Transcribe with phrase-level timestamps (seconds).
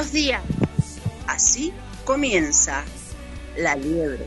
[0.00, 0.42] Buenos días.
[1.26, 1.74] Así
[2.06, 2.84] comienza
[3.58, 4.24] la liebre.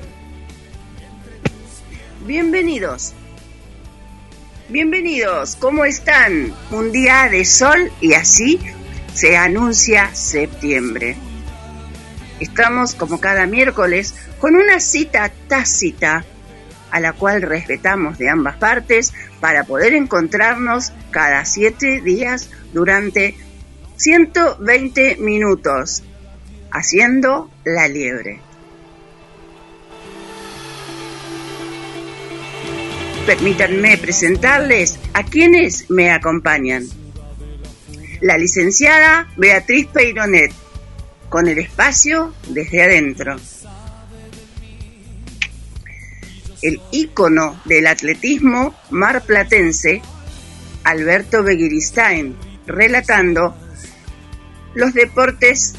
[2.28, 3.14] Bienvenidos.
[4.70, 5.56] Bienvenidos.
[5.56, 6.54] ¿Cómo están?
[6.70, 8.60] Un día de sol y así
[9.16, 11.18] se anuncia septiembre.
[12.40, 16.24] Estamos como cada miércoles con una cita tácita
[16.92, 23.36] a la cual respetamos de ambas partes para poder encontrarnos cada siete días durante
[23.98, 26.04] 120 minutos
[26.72, 28.40] haciendo la liebre.
[33.26, 36.84] Permítanme presentarles a quienes me acompañan.
[38.20, 40.52] La licenciada Beatriz Peironet,
[41.30, 43.38] con el espacio desde adentro.
[46.62, 50.02] El ícono del atletismo marplatense,
[50.84, 53.56] Alberto Begiristain, relatando
[54.76, 55.74] los deportes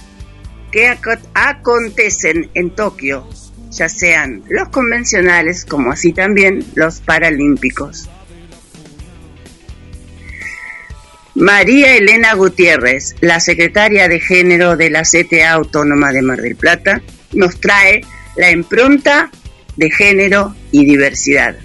[0.70, 3.28] que aco- acontecen en Tokio,
[3.70, 8.08] ya sean los convencionales como así también los paralímpicos.
[11.34, 17.02] María Elena Gutiérrez, la secretaria de género de la CTA Autónoma de Mar del Plata,
[17.32, 18.02] nos trae
[18.36, 19.30] la impronta
[19.76, 21.56] de género y diversidad.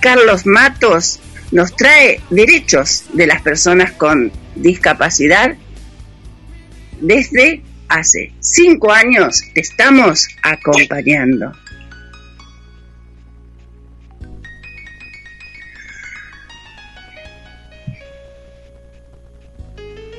[0.00, 1.20] Carlos Matos
[1.52, 5.54] nos trae derechos de las personas con discapacidad.
[7.00, 11.52] Desde hace cinco años te estamos acompañando.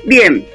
[0.04, 0.46] Bien,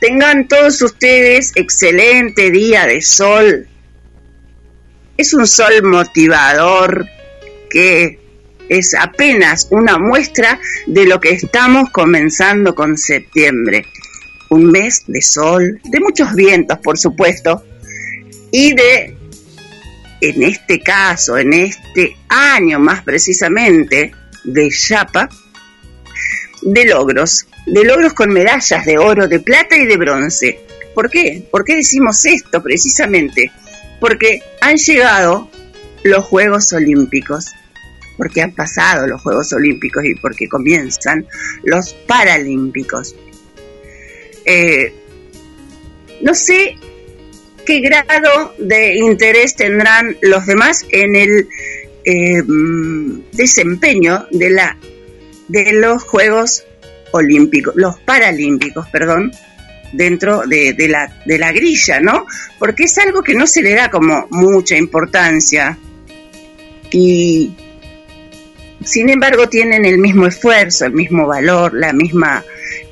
[0.00, 3.66] tengan todos ustedes excelente día de sol.
[5.16, 7.08] Es un sol motivador
[7.68, 8.20] que
[8.68, 13.86] es apenas una muestra de lo que estamos comenzando con septiembre.
[14.48, 17.64] Un mes de sol, de muchos vientos, por supuesto,
[18.52, 19.16] y de,
[20.20, 24.12] en este caso, en este año más precisamente,
[24.44, 25.28] de Yapa,
[26.62, 30.60] de logros, de logros con medallas de oro, de plata y de bronce.
[30.94, 31.46] ¿Por qué?
[31.50, 33.50] ¿Por qué decimos esto precisamente?
[34.00, 35.50] Porque han llegado
[36.04, 37.46] los Juegos Olímpicos,
[38.16, 41.26] porque han pasado los Juegos Olímpicos y porque comienzan
[41.62, 43.14] los Paralímpicos.
[44.44, 44.92] Eh,
[46.22, 46.76] no sé
[47.64, 51.48] qué grado de interés tendrán los demás en el
[52.04, 52.42] eh,
[53.32, 54.78] desempeño de la
[55.48, 56.64] de los Juegos
[57.12, 59.32] Olímpicos, los Paralímpicos, perdón,
[59.92, 62.26] dentro de, de la, de la grilla, ¿no?
[62.58, 65.78] Porque es algo que no se le da como mucha importancia
[66.90, 67.52] y
[68.86, 72.44] sin embargo tienen el mismo esfuerzo, el mismo valor, la misma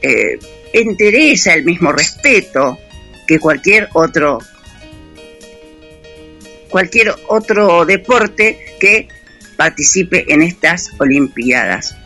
[0.03, 0.39] eh,
[0.73, 2.79] entereza, el mismo respeto
[3.27, 4.41] que cualquier otro
[6.69, 9.07] cualquier otro deporte que
[9.57, 11.97] participe en estas Olimpiadas.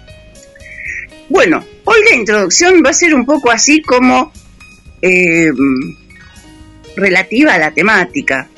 [1.31, 4.31] Bueno, hoy la introducción va a ser un poco así como
[5.01, 5.51] eh,
[6.95, 8.49] relativa a la temática.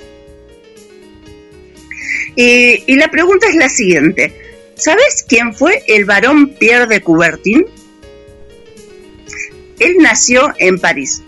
[2.34, 4.39] Y la pregunta es la siguiente.
[4.80, 7.66] ¿Sabes quién fue el varón Pierre de Coubertin?
[9.78, 11.22] Él nació en París.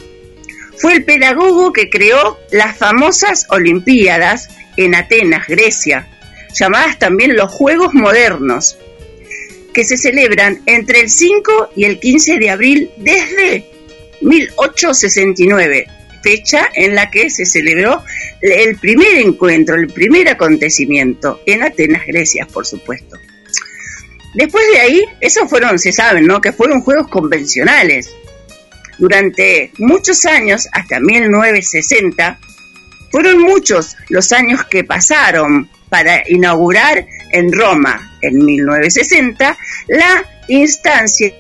[0.79, 6.09] Fue el pedagogo que creó las famosas Olimpiadas en Atenas, Grecia,
[6.55, 8.79] llamadas también los Juegos Modernos,
[9.75, 13.67] que se celebran entre el 5 y el 15 de abril desde
[14.23, 15.89] 1869.
[16.23, 18.03] fecha en la que se celebró
[18.41, 23.19] el primer encuentro, el primer acontecimiento en Atenas, Grecia, por supuesto.
[24.35, 26.41] Después de ahí, esos fueron, se saben, ¿no?
[26.41, 28.11] Que fueron juegos convencionales.
[28.99, 32.39] Durante muchos años, hasta 1960,
[33.11, 39.59] fueron muchos los años que pasaron para inaugurar en Roma, en 1960,
[39.89, 41.33] la instancia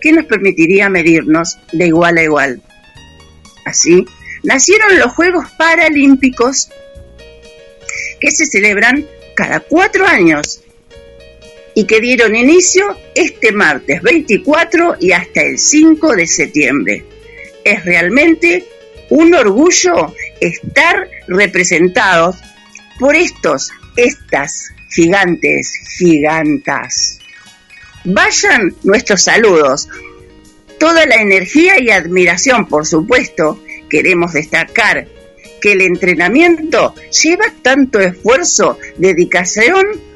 [0.00, 2.62] que nos permitiría medirnos de igual a igual.
[3.64, 4.04] Así,
[4.42, 6.70] nacieron los Juegos Paralímpicos
[8.20, 10.60] que se celebran cada cuatro años
[11.78, 17.04] y que dieron inicio este martes 24 y hasta el 5 de septiembre.
[17.62, 18.66] Es realmente
[19.10, 22.38] un orgullo estar representados
[22.98, 27.20] por estos, estas gigantes, gigantas.
[28.04, 29.88] Vayan nuestros saludos.
[30.80, 35.06] Toda la energía y admiración, por supuesto, queremos destacar
[35.60, 40.07] que el entrenamiento lleva tanto esfuerzo, dedicación,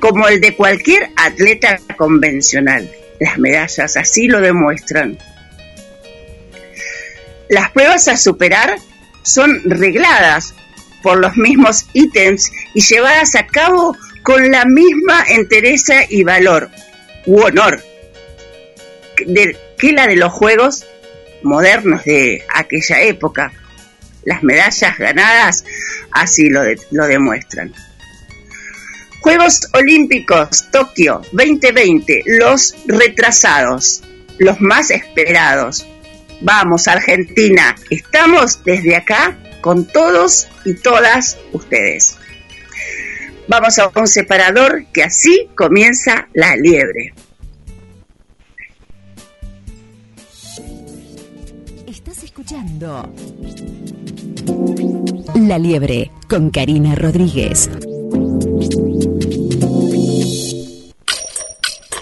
[0.00, 2.90] como el de cualquier atleta convencional.
[3.20, 5.18] Las medallas así lo demuestran.
[7.48, 8.76] Las pruebas a superar
[9.22, 10.54] son regladas
[11.02, 16.70] por los mismos ítems y llevadas a cabo con la misma entereza y valor
[17.26, 17.82] u honor
[19.16, 20.86] que la de los juegos
[21.42, 23.52] modernos de aquella época.
[24.24, 25.64] Las medallas ganadas
[26.12, 27.72] así lo, lo demuestran.
[29.20, 34.02] Juegos Olímpicos Tokio 2020, los retrasados,
[34.38, 35.86] los más esperados.
[36.40, 42.16] Vamos, Argentina, estamos desde acá con todos y todas ustedes.
[43.46, 47.12] Vamos a un separador que así comienza la liebre.
[51.86, 53.12] Estás escuchando
[55.34, 57.68] La liebre con Karina Rodríguez.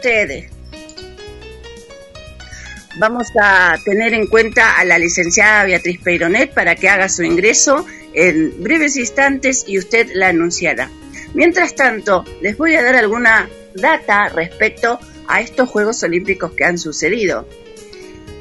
[0.00, 0.50] ustedes.
[2.96, 7.86] Vamos a tener en cuenta a la licenciada Beatriz Peironet para que haga su ingreso
[8.14, 10.90] en breves instantes y usted la anunciará.
[11.34, 16.78] Mientras tanto, les voy a dar alguna data respecto a estos Juegos Olímpicos que han
[16.78, 17.46] sucedido.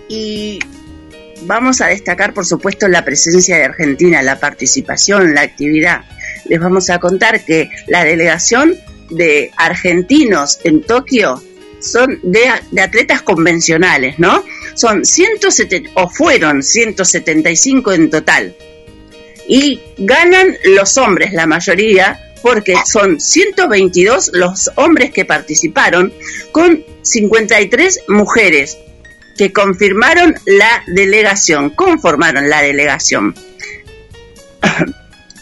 [0.08, 0.60] Y
[1.42, 6.06] vamos a destacar, por supuesto, la presencia de Argentina, la participación, la actividad.
[6.46, 8.76] Les vamos a contar que la delegación
[9.10, 11.42] de argentinos en Tokio
[11.80, 12.50] son de,
[12.82, 14.44] atletas convencionales, ¿no?
[14.76, 18.56] Son 170, o fueron 175 en total.
[19.48, 26.14] Y ganan los hombres, la mayoría, porque son 122 los hombres que participaron,
[26.52, 28.78] con 53 mujeres
[29.38, 33.34] que confirmaron la delegación, conformaron la delegación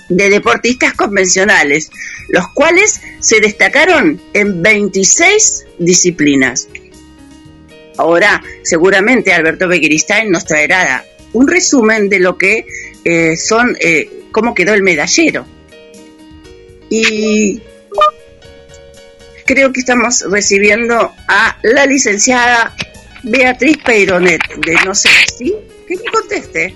[0.09, 1.89] de deportistas convencionales,
[2.29, 6.67] los cuales se destacaron en 26 disciplinas.
[7.97, 12.65] Ahora, seguramente Alberto Begiristain nos traerá un resumen de lo que
[13.03, 15.45] eh, son, eh, cómo quedó el medallero.
[16.89, 17.61] Y
[19.45, 22.75] creo que estamos recibiendo a la licenciada
[23.23, 25.53] Beatriz Peironet, de no sé si,
[25.87, 26.75] que me conteste.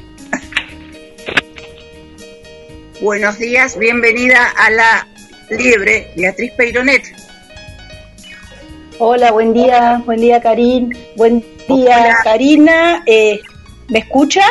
[3.01, 5.07] Buenos días, bienvenida a la
[5.49, 7.03] Libre, Beatriz Peironet.
[8.99, 13.03] Hola, buen día, buen día Karin, buen día Karina.
[13.07, 13.39] Eh,
[13.89, 14.49] ¿Me escuchan?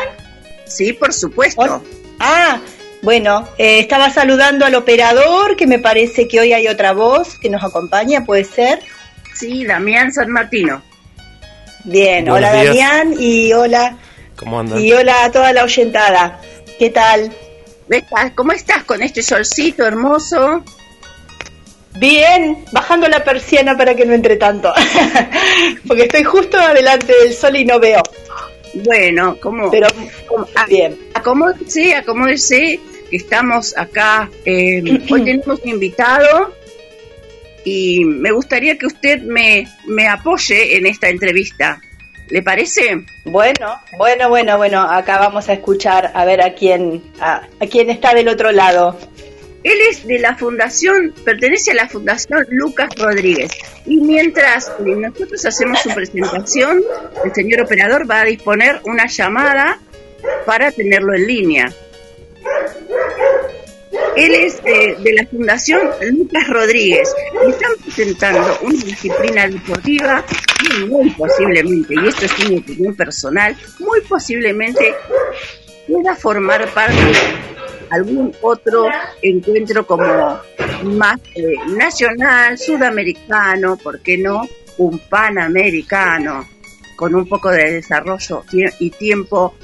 [0.66, 1.82] Sí, por supuesto.
[2.18, 2.60] ah,
[3.02, 7.48] Bueno, eh, estaba saludando al operador, que me parece que hoy hay otra voz que
[7.48, 8.80] nos acompaña, ¿puede ser?
[9.34, 10.82] Sí, Damián San Martino.
[11.84, 12.66] Bien, Buenos hola días.
[12.66, 13.96] Damián y hola
[14.36, 14.78] ¿Cómo andan?
[14.80, 16.40] y hola a toda la oyentada.
[16.78, 17.32] ¿Qué tal?
[18.34, 20.64] ¿Cómo estás con este solcito hermoso?
[21.96, 24.72] Bien, bajando la persiana para que no entre tanto,
[25.88, 28.00] porque estoy justo adelante del sol y no veo,
[28.84, 29.70] Bueno, ¿cómo?
[29.72, 29.88] pero
[30.54, 30.96] Ah, bien.
[31.14, 32.78] acomódese, acomódese,
[33.10, 34.30] que estamos acá.
[34.44, 34.80] eh,
[35.10, 36.54] hoy tenemos un invitado
[37.64, 41.80] y me gustaría que usted me, me apoye en esta entrevista.
[42.30, 43.04] ¿Le parece?
[43.24, 47.90] Bueno, bueno, bueno, bueno, acá vamos a escuchar a ver a quién, a, a quién
[47.90, 48.96] está del otro lado.
[49.62, 53.50] Él es de la fundación, pertenece a la fundación Lucas Rodríguez.
[53.84, 56.80] Y mientras nosotros hacemos su presentación,
[57.24, 59.78] el señor operador va a disponer una llamada
[60.46, 61.72] para tenerlo en línea.
[64.16, 65.80] Él es eh, de la fundación
[66.12, 67.12] Lucas Rodríguez
[67.48, 70.24] están presentando una disciplina deportiva
[70.60, 74.94] que muy posiblemente, y esto es una opinión personal, muy posiblemente
[75.88, 77.12] pueda formar parte de
[77.90, 78.86] algún otro
[79.22, 80.40] encuentro como
[80.84, 84.48] más eh, nacional, sudamericano, ¿por qué no?
[84.78, 86.48] Un panamericano
[86.96, 88.44] con un poco de desarrollo
[88.78, 89.54] y tiempo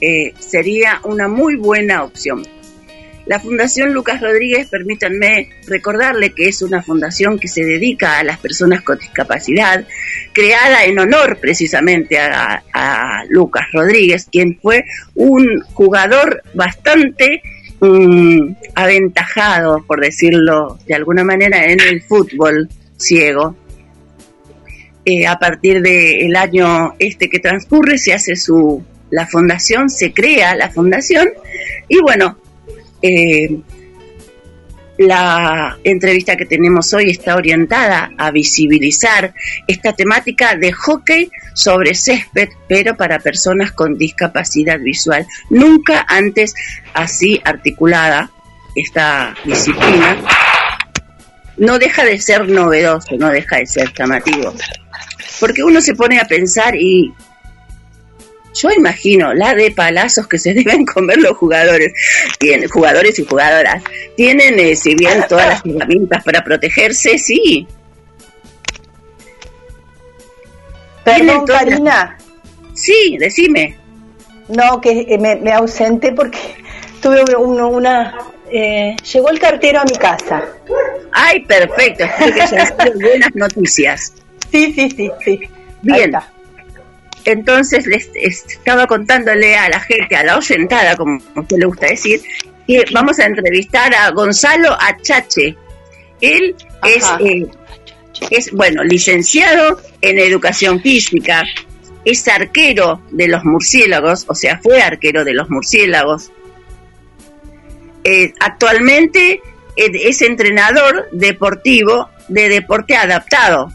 [0.00, 2.42] eh, sería una muy buena opción.
[3.26, 8.38] La Fundación Lucas Rodríguez, permítanme recordarle que es una fundación que se dedica a las
[8.38, 9.84] personas con discapacidad,
[10.32, 12.62] creada en honor precisamente a,
[13.28, 14.84] Lucas Rodríguez, quien fue
[15.16, 17.42] un jugador bastante
[17.80, 23.56] mm, aventajado, por decirlo de alguna manera, en el fútbol ciego.
[25.04, 30.54] Eh, a partir del año este que transcurre se hace su la fundación, se crea
[30.56, 31.28] la fundación
[31.88, 32.38] y bueno,
[33.02, 33.48] eh,
[34.98, 39.34] la entrevista que tenemos hoy está orientada a visibilizar
[39.66, 45.26] esta temática de hockey sobre césped, pero para personas con discapacidad visual.
[45.50, 46.54] Nunca antes
[46.94, 48.30] así articulada
[48.74, 50.16] esta disciplina.
[51.58, 54.54] No deja de ser novedoso, no deja de ser llamativo.
[55.40, 57.12] Porque uno se pone a pensar y
[58.60, 61.92] yo imagino la de palazos que se deben comer los jugadores,
[62.38, 63.82] tienen, jugadores y jugadoras.
[64.16, 67.66] Tienen, eh, si bien todas las herramientas para protegerse, sí.
[71.04, 72.18] Perdón, las- Karina,
[72.74, 73.76] Sí, decime.
[74.48, 76.38] no, que eh, me, me ausenté porque
[77.00, 78.18] tuve un- una...
[78.50, 80.42] eh, llegó el cartero a mi casa.
[81.12, 82.04] Ay, perfecto.
[82.04, 84.12] Espero que sido buenas noticias.
[84.50, 85.40] Sí, sí, sí, sí.
[85.42, 85.48] Ahí
[85.82, 86.04] Bien.
[86.14, 86.30] está.
[87.26, 91.86] Entonces les estaba contándole a la gente, a la oyentada, como a usted le gusta
[91.86, 92.20] decir,
[92.66, 95.56] que vamos a entrevistar a Gonzalo Achache.
[96.20, 96.54] Él
[96.84, 97.46] es, eh,
[98.30, 101.42] es, bueno, licenciado en educación física,
[102.04, 106.30] es arquero de los murciélagos, o sea, fue arquero de los murciélagos.
[108.04, 109.40] Eh, actualmente
[109.76, 113.72] eh, es entrenador deportivo de deporte adaptado.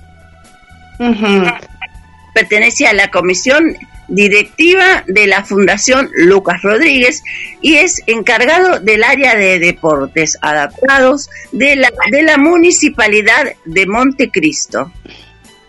[2.34, 7.24] Pertenece a la comisión directiva de la Fundación Lucas Rodríguez
[7.62, 14.92] y es encargado del área de deportes adaptados de la, de la municipalidad de Montecristo,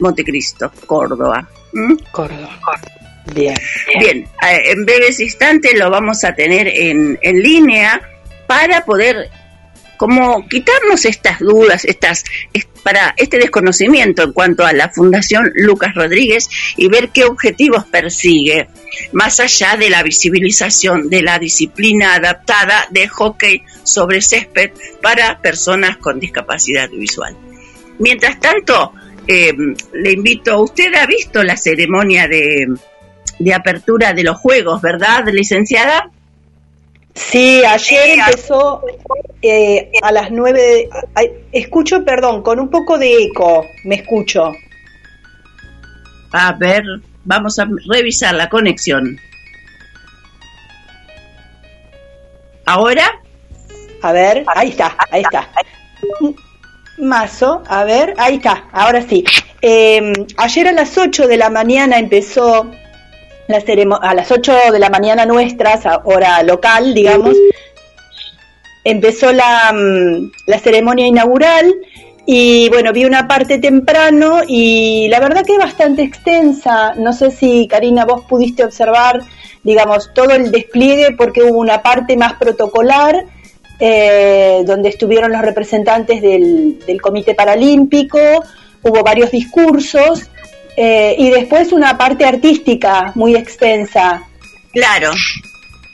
[0.00, 1.48] Montecristo, Córdoba.
[1.72, 1.94] ¿Mm?
[2.10, 2.58] Córdoba.
[3.32, 3.54] Bien.
[4.00, 8.02] Bien, eh, en breves instantes lo vamos a tener en, en línea
[8.48, 9.30] para poder
[9.96, 15.94] como quitarnos estas dudas, estas es- para este desconocimiento en cuanto a la Fundación Lucas
[15.94, 18.68] Rodríguez y ver qué objetivos persigue,
[19.12, 25.96] más allá de la visibilización de la disciplina adaptada de hockey sobre césped para personas
[25.98, 27.36] con discapacidad visual.
[28.00, 28.92] Mientras tanto,
[29.28, 29.52] eh,
[29.92, 32.66] le invito, usted ha visto la ceremonia de,
[33.38, 36.10] de apertura de los juegos, ¿verdad, licenciada?
[37.14, 38.82] Sí, ayer empezó
[39.42, 40.60] eh, a las nueve.
[40.60, 44.52] de- ay, escucho, perdón, con un poco de eco, me escucho.
[46.32, 46.82] A ver,
[47.24, 49.18] vamos a revisar la conexión.
[52.64, 53.20] ¿Ahora?
[54.02, 55.48] A ver, ahí está, ahí está.
[56.98, 59.24] Mazo, a ver, ahí está, ahora sí.
[59.60, 62.70] Eh, ayer a las 8 de la mañana empezó
[63.52, 67.36] la a las 8 de la mañana nuestras, hora local, digamos,
[68.84, 71.72] empezó la, mm, la ceremonia inaugural
[72.24, 76.94] y bueno, vi una parte temprano y la verdad que bastante extensa.
[76.96, 79.22] No sé si Karina vos pudiste observar,
[79.62, 83.24] digamos, todo el despliegue porque hubo una parte más protocolar
[83.80, 88.18] eh, donde estuvieron los representantes del Comité Paralímpico,
[88.82, 90.30] hubo varios discursos
[90.76, 94.22] eh, y después una parte artística muy extensa.
[94.72, 95.12] Claro.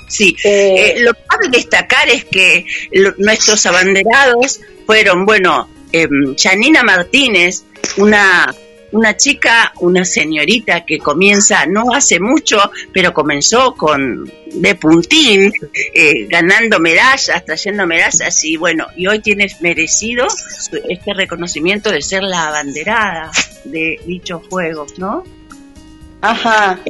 [0.07, 6.35] Sí, Eh, Eh, lo que cabe destacar es que lo- nuestros abanderados fueron, bueno, em,
[6.37, 7.65] Janina Martínez,
[7.99, 8.55] una,
[8.92, 12.59] una chica, una señorita que comienza no hace mucho,
[12.92, 15.52] pero comenzó con de puntín,
[15.95, 20.26] eh, ganando medallas, trayendo medallas y bueno, y hoy tienes merecido
[20.88, 23.30] este reconocimiento de ser la abanderada
[23.64, 25.25] de dichos juegos, ¿no?
[26.23, 26.80] Ajá.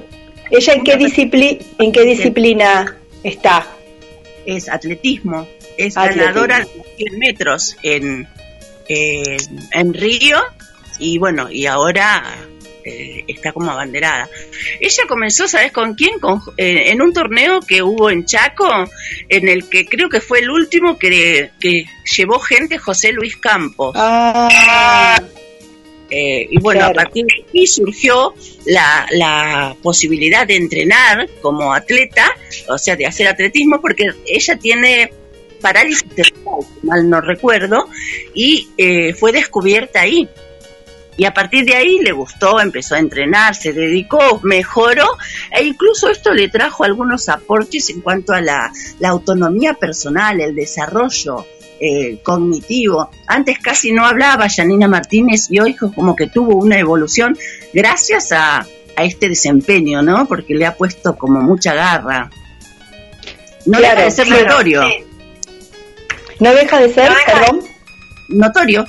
[0.50, 3.66] ¿Ella en qué, discipli en qué disciplina está?
[4.48, 6.24] es atletismo, es Atletismo.
[6.24, 8.26] ganadora de 100 metros en,
[8.88, 9.36] en,
[9.72, 10.38] en Río
[10.98, 12.22] y bueno, y ahora
[12.84, 14.28] eh, está como abanderada.
[14.80, 16.18] Ella comenzó, ¿sabes con quién?
[16.18, 18.68] Con, eh, en un torneo que hubo en Chaco,
[19.28, 21.84] en el que creo que fue el último que, que
[22.16, 23.94] llevó gente José Luis Campos.
[23.96, 25.20] Ah,
[26.10, 26.92] Eh, y bueno, Claro.
[27.00, 28.32] a partir de aquí surgió
[28.64, 32.34] la, la posibilidad de entrenar como atleta,
[32.70, 35.12] o sea, de hacer atletismo, porque ella tiene
[35.61, 36.06] parálisis
[36.82, 37.88] mal no recuerdo,
[38.32, 40.26] y eh, fue descubierta ahí.
[41.18, 45.18] Y a partir de ahí le gustó, empezó a entrenar, se dedicó, mejoró,
[45.50, 50.54] e incluso esto le trajo algunos aportes en cuanto a la, la autonomía personal, el
[50.54, 51.44] desarrollo
[51.81, 53.11] eh, cognitivo.
[53.26, 57.37] Antes casi no hablaba Janina Martínez y hoy como que tuvo una evolución
[57.74, 58.61] gracias a,
[58.96, 60.26] a este desempeño, ¿no?
[60.26, 62.31] Porque le ha puesto como mucha garra.
[63.66, 64.44] No Claro, deja de ser claro.
[64.48, 64.83] notorio,
[66.40, 67.61] ¿No deja de ser, perdón?
[68.28, 68.85] notorio.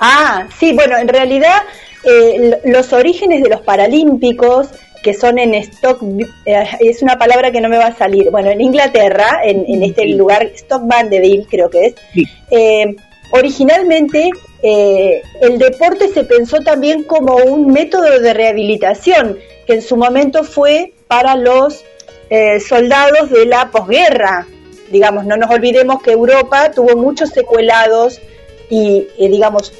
[0.00, 1.62] Ah, sí, bueno, en realidad
[2.04, 4.68] eh, los orígenes de los Paralímpicos,
[5.02, 6.02] que son en Stock,
[6.46, 9.82] eh, es una palabra que no me va a salir, bueno, en Inglaterra, en, en
[9.82, 10.12] este Sí.
[10.14, 12.24] lugar, Stock Mandeville creo que es, Sí.
[12.50, 12.96] eh,
[13.32, 14.30] originalmente
[14.62, 20.44] eh, el deporte se pensó también como un método de rehabilitación, que en su momento
[20.44, 21.84] fue para los
[22.28, 24.46] eh, soldados de la posguerra.
[24.90, 28.20] Digamos, no nos olvidemos que Europa tuvo muchos secuelados
[28.68, 29.72] y, digamos,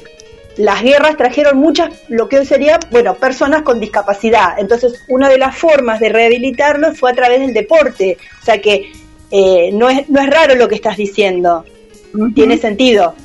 [0.57, 4.55] las guerras trajeron muchas, lo que hoy sería, bueno, personas con discapacidad.
[4.57, 8.17] Entonces, una de las formas de rehabilitarlos fue a través del deporte.
[8.41, 8.91] O sea que
[9.31, 11.65] eh, no, es, no es raro lo que estás diciendo.
[12.35, 13.15] Tiene sentido.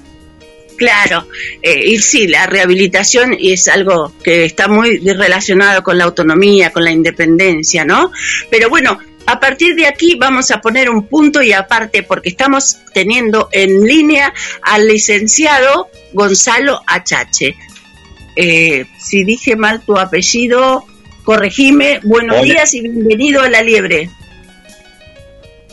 [0.76, 1.26] Claro,
[1.62, 6.84] eh, y sí, la rehabilitación es algo que está muy relacionado con la autonomía, con
[6.84, 8.12] la independencia, ¿no?
[8.50, 12.76] Pero bueno, a partir de aquí vamos a poner un punto y aparte porque estamos
[12.92, 17.54] teniendo en línea al licenciado Gonzalo Achache.
[18.34, 20.86] Eh, si dije mal tu apellido,
[21.24, 22.00] corregime.
[22.02, 22.44] Buenos Hola.
[22.44, 24.08] días y bienvenido a La Liebre.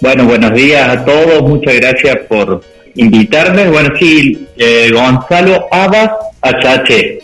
[0.01, 2.61] Bueno, buenos días a todos, muchas gracias por
[2.95, 3.69] invitarme.
[3.69, 7.19] Bueno, sí, eh, Gonzalo Abas Achache.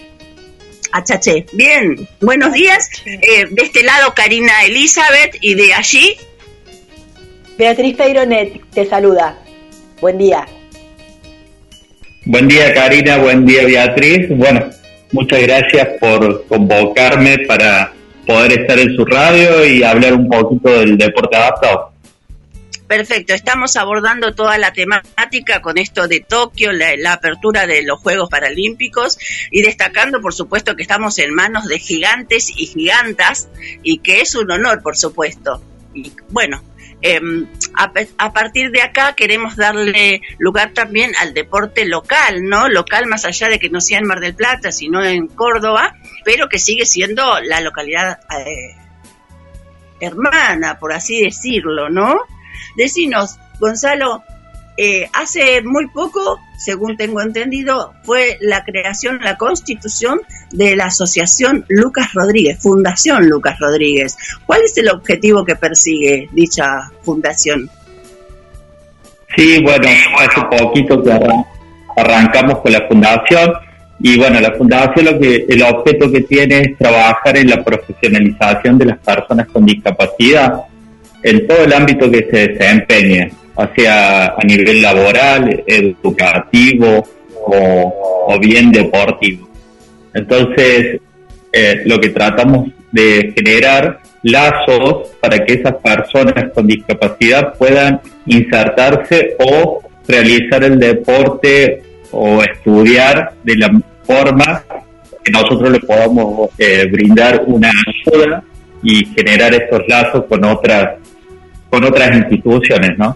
[0.93, 1.45] Achache.
[1.53, 2.89] Bien, buenos días.
[3.05, 6.15] Eh, de este lado Karina Elizabeth y de allí
[7.57, 9.37] Beatriz Peironet te saluda.
[9.99, 10.47] Buen día.
[12.29, 14.27] Buen día Karina, buen día Beatriz.
[14.29, 14.69] Bueno,
[15.13, 17.91] muchas gracias por convocarme para
[18.27, 21.91] poder estar en su radio y hablar un poquito del deporte adaptado.
[22.87, 28.29] Perfecto, estamos abordando toda la temática con esto de Tokio, la, apertura de los Juegos
[28.29, 29.17] Paralímpicos
[29.49, 33.49] y destacando, por supuesto, que estamos en manos de gigantes y gigantas
[33.81, 35.63] y que es un honor, por supuesto.
[35.95, 36.61] Y bueno,
[37.01, 37.21] eh,
[37.75, 42.67] a, a partir de acá queremos darle lugar también al deporte local, ¿no?
[42.67, 46.49] Local más allá de que no sea en Mar del Plata, sino en Córdoba, pero
[46.49, 48.75] que sigue siendo la localidad eh,
[49.99, 52.15] hermana, por así decirlo, ¿no?
[52.75, 54.23] Decinos, Gonzalo,
[54.81, 61.65] eh, hace muy poco, según tengo entendido, fue la creación, la constitución de la Asociación
[61.67, 64.15] Lucas Rodríguez, Fundación Lucas Rodríguez.
[64.45, 66.65] ¿Cuál es el objetivo que persigue dicha
[67.03, 67.69] fundación?
[69.35, 69.87] Sí, bueno,
[70.17, 71.45] hace poquito que arran-
[71.97, 73.51] arrancamos con la fundación
[74.01, 78.77] y bueno, la fundación lo que el objeto que tiene es trabajar en la profesionalización
[78.77, 80.53] de las personas con discapacidad
[81.21, 87.07] en todo el ámbito que se desempeñe, o sea, a nivel laboral, educativo
[87.45, 89.49] o, bien deportivo.
[90.13, 90.99] Entonces,
[91.51, 99.35] eh, lo que tratamos de generar lazos para que esas personas con discapacidad puedan insertarse
[99.39, 104.63] o realizar el deporte o estudiar de la forma
[105.23, 108.43] que nosotros le podamos eh, brindar una ayuda
[108.81, 110.95] y generar estos lazos con otras
[111.69, 113.15] con otras instituciones, ¿no?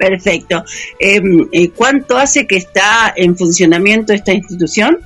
[0.00, 0.64] Perfecto.
[0.98, 1.20] Eh,
[1.52, 4.96] eh, ¿Cuánto hace que está en funcionamiento esta institución?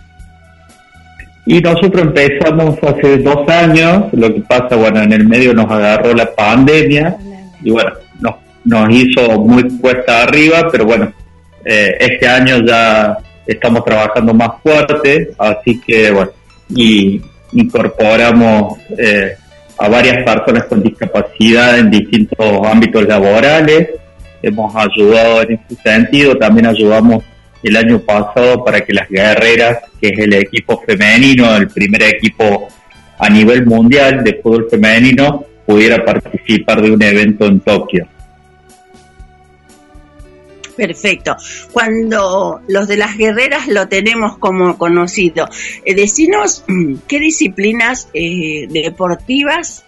[1.44, 6.14] Y nosotros empezamos hace dos años, lo que pasa, bueno, en el medio nos agarró
[6.14, 7.16] la pandemia
[7.60, 11.12] y bueno, nos, nos hizo muy cuesta arriba, pero bueno,
[11.64, 16.30] eh, este año ya estamos trabajando más fuerte, así que bueno,
[16.68, 17.20] y
[17.52, 19.34] incorporamos eh,
[19.76, 23.88] a varias personas con discapacidad en distintos ámbitos laborales,
[24.46, 27.24] hemos ayudado en ese sentido, también ayudamos
[27.62, 32.68] el año pasado para que las guerreras, que es el equipo femenino, el primer equipo
[33.18, 38.06] a nivel mundial de fútbol femenino, pudiera participar de un evento en Tokio.
[40.76, 41.36] Perfecto.
[41.72, 45.48] Cuando los de las guerreras lo tenemos como conocido,
[45.84, 49.84] eh, decinos mm, qué disciplinas eh, deportivas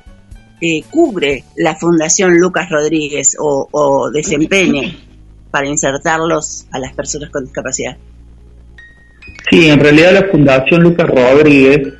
[0.61, 4.97] eh, cubre la Fundación Lucas Rodríguez o, o desempeñe
[5.51, 7.97] para insertarlos a las personas con discapacidad.
[9.51, 11.95] Sí, en realidad la Fundación Lucas Rodríguez,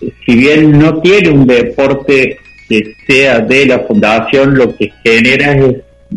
[0.00, 5.52] eh, si bien no tiene un deporte que sea de la fundación, lo que genera
[5.52, 5.76] es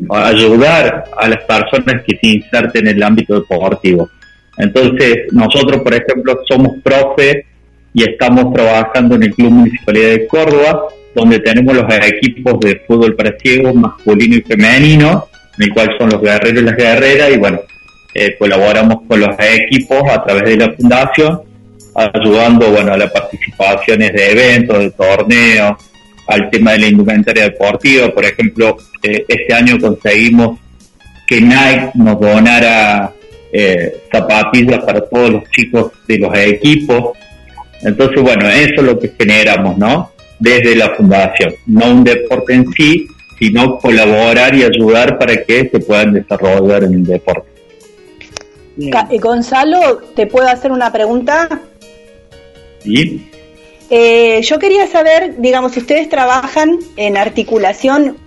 [0.09, 4.09] ayudar a las personas que se inserten en el ámbito deportivo.
[4.57, 7.45] Entonces, nosotros, por ejemplo, somos profe
[7.93, 13.15] y estamos trabajando en el Club Municipalidad de Córdoba, donde tenemos los equipos de fútbol
[13.15, 17.37] para ciegos, masculino y femenino, en el cual son los guerreros y las guerreras, y
[17.37, 17.59] bueno,
[18.13, 21.41] eh, colaboramos con los equipos a través de la fundación,
[21.95, 25.77] ayudando bueno a las participaciones de eventos, de torneos,
[26.27, 28.09] al tema de la indumentaria deportiva.
[28.09, 30.59] Por ejemplo, eh, este año conseguimos
[31.27, 33.13] que Nike nos donara
[33.51, 37.17] eh, zapatillas para todos los chicos de los equipos.
[37.81, 40.11] Entonces, bueno, eso es lo que generamos, ¿no?
[40.41, 41.53] Desde la fundación.
[41.67, 43.07] No un deporte en sí,
[43.39, 47.49] sino colaborar y ayudar para que se puedan desarrollar en el deporte.
[49.19, 51.61] Gonzalo, ¿te puedo hacer una pregunta?
[52.79, 53.29] ¿Sí?
[53.89, 58.17] Eh, yo quería saber, digamos, si ustedes trabajan en articulación,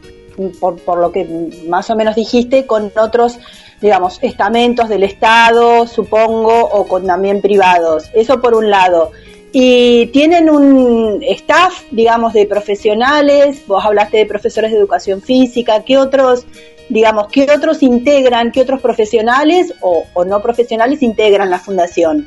[0.60, 1.26] por, por lo que
[1.68, 3.38] más o menos dijiste, con otros,
[3.80, 8.10] digamos, estamentos del Estado, supongo, o con también privados.
[8.14, 9.12] Eso por un lado.
[9.56, 15.96] Y tienen un staff, digamos, de profesionales, vos hablaste de profesores de educación física, ¿qué
[15.96, 16.44] otros,
[16.88, 22.26] digamos, qué otros integran, qué otros profesionales o, o no profesionales integran la fundación?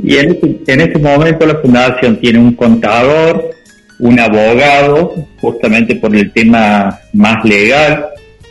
[0.00, 3.50] Y en este, en este momento la fundación tiene un contador,
[3.98, 8.06] un abogado, justamente por el tema más legal,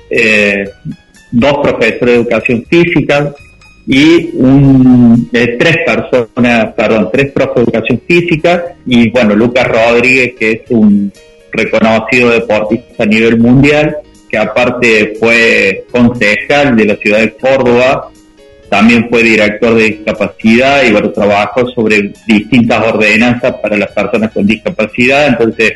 [0.09, 0.65] eh,
[1.31, 3.33] dos profesores de educación física
[3.87, 10.51] y un, tres personas, perdón, tres profesores de educación física y bueno, Lucas Rodríguez, que
[10.51, 11.11] es un
[11.51, 13.97] reconocido deportista a nivel mundial,
[14.29, 18.09] que aparte fue concejal de la ciudad de Córdoba
[18.69, 24.45] también fue director de discapacidad y bueno, trabajó sobre distintas ordenanzas para las personas con
[24.45, 25.27] discapacidad.
[25.27, 25.73] Entonces,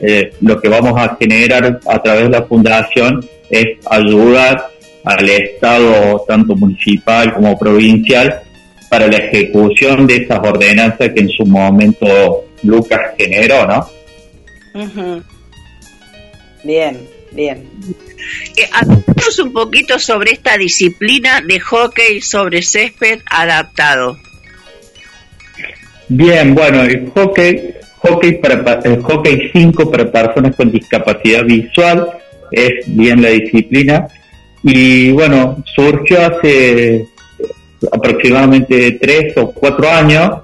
[0.00, 4.71] eh, lo que vamos a generar a través de la fundación es ayudar
[5.04, 8.42] al Estado, tanto municipal como provincial,
[8.88, 13.88] para la ejecución de esas ordenanzas que en su momento Lucas generó, ¿no?
[16.62, 17.66] Bien, bien.
[18.56, 24.16] Eh, hablamos un poquito sobre esta disciplina de hockey sobre césped adaptado.
[26.08, 32.10] Bien, bueno, el hockey, hockey para el hockey 5 para personas con discapacidad visual
[32.50, 34.06] es bien la disciplina
[34.62, 37.06] y bueno, surgió hace
[37.90, 40.38] aproximadamente tres o cuatro años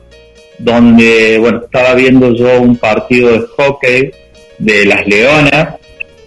[0.59, 4.11] donde bueno estaba viendo yo un partido de hockey
[4.59, 5.77] de las Leonas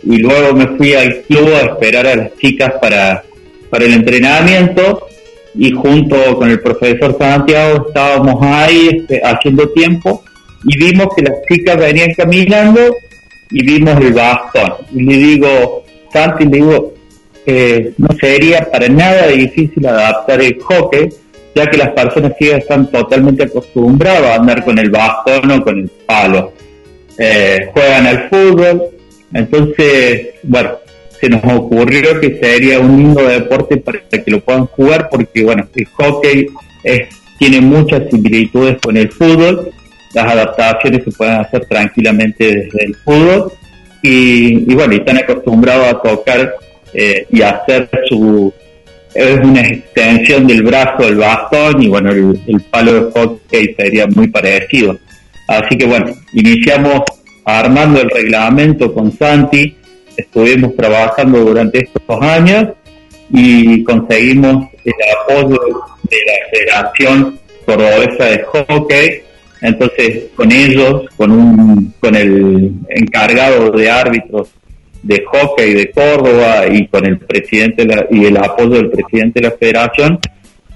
[0.04, 3.23] y luego me fui al club a esperar a las chicas para,
[3.69, 5.08] para el entrenamiento
[5.54, 10.23] y junto con el profesor Santiago estábamos ahí este, haciendo tiempo
[10.63, 12.95] y vimos que las chicas venían caminando
[13.49, 14.73] y vimos el bastón.
[14.93, 16.93] Y le digo, Santi, le digo,
[17.45, 21.10] eh, no sería para nada difícil adaptar el hockey,
[21.56, 25.80] ya que las personas ciegas están totalmente acostumbradas a andar con el bastón o con
[25.80, 26.54] el palo.
[27.17, 28.84] Eh, juegan al fútbol,
[29.34, 30.71] entonces, bueno,
[31.19, 35.67] se nos ocurrió que sería un lindo deporte para que lo puedan jugar porque, bueno,
[35.75, 36.47] el hockey
[36.84, 39.71] es, tiene muchas similitudes con el fútbol,
[40.13, 43.51] las adaptaciones se pueden hacer tranquilamente desde el fútbol.
[44.04, 46.56] Y, bueno, y están acostumbrados a tocar
[46.93, 48.54] eh, y hacer su...
[49.13, 54.08] Es una extensión del brazo del bastón y bueno, el, el palo de hockey sería
[54.08, 54.97] muy parecido.
[55.49, 57.01] Así que bueno, iniciamos
[57.43, 59.75] armando el reglamento con Santi
[60.17, 62.69] estuvimos trabajando durante estos años
[63.30, 65.60] y conseguimos el apoyo
[66.04, 69.21] de la Federación Cordobesa de Hockey.
[69.62, 74.49] Entonces, con ellos, con, un, con el encargado de árbitros
[75.03, 79.55] de hockey de Córdoba y con el presidente y el apoyo del presidente de la
[79.55, 80.19] federación,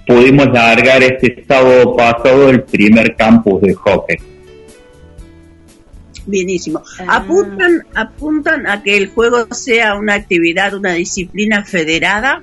[0.05, 4.17] pudimos largar este sábado pasado el primer campus de hockey.
[6.25, 6.81] Bienísimo.
[6.99, 7.17] Ah.
[7.17, 12.41] ¿Apuntan, ¿Apuntan a que el juego sea una actividad, una disciplina federada?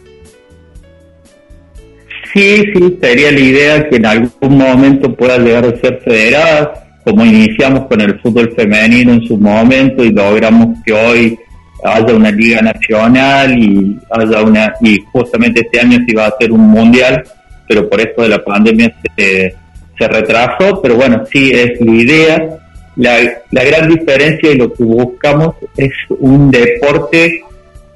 [2.32, 7.24] Sí, sí, sería la idea que en algún momento pueda llegar a ser federada, como
[7.24, 11.38] iniciamos con el fútbol femenino en su momento y logramos que hoy
[11.82, 16.52] haya una liga nacional y haya una y justamente este año se iba a hacer
[16.52, 17.24] un mundial
[17.68, 19.54] pero por esto de la pandemia se,
[19.98, 22.58] se retrasó pero bueno sí es la idea.
[22.94, 23.16] La,
[23.50, 27.42] la gran diferencia y lo que buscamos es un deporte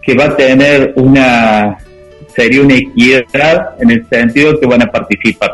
[0.01, 1.77] que va a tener una
[2.35, 5.53] sería una equidad en el sentido que van a participar.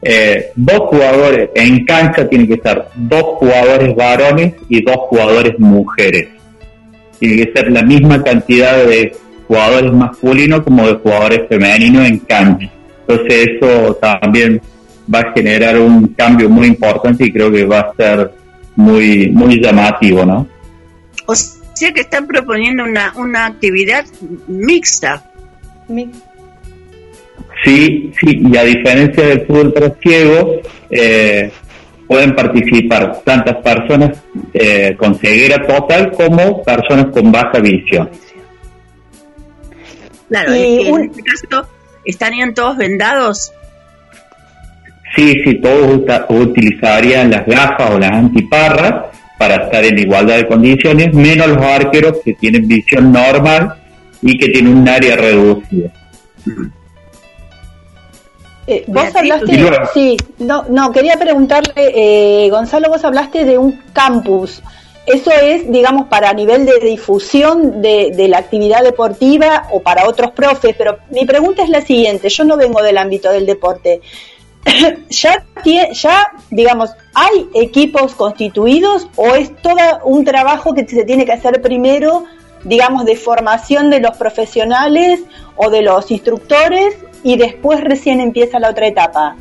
[0.00, 6.39] Eh, dos jugadores en cancha tienen que estar dos jugadores varones y dos jugadores mujeres
[7.20, 9.14] tiene que ser la misma cantidad de
[9.46, 12.70] jugadores masculinos como de jugadores femeninos en cancha.
[13.06, 14.60] Entonces eso también
[15.12, 18.32] va a generar un cambio muy importante y creo que va a ser
[18.76, 20.48] muy muy llamativo, ¿no?
[21.26, 24.04] O sea que están proponiendo una, una actividad
[24.46, 25.24] mixta.
[27.64, 31.50] Sí, sí, y a diferencia del fútbol para ciegos, eh,
[32.10, 34.18] pueden participar tantas personas
[34.52, 38.10] eh, con ceguera total como personas con baja visión.
[40.28, 41.68] Claro, y en este caso
[42.04, 43.52] estarían todos vendados.
[45.14, 49.04] Sí, sí, todos utilizarían las gafas o las antiparras
[49.38, 53.76] para estar en igualdad de condiciones, menos los arqueros que tienen visión normal
[54.20, 55.92] y que tienen un área reducida.
[58.70, 59.58] Eh, vos hablaste,
[59.92, 64.62] sí, no, no, quería preguntarle, eh, Gonzalo, vos hablaste de un campus.
[65.06, 70.76] ¿Eso es, digamos, para nivel de difusión de, la actividad deportiva o para otros profes?
[70.78, 74.02] Pero mi pregunta es la siguiente, yo no vengo del ámbito del deporte.
[75.08, 75.44] ¿Ya,
[75.92, 81.60] ya, digamos, hay equipos constituidos o es todo un trabajo que se tiene que hacer
[81.60, 82.24] primero,
[82.64, 85.20] digamos, de formación de los profesionales
[85.56, 89.36] o de los instructores y después recién empieza la otra etapa.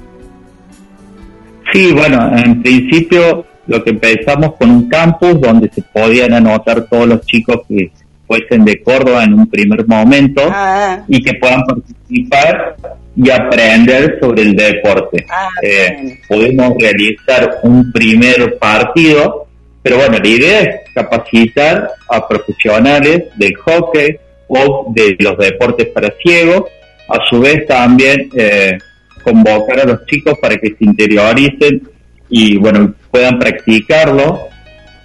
[1.72, 7.08] Sí, bueno, en principio lo que empezamos con un campus donde se podían anotar todos
[7.08, 7.92] los chicos que
[8.26, 11.04] fuesen de Córdoba en un primer momento ah.
[11.08, 12.76] y que puedan participar
[13.16, 15.26] y aprender sobre el deporte.
[15.30, 19.48] Ah, eh, pudimos realizar un primer partido,
[19.82, 26.14] pero bueno, la idea es capacitar a profesionales del hockey o de los deportes para
[26.22, 26.64] ciegos
[27.10, 28.78] a su vez también eh,
[29.24, 31.82] convocar a los chicos para que se interioricen
[32.30, 34.48] y bueno puedan practicarlo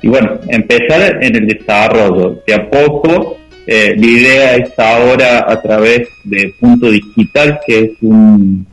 [0.02, 2.42] y bueno empezar en el desarrollo.
[2.46, 7.90] De a poco eh, la idea es ahora a través de Punto Digital que es
[8.02, 8.66] un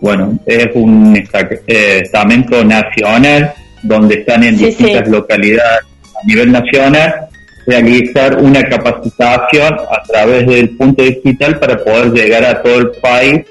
[0.00, 3.54] bueno es un eh, estamento nacional
[3.86, 5.82] donde están en distintas localidades
[6.22, 7.28] a nivel nacional
[7.66, 13.44] realizar una capacitación a través del punto digital para poder llegar a todo el país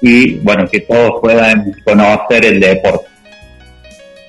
[0.00, 3.06] y bueno, que todos puedan conocer el deporte.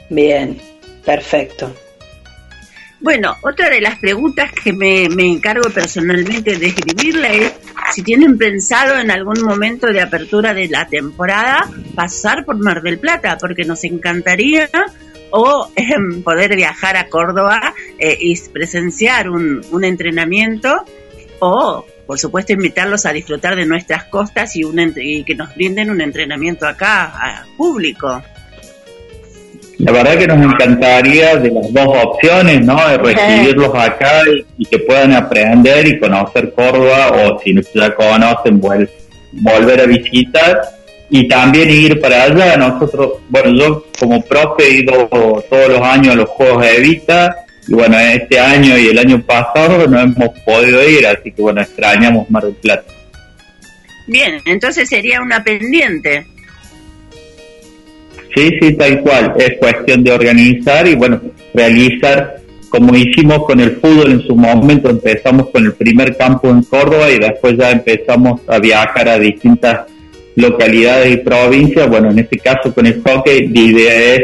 [0.10, 0.60] Bien,
[1.03, 1.73] perfecto.
[2.99, 7.53] Bueno, otra de las preguntas que me, me encargo personalmente de escribirla es
[7.93, 12.99] si tienen pensado en algún momento de apertura de la temporada pasar por Mar del
[12.99, 14.69] Plata, porque nos encantaría
[15.35, 17.59] o em, poder viajar a Córdoba
[17.97, 20.85] eh, y presenciar un, un, entrenamiento
[21.39, 25.89] o, por supuesto, invitarlos a disfrutar de nuestras costas y, un, y que nos brinden
[25.89, 28.21] un entrenamiento acá a público.
[29.79, 32.87] La verdad que nos encantaría de las dos opciones, ¿no?
[32.87, 34.21] De recibirlos acá
[34.57, 40.61] y, que puedan aprender y conocer Córdoba o si ya conocen, volver a visitar
[41.15, 42.58] y también ir para allá.
[42.58, 45.08] Nosotros, bueno, yo como profe he ido
[45.47, 47.36] todos los años a los Juegos de Evita
[47.67, 51.62] y bueno, este año y el año pasado no hemos podido ir, así que bueno,
[51.62, 52.91] extrañamos Mar del Plata.
[54.08, 56.26] Bien, entonces sería una pendiente.
[58.36, 59.36] Sí, sí, tal cual.
[59.38, 61.21] Es cuestión de organizar y bueno,
[61.54, 62.38] realizar
[62.69, 64.89] como hicimos con el fútbol en su momento.
[64.89, 69.92] Empezamos con el primer campo en Córdoba y después ya empezamos a viajar a distintas
[70.35, 71.87] localidades y provincias.
[71.89, 74.21] Bueno, en este caso con el hockey, la idea es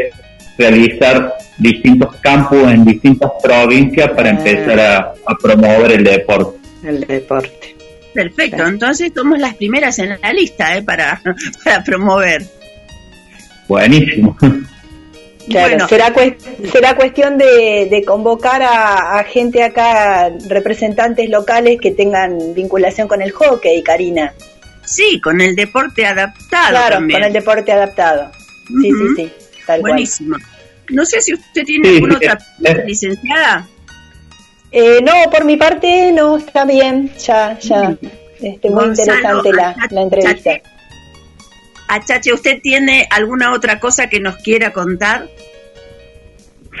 [0.58, 4.32] realizar distintos campos en distintas provincias para Ah.
[4.32, 6.58] empezar a, a promover el deporte.
[6.84, 7.76] El deporte.
[8.14, 10.82] Perfecto, entonces somos las primeras en la lista ¿eh?
[10.82, 11.22] para,
[11.64, 12.42] para promover.
[13.68, 14.36] Buenísimo.
[15.48, 15.88] Claro, Bueno.
[15.88, 16.36] será, cues-
[16.72, 23.22] será cuestión de, de convocar a, a gente acá, representantes locales que tengan vinculación con
[23.22, 24.32] el hockey, Karina.
[24.90, 27.20] Sí, con el deporte adaptado claro, también.
[27.20, 28.30] con el deporte adaptado.
[28.66, 29.32] Sí, sí, sí,
[29.66, 29.92] tal cual.
[29.92, 30.36] Buenísimo.
[30.90, 33.68] No sé si usted tiene Sí, alguna sí, otra es- licenciada.
[34.72, 37.96] Eh, no, por mi parte no, está bien, ya, ya.
[38.40, 40.50] Este, muy Gonzalo, interesante la, la entrevista.
[41.88, 45.28] Achache, ¿usted tiene alguna otra cosa que nos quiera contar?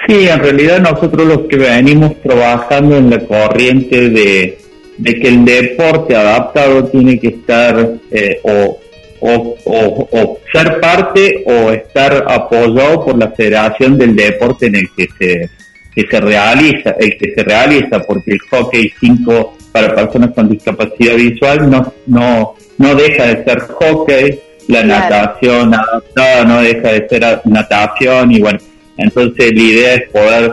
[0.06, 4.58] Sí, en realidad nosotros los que venimos trabajando en la corriente de,
[5.00, 8.78] de que el deporte adaptado tiene que estar eh, o,
[9.20, 14.88] o, o- o ser parte o estar apoyado por la federación del deporte en el
[14.96, 15.50] que se,
[15.94, 21.14] que se realiza, el que se realiza, porque el hockey 5 para personas con discapacidad
[21.16, 25.14] visual no, no, no deja de ser hockey, la Claro.
[25.16, 28.58] natación adaptada no deja de ser natación y bueno,
[28.96, 30.52] entonces la idea es poder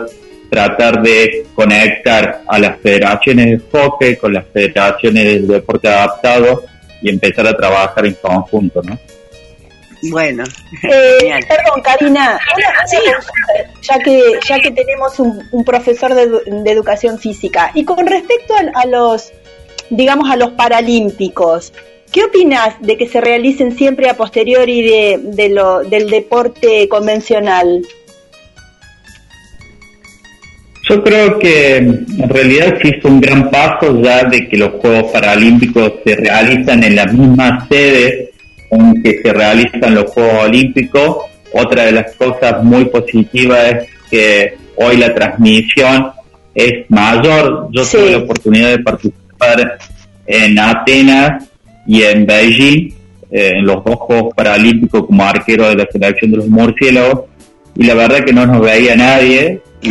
[0.50, 6.64] tratar de conectar a las federaciones de hockey con las federaciones del deporte adaptado
[7.02, 8.98] y empezar a trabajar en conjunto, ¿no?
[10.10, 10.44] Bueno,
[10.84, 12.38] Eh, perdón, Karina,
[12.86, 12.96] Sí.
[13.82, 18.80] ya que ya que tenemos un, un profesor de educación física y con respecto a,
[18.80, 19.32] a los,
[19.90, 21.72] digamos, a los paralímpicos,
[22.12, 27.84] ¿qué opinas de que se realicen siempre a posteriori de, de lo, del deporte convencional?
[30.88, 35.12] Yo creo que en realidad sí es un gran paso ya de que los Juegos
[35.12, 38.30] Paralímpicos se realizan en la misma sede
[38.70, 41.16] en que se realizan los Juegos Olímpicos.
[41.52, 46.10] Otra de las cosas muy positivas es que hoy la transmisión
[46.54, 47.68] es mayor.
[47.70, 47.96] Yo Sí.
[47.98, 49.78] tuve la oportunidad de participar
[50.26, 51.44] en Atenas
[51.86, 52.92] y en Beijing,
[53.30, 57.24] eh, en los dos Juegos Paralímpicos como arquero de la selección de los murciélagos,
[57.76, 59.90] y la verdad que no nos veía nadie, y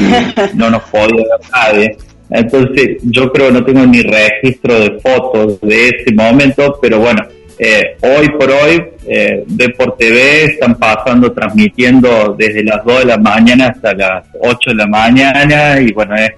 [0.53, 1.97] no nos podía ver nadie.
[2.29, 7.23] Entonces, yo creo que no tengo ni registro de fotos de ese momento, pero bueno,
[7.59, 13.17] eh, hoy por hoy, eh, Deport TV están pasando, transmitiendo desde las 2 de la
[13.17, 16.31] mañana hasta las 8 de la mañana, y bueno, es,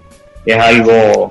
[0.45, 1.29] es algo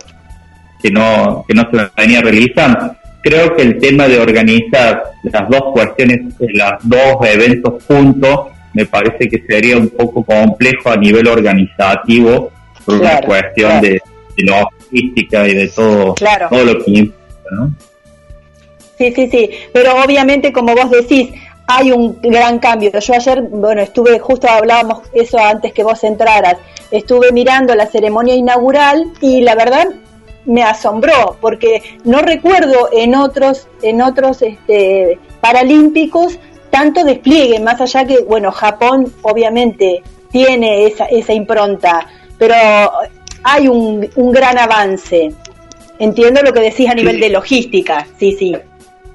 [0.83, 2.97] que no, que no se venía realizando.
[3.23, 8.49] Creo que el tema de organizar las dos cuestiones, los dos eventos juntos,
[8.79, 12.51] me parece que sería un poco complejo a nivel organizativo
[12.85, 13.83] por Claro, una cuestión claro.
[13.87, 14.03] de,
[14.37, 16.47] de logística y de todo, Claro.
[16.49, 17.73] todo lo que implica, ¿no?
[18.97, 21.31] Sí, sí, sí, pero obviamente como vos decís,
[21.67, 22.91] hay un gran cambio.
[22.99, 26.57] Yo ayer, bueno, estuve, justo hablábamos eso antes que vos entraras,
[26.93, 29.89] estuve mirando la ceremonia inaugural y la verdad
[30.47, 36.39] me asombró porque no recuerdo en otros en otros este, paralímpicos
[36.71, 42.07] tanto despliegue más allá que bueno Japón obviamente tiene esa, esa impronta
[42.39, 42.55] pero
[43.43, 45.33] hay un, un gran avance.
[45.99, 47.21] Entiendo lo que decís a nivel Sí.
[47.23, 48.07] de logística.
[48.19, 48.55] Sí sí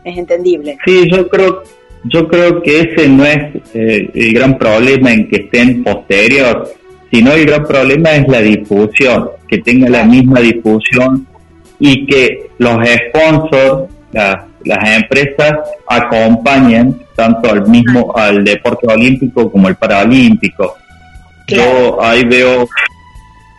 [0.04, 0.78] es entendible.
[0.86, 1.64] Sí, yo creo,
[2.04, 6.74] yo creo que ese no es eh, el gran problema en que estén posterior,
[7.12, 11.26] sino el gran problema es la difusión, que tenga la misma difusión
[11.80, 19.68] y que los sponsors, las, las empresas acompañen tanto al mismo al deporte olímpico como
[19.68, 20.78] el paralímpico.
[21.48, 22.68] Yo ahí veo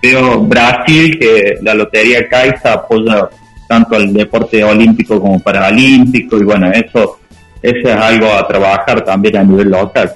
[0.02, 3.28] veo Brasil que la lotería Caixa apoya
[3.68, 7.18] tanto al deporte olímpico como paralímpico y bueno eso
[7.62, 10.14] eso es algo a trabajar también a nivel local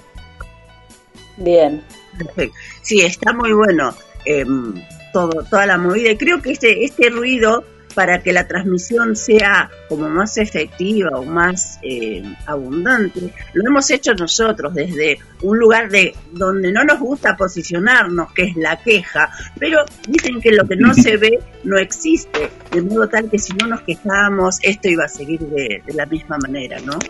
[1.38, 1.82] bien
[2.18, 2.56] Perfecto.
[2.82, 4.74] Sí, está muy bueno em,
[5.12, 6.10] todo, toda la movida.
[6.10, 7.64] Y creo que este, este ruido,
[7.98, 14.14] para que la transmisión sea como más efectiva o más eh, abundante, lo hemos hecho
[14.14, 19.84] nosotros desde un lugar de donde no nos gusta posicionarnos, que es la queja, pero
[20.06, 23.66] dicen que lo que no se ve no existe, de modo tal que si no
[23.66, 27.00] nos quejábamos, esto iba a seguir de, de la misma manera, ¿no?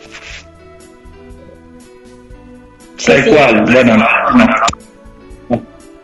[2.96, 3.30] Sí, tal sí.
[3.30, 4.06] cual bueno no,
[4.38, 4.46] no,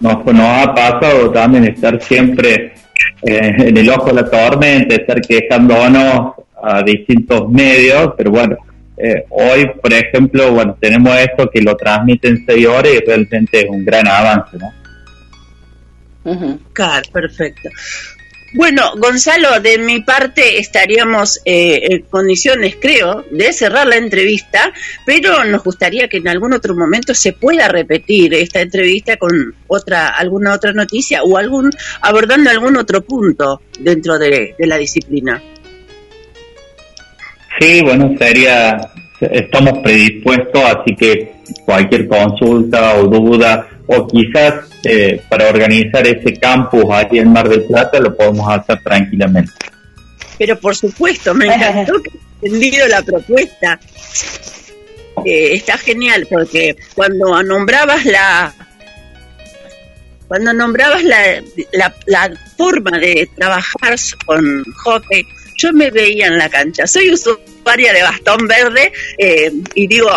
[0.01, 2.74] nos, nos ha pasado también estar siempre
[3.23, 8.57] eh, en el ojo de la tormenta estar quejándonos a distintos medios pero bueno
[8.97, 13.61] eh, hoy por ejemplo bueno tenemos esto que lo transmite en seis horas y realmente
[13.61, 14.85] es un gran avance ¿no?
[16.73, 17.69] Claro, perfecto.
[18.55, 24.73] Bueno, Gonzalo, de mi parte estaríamos eh, en condiciones, creo, de cerrar la entrevista,
[25.05, 30.07] pero nos gustaría que en algún otro momento se pueda repetir esta entrevista con otra,
[30.07, 35.43] alguna otra noticia o algún abordando algún otro punto dentro de, de la disciplina.
[37.59, 38.89] Sí, bueno, sería,
[39.21, 41.33] estamos predispuestos, así que
[41.65, 47.65] cualquier consulta o duda, o quizás eh, para organizar ese campus aquí en Mar del
[47.65, 49.53] Plata, lo podemos hacer tranquilamente.
[50.39, 52.11] Pero por supuesto, me encantó que
[52.43, 53.81] entendido la propuesta.
[55.25, 58.53] Eh, está genial porque cuando nombrabas la
[60.27, 63.95] cuando nombrabas la, la, la forma de trabajar
[64.27, 65.25] con hockey,
[65.59, 66.87] yo me veía en la cancha.
[66.87, 70.11] Soy usuaria de bastón verde eh, y digo,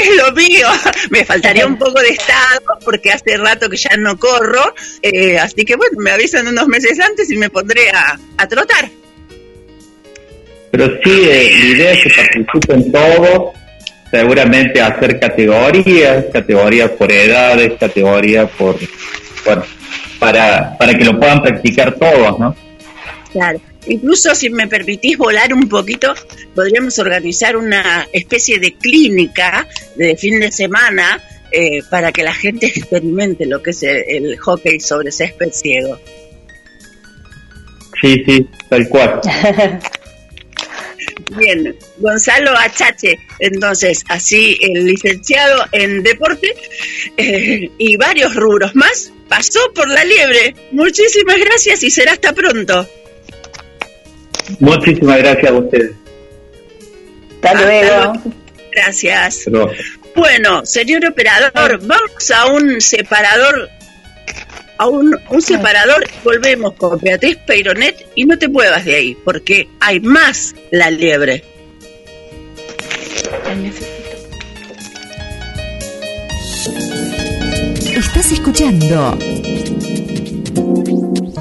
[0.00, 0.66] es lo mío.
[1.10, 4.74] Me faltaría un poco de estado porque hace rato que ya no corro.
[5.02, 8.88] eh, así que bueno, me avisan unos meses antes y me pondré a, a trotar.
[10.70, 13.54] Pero sí, eh, la idea es que participen todos,
[14.10, 18.76] seguramente hacer categorías, categorías por edades, categorías por,
[19.44, 19.64] bueno,
[20.18, 22.54] para, para que lo puedan practicar todos, ¿no?
[23.32, 23.60] Claro.
[23.86, 26.14] Incluso si me permitís volar un poquito,
[26.54, 29.66] podríamos organizar una especie de clínica
[29.96, 34.38] de fin de semana eh, para que la gente experimente lo que es el, el
[34.38, 35.98] hockey sobre césped ciego.
[38.00, 39.20] Sí, sí, tal cual.
[41.36, 46.54] Bien, Gonzalo Achache, entonces, así el licenciado en deporte
[47.16, 50.54] eh, y varios rubros más, pasó por la liebre.
[50.72, 52.88] Muchísimas gracias y será hasta pronto.
[54.60, 55.92] Muchísimas gracias a ustedes.
[57.36, 57.86] Hasta Hasta luego.
[58.12, 58.22] luego.
[58.72, 59.42] Gracias.
[59.44, 59.70] Pero-
[60.16, 63.68] Bueno, señor operador, vamos a un separador,
[64.78, 69.68] a un, un separador, volvemos con Beatriz Peironet y no te muevas de ahí, porque
[69.80, 71.44] hay más la liebre.
[77.96, 79.16] Estás escuchando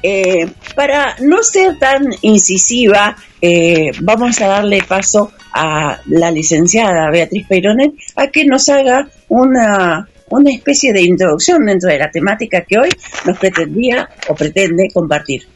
[0.02, 7.46] eh, para no ser tan incisiva, eh, vamos a darle paso a la licenciada Beatriz
[7.46, 12.78] Peironet a que nos haga una, una especie de introducción dentro de la temática que
[12.78, 12.88] hoy
[13.24, 15.46] nos pretendía o pretende compartir.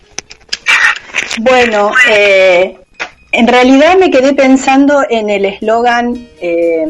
[1.41, 2.77] Bueno, eh,
[3.33, 6.87] en realidad me quedé pensando en el eslogan eh,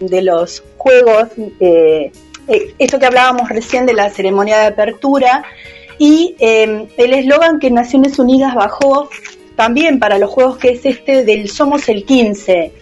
[0.00, 1.28] de los juegos,
[1.60, 2.12] eh,
[2.48, 5.44] eh, esto que hablábamos recién de la ceremonia de apertura,
[5.98, 9.08] y eh, el eslogan que Naciones Unidas bajó
[9.56, 12.72] también para los juegos, que es este del Somos el 15,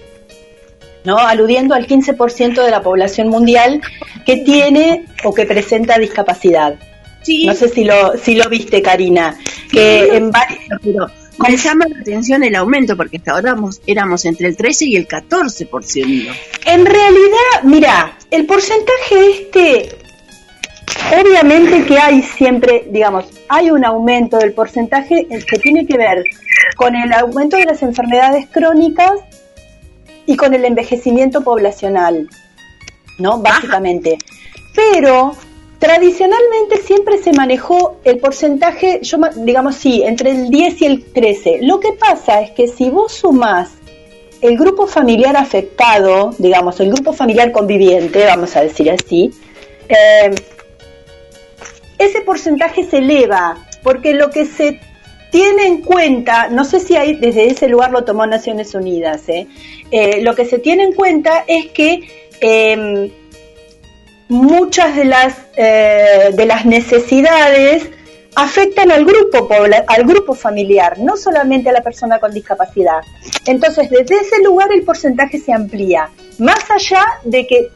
[1.05, 1.19] ¿no?
[1.19, 3.81] aludiendo al 15% de la población mundial
[4.27, 6.75] que tiene o que presenta discapacidad.
[7.23, 9.39] Sí, No sé si lo, si lo viste, Karina,
[9.71, 11.13] que en varios...
[11.39, 14.97] me llama la atención el aumento porque hasta ahora éramos, éramos entre el 13 y
[14.97, 16.35] el 14%.
[16.67, 19.97] En realidad, mira, el porcentaje este,
[21.21, 26.25] obviamente que hay siempre, digamos, hay un aumento del porcentaje que tiene que ver
[26.77, 29.13] con el aumento de las enfermedades crónicas
[30.27, 32.29] y con el envejecimiento poblacional,
[33.19, 33.39] ¿no?
[33.41, 34.19] Básicamente.
[34.75, 35.37] Pero
[35.85, 39.03] tradicionalmente siempre se manejó el porcentaje,
[39.37, 41.59] digamos sí, entre el 10 y el 13.
[41.61, 43.73] Lo que pasa es que si vos sumás
[44.41, 49.31] el grupo familiar afectado, digamos, el grupo familiar conviviente, vamos a decir así,
[49.91, 50.35] eh,
[51.99, 54.81] ese porcentaje se eleva, porque lo que se
[55.31, 59.49] tiene en cuenta, no sé si desde ese lugar lo tomó Naciones Unidas, ¿eh?
[59.91, 62.09] Eh, lo que se tiene en cuenta es que
[62.41, 63.11] em,
[64.29, 67.89] muchas de las, eh, de las necesidades
[68.37, 69.49] afectan al grupo,
[69.87, 73.01] al grupo familiar, no solamente a la persona con discapacidad.
[73.47, 76.09] Entonces, desde ese lugar el porcentaje se amplía,
[76.39, 77.71] más allá de que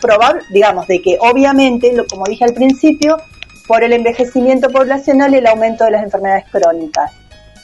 [0.51, 3.19] digamos, de que obviamente, como dije al principio,
[3.67, 7.13] por el envejecimiento poblacional el aumento de las enfermedades crónicas.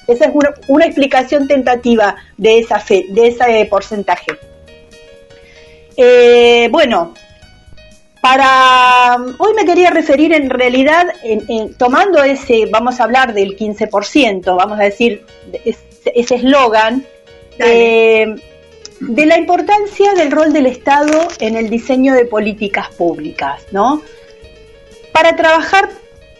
[0.06, 0.32] Esa es
[0.68, 4.32] una, explicación tentativa de esa fe, de ese porcentaje.
[5.96, 7.14] Eh, bueno,
[8.24, 14.56] para hoy me quería referir en realidad, en, tomando ese, vamos a hablar del 15%,
[14.56, 15.26] vamos a decir
[15.62, 17.04] ese eslogan,
[17.58, 18.34] eh,
[18.98, 24.00] de la importancia del rol del Estado en el diseño de políticas públicas, ¿no?
[25.12, 25.90] Para trabajar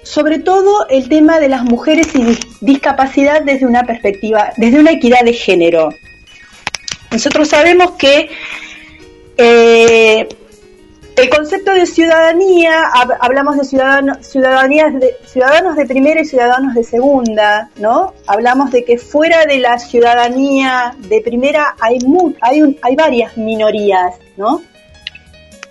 [0.03, 5.23] sobre todo el tema de las mujeres y discapacidad desde una perspectiva, desde una equidad
[5.23, 5.91] de género.
[7.11, 8.31] Nosotros sabemos que
[9.37, 10.27] eh,
[11.17, 12.83] el concepto de ciudadanía,
[13.21, 18.15] hablamos de ciudadanos, ciudadanías de, ciudadanos de primera y ciudadanos de segunda, ¿no?
[18.27, 21.99] Hablamos de que fuera de la ciudadanía de primera hay,
[22.41, 24.63] hay, hay varias minorías, ¿no?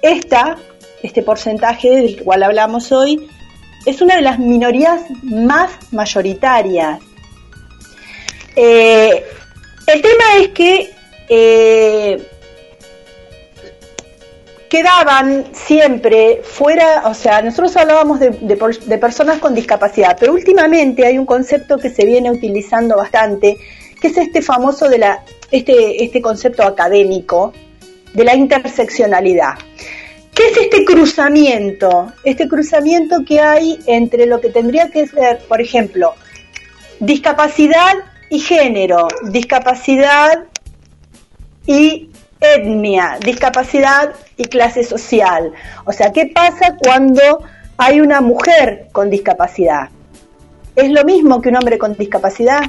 [0.01, 0.57] Esta,
[1.01, 3.27] este porcentaje del cual hablamos hoy,
[3.85, 6.99] es una de las minorías más mayoritarias.
[8.55, 9.25] Eh,
[9.87, 10.91] el tema es que
[11.27, 12.29] eh,
[14.74, 21.28] quedaban siempre fuera, o sea, nosotros hablábamos de, personas con discapacidad, pero últimamente hay un
[21.28, 23.59] concepto que se viene utilizando bastante,
[24.01, 27.53] que es este famoso de la, este, este concepto académico
[28.15, 29.59] de la interseccionalidad.
[30.34, 32.11] ¿Qué es este cruzamiento?
[32.24, 36.15] Este cruzamiento que hay entre lo que tendría que ser, por ejemplo,
[36.99, 37.93] discapacidad
[38.32, 40.45] y género, discapacidad
[41.67, 42.09] y
[42.43, 45.51] etnia, discapacidad y clase social.
[45.85, 47.21] O sea, ¿qué pasa cuando
[47.77, 49.89] hay una mujer con discapacidad?
[50.75, 52.61] ¿Es lo mismo que un hombre con discapacidad?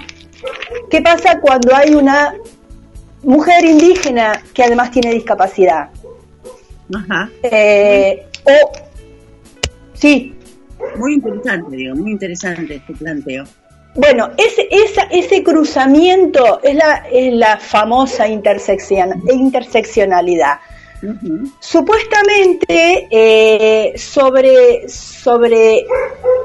[0.90, 2.34] ¿Qué pasa cuando hay una
[3.22, 5.88] mujer indígena que además tiene discapacidad?
[6.94, 7.30] Ajá.
[7.42, 8.72] Eh, o,
[9.94, 10.34] sí.
[10.96, 13.44] Muy interesante, digo, muy interesante este planteo.
[13.94, 20.58] Bueno, ese, esa, ese cruzamiento es la, es la famosa intersección, interseccionalidad.
[21.60, 25.84] Supuestamente eh, sobre, sobre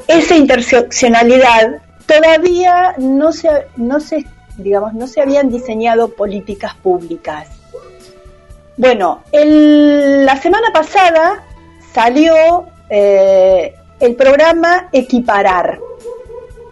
[0.07, 4.25] esa interseccionalidad todavía no se, no se,
[4.57, 7.47] digamos, no se habían diseñado políticas públicas.
[8.77, 11.43] Bueno, la semana pasada
[11.93, 15.79] salió eh, el programa Equiparar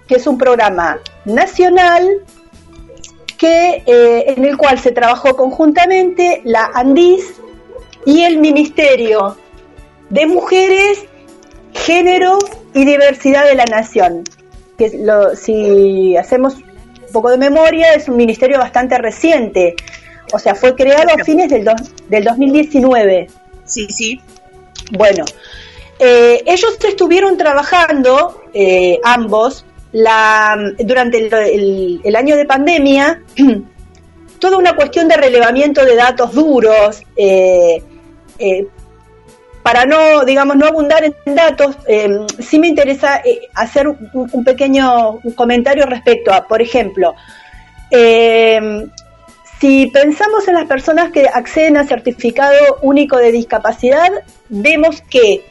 [0.08, 2.08] que es un programa nacional
[3.38, 7.36] que, eh, en el cual se trabajó conjuntamente la ANDIS
[8.05, 9.38] y el Ministerio
[10.10, 11.05] de Mujeres,
[11.74, 12.39] Género
[12.74, 14.24] y Diversidad de la Nación.
[14.78, 19.76] Que lo, si hacemos un poco de memoria, es un ministerio bastante reciente.
[20.34, 21.70] O sea, fue creado a fines del,
[22.10, 23.28] del 2019.
[23.66, 24.22] Sí, sí.
[24.91, 25.26] Bueno,
[25.99, 33.22] eh, ellos estuvieron trabajando, eh, ambos, la, durante el, año de pandemia,
[34.40, 37.82] toda una cuestión de relevamiento de datos duros, eh,
[38.40, 38.68] eh,
[39.64, 42.10] para no, digamos, no abundar en datos, eh,
[42.40, 43.22] sí me interesa
[43.54, 47.16] hacer un, pequeño comentario respecto a, por ejemplo,
[49.60, 54.12] si pensamos en las personas que acceden a certificado único de discapacidad,
[54.50, 55.44] vemos que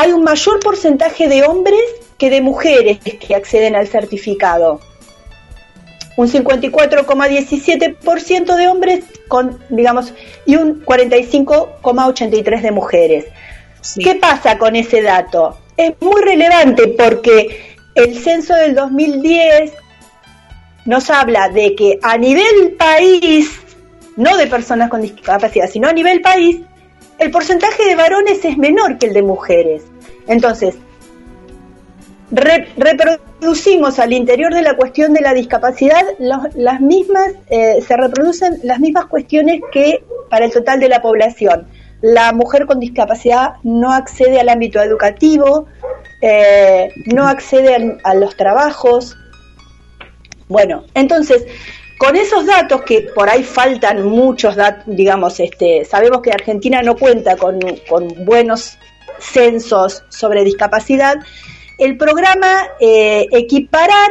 [0.00, 1.82] hay un mayor porcentaje de hombres
[2.16, 4.80] que de mujeres que acceden al certificado.
[6.16, 10.14] Un 54,17% de hombres con, digamos,
[10.46, 13.26] y un 45,83% de mujeres.
[14.02, 15.58] ¿Qué pasa con ese dato?
[15.76, 19.74] Es muy relevante porque el censo del 2010
[20.86, 23.60] nos habla de que a nivel país,
[24.16, 26.60] no de personas con discapacidad, sino a nivel país,
[27.20, 29.82] el porcentaje de varones es menor que el de mujeres.
[30.26, 30.74] Entonces,
[32.30, 38.80] reproducimos al interior de la cuestión de la discapacidad las mismas, eh, se reproducen las
[38.80, 41.66] mismas cuestiones que para el total de la población.
[42.00, 45.66] La mujer con discapacidad no accede al ámbito educativo,
[46.22, 49.16] eh, no accede a, los trabajos.
[50.48, 51.44] Bueno, entonces,
[52.00, 56.96] con esos datos que por ahí faltan muchos datos, digamos, este, sabemos que Argentina no
[56.96, 57.60] cuenta con,
[58.24, 58.78] buenos
[59.18, 61.16] censos sobre discapacidad,
[61.76, 64.10] el programa eh, Equiparar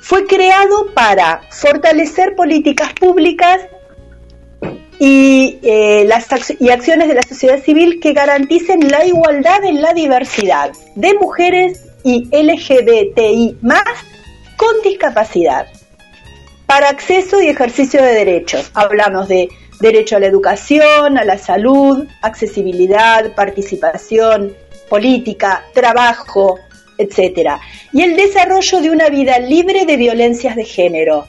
[0.00, 3.62] fue creado para fortalecer políticas públicas
[5.00, 6.28] y, eh, las
[6.60, 11.84] y acciones de la sociedad civil que garanticen la igualdad en la diversidad de mujeres
[12.04, 13.82] y LGBTI más
[14.56, 15.66] con discapacidad
[16.66, 18.70] para acceso y ejercicio de derechos.
[18.74, 19.48] Hablamos de
[19.80, 24.54] derecho a la educación, a la salud, accesibilidad, participación
[24.88, 26.58] política, trabajo,
[26.98, 27.60] etcétera,
[27.92, 31.26] y el desarrollo de una vida libre de violencias de género.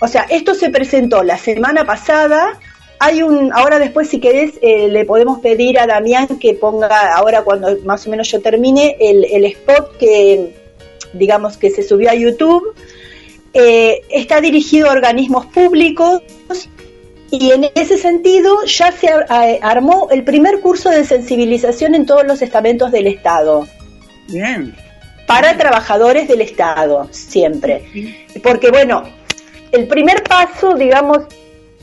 [0.00, 2.58] O sea, esto se presentó la semana pasada.
[2.98, 7.42] Hay un, ahora después si querés eh, le podemos pedir a Damián que ponga ahora
[7.42, 10.54] cuando más o menos yo termine el, el spot que
[11.12, 12.74] digamos que se subió a YouTube.
[13.58, 16.20] Eh, está dirigido a organismos públicos
[17.30, 19.08] y en ese sentido ya se
[19.62, 23.66] armó el primer curso de sensibilización en todos los estamentos del Estado.
[24.28, 24.74] Bien.
[25.26, 28.12] Para trabajadores del Estado, siempre.
[28.42, 29.04] Porque bueno,
[29.72, 31.20] el primer paso, digamos,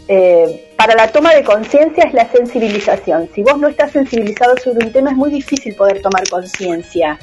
[0.08, 3.30] eh, para la toma de conciencia es la sensibilización.
[3.34, 7.18] Si vos no estás sensibilizado sobre un tema es muy difícil poder tomar conciencia.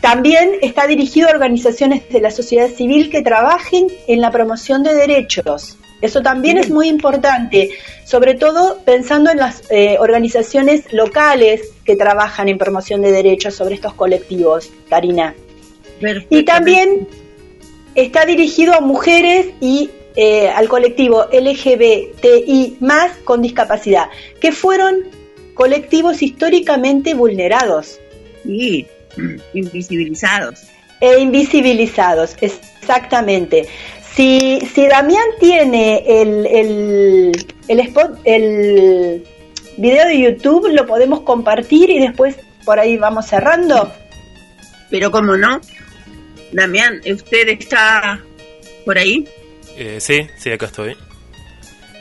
[0.00, 4.94] También está dirigido a organizaciones de la sociedad civil que trabajen en la promoción de
[4.94, 5.76] derechos.
[6.00, 7.70] Eso también es muy importante,
[8.06, 13.74] sobre todo pensando en las eh, organizaciones locales que trabajan en promoción de derechos sobre
[13.74, 15.34] estos colectivos, Karina.
[16.30, 17.06] Y también
[17.94, 24.06] está dirigido a mujeres y eh, al colectivo LGBTI más con discapacidad,
[24.40, 25.04] que fueron
[25.52, 28.00] colectivos históricamente vulnerados.
[28.46, 28.86] Y
[29.54, 30.62] invisibilizados.
[31.00, 33.66] E invisibilizados, exactamente.
[34.14, 39.24] Si, si Damián tiene el, el, el spot, el
[39.76, 43.90] video de YouTube, lo podemos compartir y después por ahí vamos cerrando.
[44.90, 45.60] Pero como no,
[46.52, 48.20] Damián, ¿usted está
[48.84, 49.26] por ahí?
[49.76, 50.96] Eh, sí, sí, acá estoy.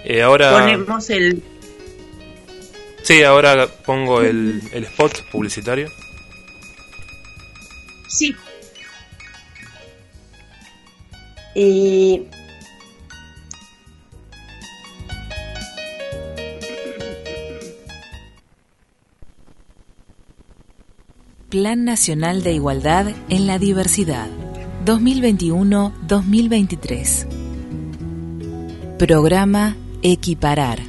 [0.04, 1.42] Eh, ahora ponemos el.
[3.04, 5.90] Sí, ahora pongo el, el spot publicitario.
[8.10, 8.36] Sí,
[11.54, 12.24] Y
[21.50, 24.28] Plan Nacional de Igualdad en la Diversidad
[24.86, 27.28] 2021-2023
[28.98, 30.80] Programa Equiparar.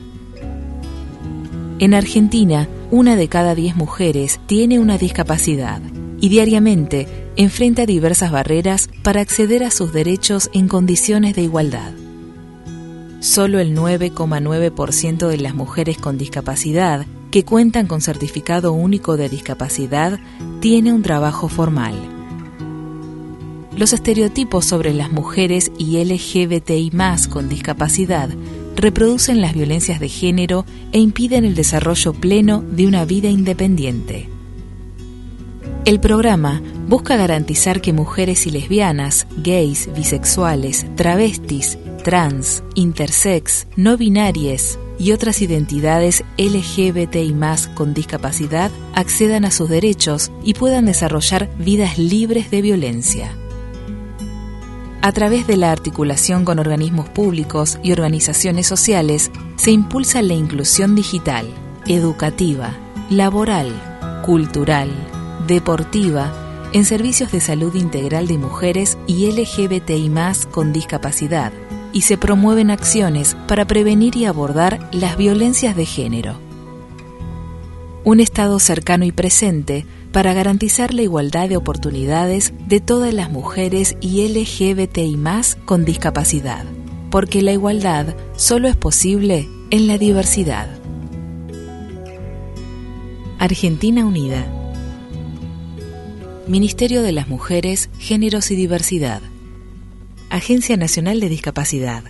[1.79, 5.81] En Argentina, una de cada diez mujeres tiene una discapacidad
[6.21, 7.07] y diariamente
[7.37, 11.93] enfrenta diversas barreras para acceder a sus derechos en condiciones de igualdad.
[13.21, 20.19] Solo el 9,9% de las mujeres con discapacidad que cuentan con certificado único de discapacidad
[20.61, 21.95] tiene un trabajo formal.
[23.77, 26.91] Los estereotipos sobre las mujeres y LGBTI
[27.31, 28.29] con discapacidad
[28.77, 34.29] reproducen las violencias de género e impiden el desarrollo pleno de una vida independiente.
[35.87, 44.79] El programa busca garantizar que mujeres y lesbianas, gays, bisexuales, travestis, trans, intersex, no binarias
[44.99, 47.35] y otras identidades LGBTI
[47.75, 53.33] con discapacidad accedan a sus derechos y puedan desarrollar vidas libres de violencia.
[55.01, 60.95] A través de la articulación con organismos públicos y organizaciones sociales, se impulsa la inclusión
[60.95, 61.47] digital,
[61.87, 62.77] educativa,
[63.09, 63.73] laboral,
[64.27, 64.91] cultural,
[65.51, 66.33] deportiva,
[66.73, 70.11] en servicios de salud integral de mujeres y LGBTI
[70.51, 71.53] con discapacidad,
[71.93, 76.39] y se promueven acciones para prevenir y abordar las violencias de género.
[78.05, 83.97] Un Estado cercano y presente para garantizar la igualdad de oportunidades de todas las mujeres
[84.01, 85.19] y LGBTI
[85.65, 86.65] con discapacidad,
[87.11, 90.69] porque la igualdad solo es posible en la diversidad.
[93.41, 94.60] Argentina Unida
[96.51, 99.23] Ministerio de las Mujeres, Géneros y Diversidad.
[100.31, 102.03] Agencia Nacional de Discapacidad.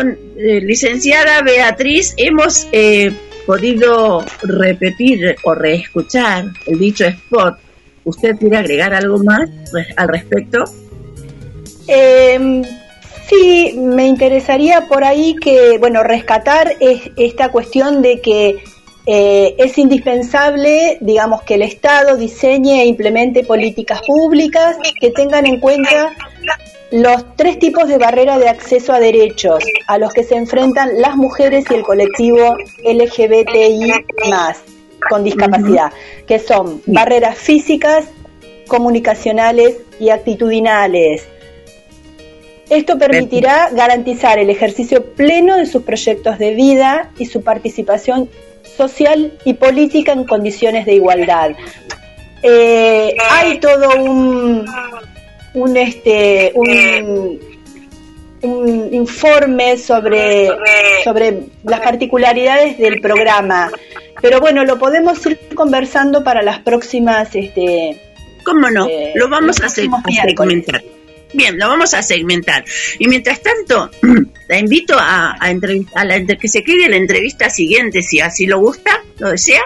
[0.00, 3.12] Eh, licenciada Beatriz, hemos eh,
[3.46, 7.58] podido repetir o reescuchar el dicho spot.
[8.04, 9.48] ¿Usted quiere agregar algo más
[9.96, 10.64] al respecto?
[11.88, 12.62] Em,
[13.28, 18.62] Sí, me interesaría por ahí que, bueno, rescatar es, esta cuestión de que
[19.06, 25.58] eh, es indispensable, digamos, que el Estado diseñe e implemente políticas públicas que tengan en
[25.58, 26.12] cuenta
[26.90, 31.16] los tres tipos de barrera de acceso a derechos a los que se enfrentan las
[31.16, 33.92] mujeres y el colectivo LGBTI
[35.08, 35.92] con discapacidad,
[36.26, 38.06] que son barreras físicas,
[38.66, 41.26] comunicacionales y actitudinales.
[42.68, 48.28] Esto permitirá garantizar el ejercicio pleno de sus proyectos de vida y su participación
[48.76, 51.52] social y política en condiciones de igualdad.
[52.42, 54.66] Eh, hay todo un,
[55.56, 57.40] un este un,
[58.42, 60.48] un informe sobre,
[61.02, 63.70] sobre las particularidades del programa.
[64.20, 68.00] Pero bueno, lo podemos ir conversando para las próximas este,
[68.44, 68.86] ¿Cómo no?
[68.86, 70.82] Eh, lo vamos a, segmentar.
[71.32, 72.64] Bien, lo vamos a segmentar.
[72.98, 73.90] Y mientras tanto,
[74.48, 75.54] la invito a, a,
[75.94, 79.62] a la, que se quede la entrevista siguiente, si así lo gusta, lo desea,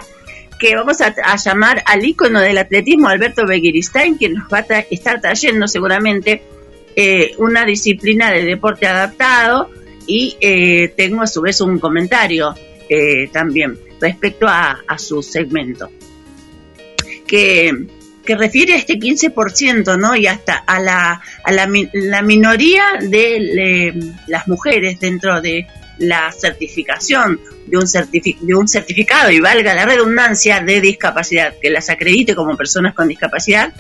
[0.61, 5.21] que vamos a, llamar al ícono del atletismo, Alberto Begiristain, que nos va a estar
[5.21, 6.43] trayendo seguramente
[6.95, 9.71] eh, una disciplina de deporte adaptado
[10.07, 12.55] y eh, tengo a su vez un comentario
[13.33, 15.89] también respecto a, a su segmento.
[17.25, 17.87] Que
[18.25, 20.15] que refiere a este 15%, ¿no?
[20.15, 25.67] Y hasta a la, a la, la minoría de las mujeres dentro de
[25.99, 27.41] la certificación
[27.71, 32.57] de un, de un certificado, y valga la redundancia, de discapacidad, que las acredite como
[32.57, 33.73] personas con discapacidad,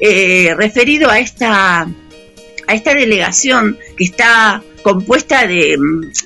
[0.00, 5.76] eh, referido a esta, a esta delegación que está compuesta de,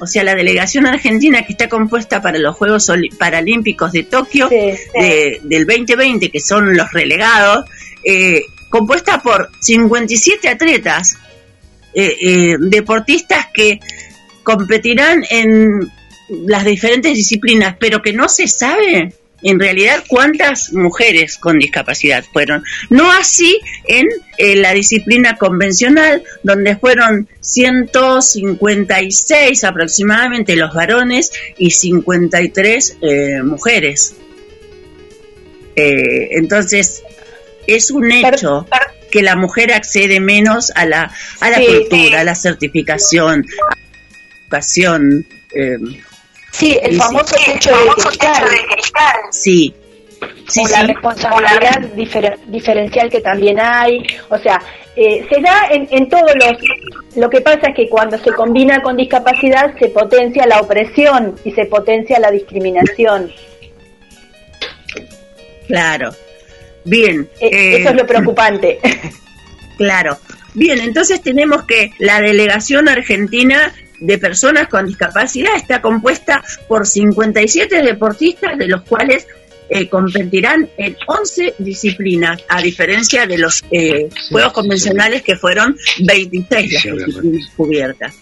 [0.00, 5.66] o sea, la delegación argentina que está compuesta para los Juegos Paralímpicos de Tokio del
[5.66, 7.64] 2020, que son los relegados,
[8.04, 11.16] eh, compuesta por 57 atletas,
[11.92, 13.80] eh, eh, deportistas que
[14.42, 15.90] competirán en
[16.46, 19.12] las diferentes disciplinas, pero que no se sabe
[19.42, 22.62] en realidad cuántas mujeres con discapacidad fueron.
[22.88, 24.06] No así en
[24.38, 34.14] eh, la disciplina convencional, donde fueron 156 aproximadamente los varones y 53 eh, mujeres.
[35.76, 37.02] Eh, entonces,
[37.66, 38.66] es un hecho
[39.10, 43.78] que la mujer accede menos a la, a la cultura, a la certificación, a la
[44.42, 45.26] educación.
[46.52, 49.16] Sí, el famoso techo, de, cristal.
[49.30, 49.74] Sí.
[50.48, 51.80] Sí, la responsabilidad
[52.48, 54.60] diferencial que también hay, o sea,
[54.96, 57.16] eh, se da en, en todos los...
[57.16, 61.52] Lo que pasa es que cuando se combina con discapacidad se potencia la opresión y
[61.52, 63.32] se potencia la discriminación.
[65.66, 66.10] Claro.
[66.84, 67.28] Bien.
[67.40, 68.78] Eh, eso es lo preocupante.
[69.76, 70.18] Claro.
[70.52, 77.82] Bien, entonces tenemos que la delegación argentina de personas con discapacidad está compuesta por 57
[77.82, 79.26] deportistas, de los cuales
[79.72, 86.72] eh, competirán en 11 disciplinas, a diferencia de los eh, juegos convencionales que fueron 26
[86.72, 88.14] las disciplinas cubiertas.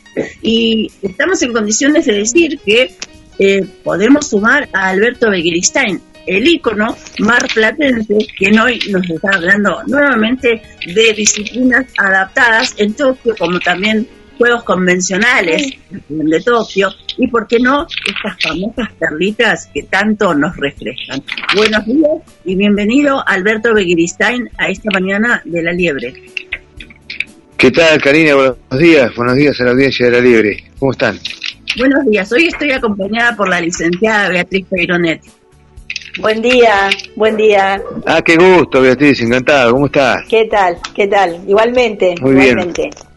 [0.43, 2.95] Y estamos en condiciones de decir que
[3.39, 10.61] eh, podemos sumar a Alberto Begiristain, el ícono marplatense, quien hoy nos está hablando nuevamente
[10.85, 14.07] de disciplinas adaptadas en Tokio, como también
[14.39, 15.74] juegos convencionales
[16.09, 21.22] de Tokio y, ¿por qué no, estas famosas perlitas que tanto nos reflejan.
[21.57, 22.11] Buenos días
[22.45, 26.14] y bienvenido Alberto Begiristain a esta mañana de La Liebre.
[27.57, 28.34] ¿Qué tal, Karina?
[28.36, 30.64] Buenos días, buenos días a la audiencia de La Liebre.
[30.78, 31.18] ¿Cómo están?
[31.76, 35.20] Buenos días, hoy estoy acompañada por la licenciada Beatriz Peironet.
[36.20, 37.80] Buen día, buen día.
[38.07, 39.72] Ah, qué gusto, Beatriz, encantado.
[39.72, 40.22] ¿Cómo estás?
[40.28, 40.78] ¿Qué tal?
[40.95, 41.41] ¿Qué tal?
[41.47, 42.82] Igualmente, Muy igualmente.
[42.82, 43.08] Bien.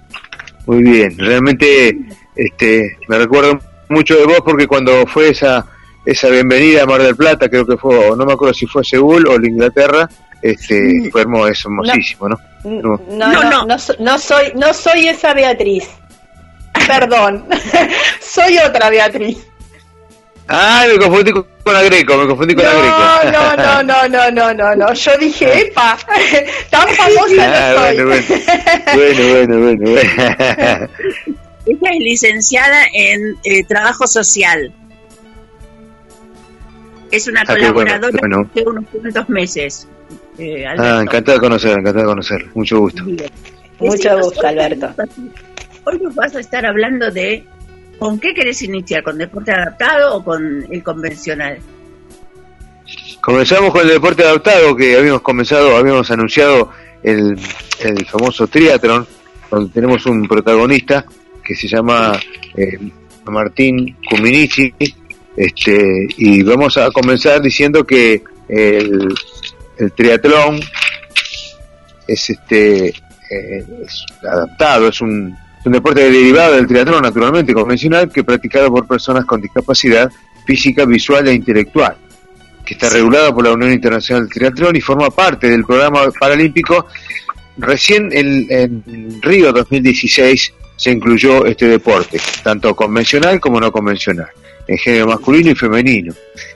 [0.65, 1.97] Muy bien, realmente
[2.35, 3.59] este, me recuerdo
[3.89, 5.65] mucho de vos porque cuando fue esa
[6.05, 9.27] esa bienvenida a Mar del Plata, creo que fue, no me acuerdo si fue Seúl
[9.27, 10.09] o la Inglaterra,
[10.41, 12.39] este, fue hermoso, es hermosísimo, ¿no?
[12.63, 15.87] No, no, no, no, no soy, no soy esa Beatriz.
[16.87, 17.45] Perdón,
[18.19, 19.37] soy otra Beatriz.
[20.47, 23.31] Ah, me confundí con la Greco, me confundí con no, la Greco.
[23.31, 25.97] No, no, no, no, no, no, no, yo dije, epa,
[26.69, 28.23] tan famosa ah, no soy.
[28.95, 30.01] Bueno, bueno, bueno, bueno, bueno.
[31.67, 34.73] Ella es licenciada en eh, Trabajo Social.
[37.11, 38.49] Es una Ah, colaboradora bueno, bueno.
[38.53, 39.87] de unos cuantos meses.
[40.37, 43.03] eh, Ah, encantado de conocer, encantado de conocer, mucho gusto.
[43.05, 43.29] Bien.
[43.79, 44.93] Mucho gusto, Alberto.
[45.85, 47.43] Hoy nos vas a estar hablando de
[48.01, 51.59] con qué querés iniciar, con deporte adaptado o con el convencional.
[53.21, 56.71] Comenzamos con el deporte adaptado que habíamos comenzado, habíamos anunciado
[57.03, 57.37] el,
[57.79, 59.05] el famoso triatlón,
[59.51, 61.05] donde tenemos un protagonista
[61.43, 62.19] que se llama
[62.55, 62.79] eh,
[63.25, 64.73] Martín Cuminici,
[65.37, 69.13] este, y vamos a comenzar diciendo que el,
[69.77, 70.59] el triatlón
[72.07, 78.21] es este eh, es adaptado, es un, un deporte derivado del triatlón naturalmente convencional que
[78.21, 80.11] es practicado por personas con discapacidad
[80.45, 81.95] física, visual e intelectual,
[82.65, 86.87] que está regulado por la Unión Internacional del Triatlón y forma parte del programa paralímpico.
[87.57, 94.29] Recién en, en Río 2016 se incluyó este deporte, tanto convencional como no convencional,
[94.67, 96.11] en género masculino y femenino.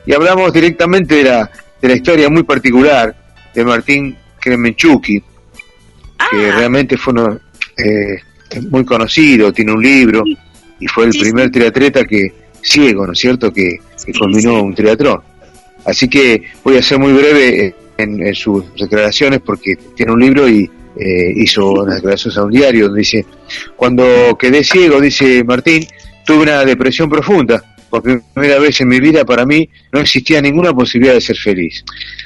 [0.06, 3.16] Y hablamos directamente de la, de la historia muy particular
[3.53, 5.22] de Martín Kremenchuki,
[6.32, 7.39] que realmente fue uno,
[7.78, 8.18] eh,
[8.70, 10.24] muy conocido, tiene un libro
[10.80, 15.22] y fue el primer triatleta que ciego, ¿no es cierto?, que, que culminó un triatlón.
[15.86, 20.50] Así que voy a ser muy breve en, en sus declaraciones porque tiene un libro
[20.50, 23.26] y eh, hizo unas declaraciones a un diario donde dice,
[23.76, 25.86] cuando quedé ciego, dice Martín,
[26.26, 27.64] tuve una depresión profunda.
[27.89, 31.84] Por primera vez en mi vida para mí no existía ninguna posibilidad de ser feliz.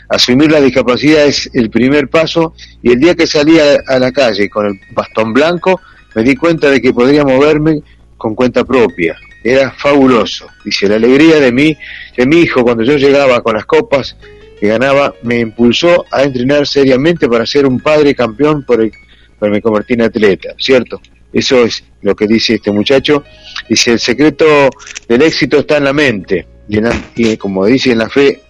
[0.07, 4.11] Asumir la discapacidad es el primer paso y el día que salí a, a la
[4.11, 5.79] calle con el bastón blanco
[6.15, 7.81] me di cuenta de que podría moverme
[8.17, 9.15] con cuenta propia.
[9.43, 10.47] Era fabuloso.
[10.65, 11.77] Dice, la alegría de mí,
[12.17, 14.17] de mi hijo cuando yo llegaba con las copas
[14.59, 18.91] que ganaba, me impulsó a entrenar seriamente para ser un padre campeón por el,
[19.39, 21.01] para me convertí en atleta, ¿cierto?
[21.31, 23.23] Eso es lo que dice este muchacho.
[23.69, 24.69] Dice, el secreto
[25.07, 26.45] del éxito está en la mente.
[26.67, 28.41] Y, en la- y como dice en la fe,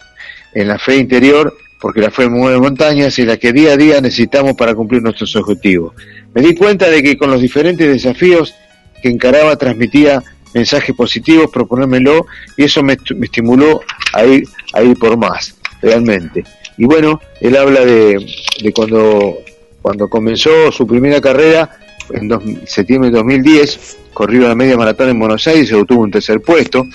[0.56, 4.02] en la fe interior, porque la fe mueve montañas y la que día a día
[4.02, 5.94] necesitamos para cumplir nuestros objetivos.
[6.34, 8.54] Me di cuenta de que con los diferentes desafíos
[9.02, 10.22] que encaraba transmitía
[10.54, 12.26] mensajes positivos, proponérmelo,
[12.58, 13.82] y eso me, me estimuló
[14.14, 16.44] a ir, a ir por más, realmente.
[16.78, 18.26] Y bueno, él habla de,
[18.62, 19.38] de cuando,
[19.82, 21.70] cuando comenzó su primera carrera,
[22.12, 26.12] en dos- septiembre de 2010, corrió la media maratón en Buenos Aires y obtuvo un
[26.12, 26.86] tercer puesto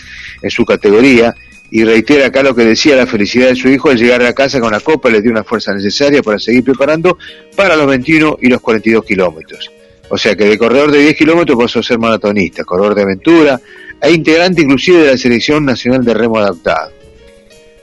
[0.42, 1.34] en su categoría,
[1.70, 4.60] y reitera acá lo que decía la felicidad de su hijo al llegar a casa
[4.60, 7.18] con la copa le dio una fuerza necesaria para seguir preparando
[7.56, 9.70] para los 21 y los 42 kilómetros.
[10.08, 13.60] O sea que de corredor de 10 kilómetros pasó a ser maratonista, corredor de aventura
[14.00, 16.92] e integrante inclusive de la Selección Nacional de Remo Adaptado.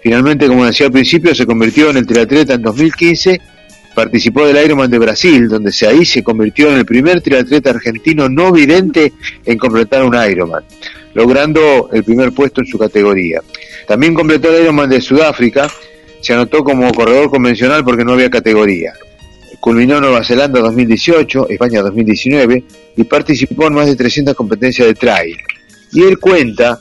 [0.01, 3.39] Finalmente, como decía al principio, se convirtió en el triatleta en 2015,
[3.93, 8.29] participó del Ironman de Brasil, donde se ahí se convirtió en el primer triatleta argentino
[8.29, 9.13] no vidente
[9.45, 10.63] en completar un Ironman,
[11.13, 13.41] logrando el primer puesto en su categoría.
[13.91, 15.69] También completó el Ironman de Sudáfrica,
[16.21, 18.93] se anotó como corredor convencional porque no había categoría.
[19.59, 22.63] Culminó en Nueva Zelanda 2018, España 2019
[22.95, 25.35] y participó en más de 300 competencias de trail.
[25.91, 26.79] Y él cuenta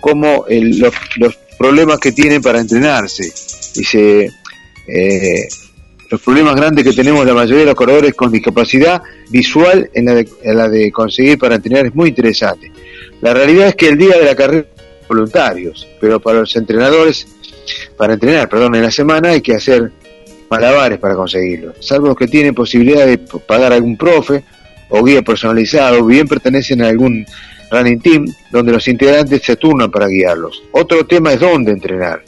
[0.00, 0.94] cómo el- los,
[1.58, 3.24] problemas que tiene para entrenarse.
[3.74, 4.30] Dice,
[4.86, 5.48] eh,
[6.10, 10.06] los problemas grandes que tenemos la mayoría de los corredores con discapacidad visual en
[10.56, 12.72] la de conseguir para entrenar es muy interesante.
[13.20, 14.64] La realidad es que el día de la carrera
[15.08, 17.26] voluntarios, pero para los entrenadores,
[17.96, 19.90] para entrenar, perdón, en la semana hay que hacer
[20.50, 21.74] malabares para conseguirlo.
[21.80, 24.44] Salvo que tienen posibilidad de pagar algún profe
[24.88, 27.26] o guía personalizado, bien pertenecen a algún
[27.70, 30.62] running team donde los integrantes se turnan para guiarlos.
[30.72, 32.22] Otro tema es dónde entrenar.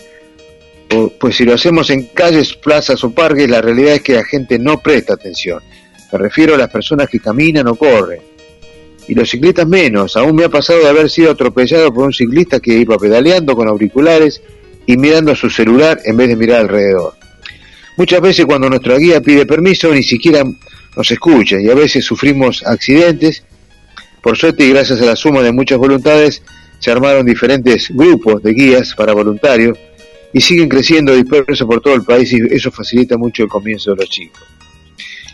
[1.19, 4.59] Pues si lo hacemos en calles, plazas o parques, la realidad es que la gente
[4.59, 5.63] no presta atención.
[6.13, 8.21] Me refiero a las personas que caminan o corren.
[9.09, 10.17] Y los ciclistas menos.
[10.17, 13.67] Aún me ha pasado de haber sido atropellado por un ciclista que iba pedaleando con
[13.69, 14.41] auriculares
[14.87, 17.15] y mirando a su celular en vez de mirar alrededor.
[17.97, 20.45] Muchas veces cuando nuestra guía pide permiso ni siquiera
[20.97, 23.43] nos escucha y a veces sufrimos accidentes.
[24.23, 26.43] Por suerte y gracias a la suma de muchas voluntades
[26.79, 29.77] se armaron diferentes grupos de guías para voluntarios
[30.33, 33.97] y siguen creciendo dispersos por todo el país y eso facilita mucho el comienzo de
[33.97, 34.41] los chicos.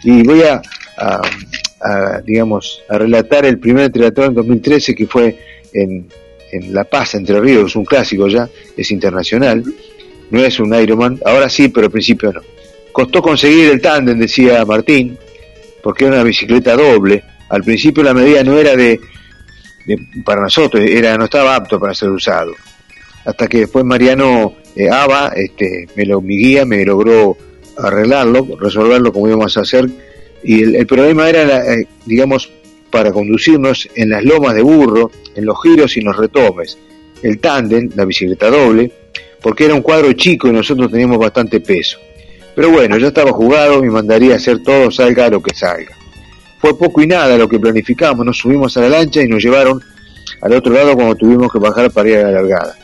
[0.03, 0.63] Y voy a,
[0.99, 1.21] a-
[1.81, 5.39] a, digamos, a relatar el primer triatlón en 2013 que fue
[5.73, 6.07] en,
[6.53, 9.63] en La Paz, Entre Ríos, un clásico ya, es internacional,
[10.31, 12.41] no es un Ironman, ahora sí, pero al principio no.
[12.93, 15.19] Costó conseguir el tándem, decía Martín,
[15.83, 17.23] porque era una bicicleta doble.
[17.51, 18.99] Al principio la medida no era de,
[20.25, 22.55] para nosotros, era no estaba apto para ser usado.
[23.25, 27.37] Hasta que después Mariano eh, Ava, este, me lo, mi guía, me logró
[27.79, 29.89] arreglarlo, resolverlo como íbamos a hacer.
[30.43, 32.51] Y el, problema era, eh, digamos,
[32.91, 36.79] para conducirnos en las lomas de burro, en los giros y en los retomes.
[37.23, 38.91] El tándem, la bicicleta doble,
[39.41, 41.99] porque era un cuadro chico y nosotros teníamos bastante peso.
[42.55, 45.97] Pero bueno, ya estaba jugado y mandaría a hacer todo, salga lo que salga.
[46.59, 49.83] Fue poco y nada lo que planificamos, nos subimos a la lancha y nos llevaron
[50.41, 52.77] al otro lado cuando tuvimos que bajar para ir a la largada.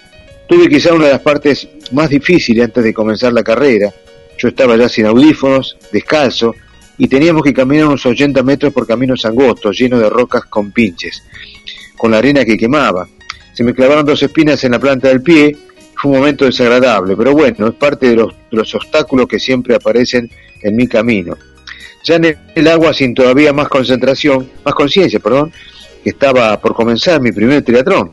[0.46, 3.92] Tuve quizá una de las partes más difíciles antes de comenzar la carrera.
[4.36, 6.54] Yo estaba ya sin audífonos, descalzo,
[7.02, 11.24] y teníamos que caminar unos 80 metros por caminos angostos, llenos de rocas con pinches,
[11.96, 13.08] con la arena que quemaba.
[13.52, 15.56] Se me clavaron dos espinas en la planta del pie,
[15.96, 19.74] fue un momento desagradable, pero bueno, es parte de los, de los obstáculos que siempre
[19.74, 20.30] aparecen
[20.62, 21.36] en mi camino.
[22.04, 25.52] Ya en el agua sin todavía más concentración, más conciencia, perdón,
[26.04, 28.12] que estaba por comenzar mi primer triatlón.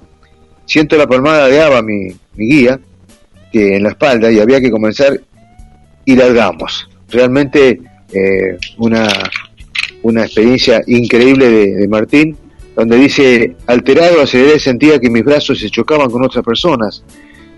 [0.65, 2.79] Siento la palmada de Ava, mi, mi guía,
[3.51, 5.21] que en la espalda y había que comenzar
[6.05, 6.89] y largamos.
[7.11, 7.81] Realmente
[8.13, 9.07] eh, una,
[10.03, 12.37] una experiencia increíble de, de Martín,
[12.75, 17.03] donde dice, alterado, aceleré, sentía que mis brazos se chocaban con otras personas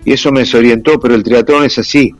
[0.04, 2.14] y eso me desorientó, pero el triatlón es así.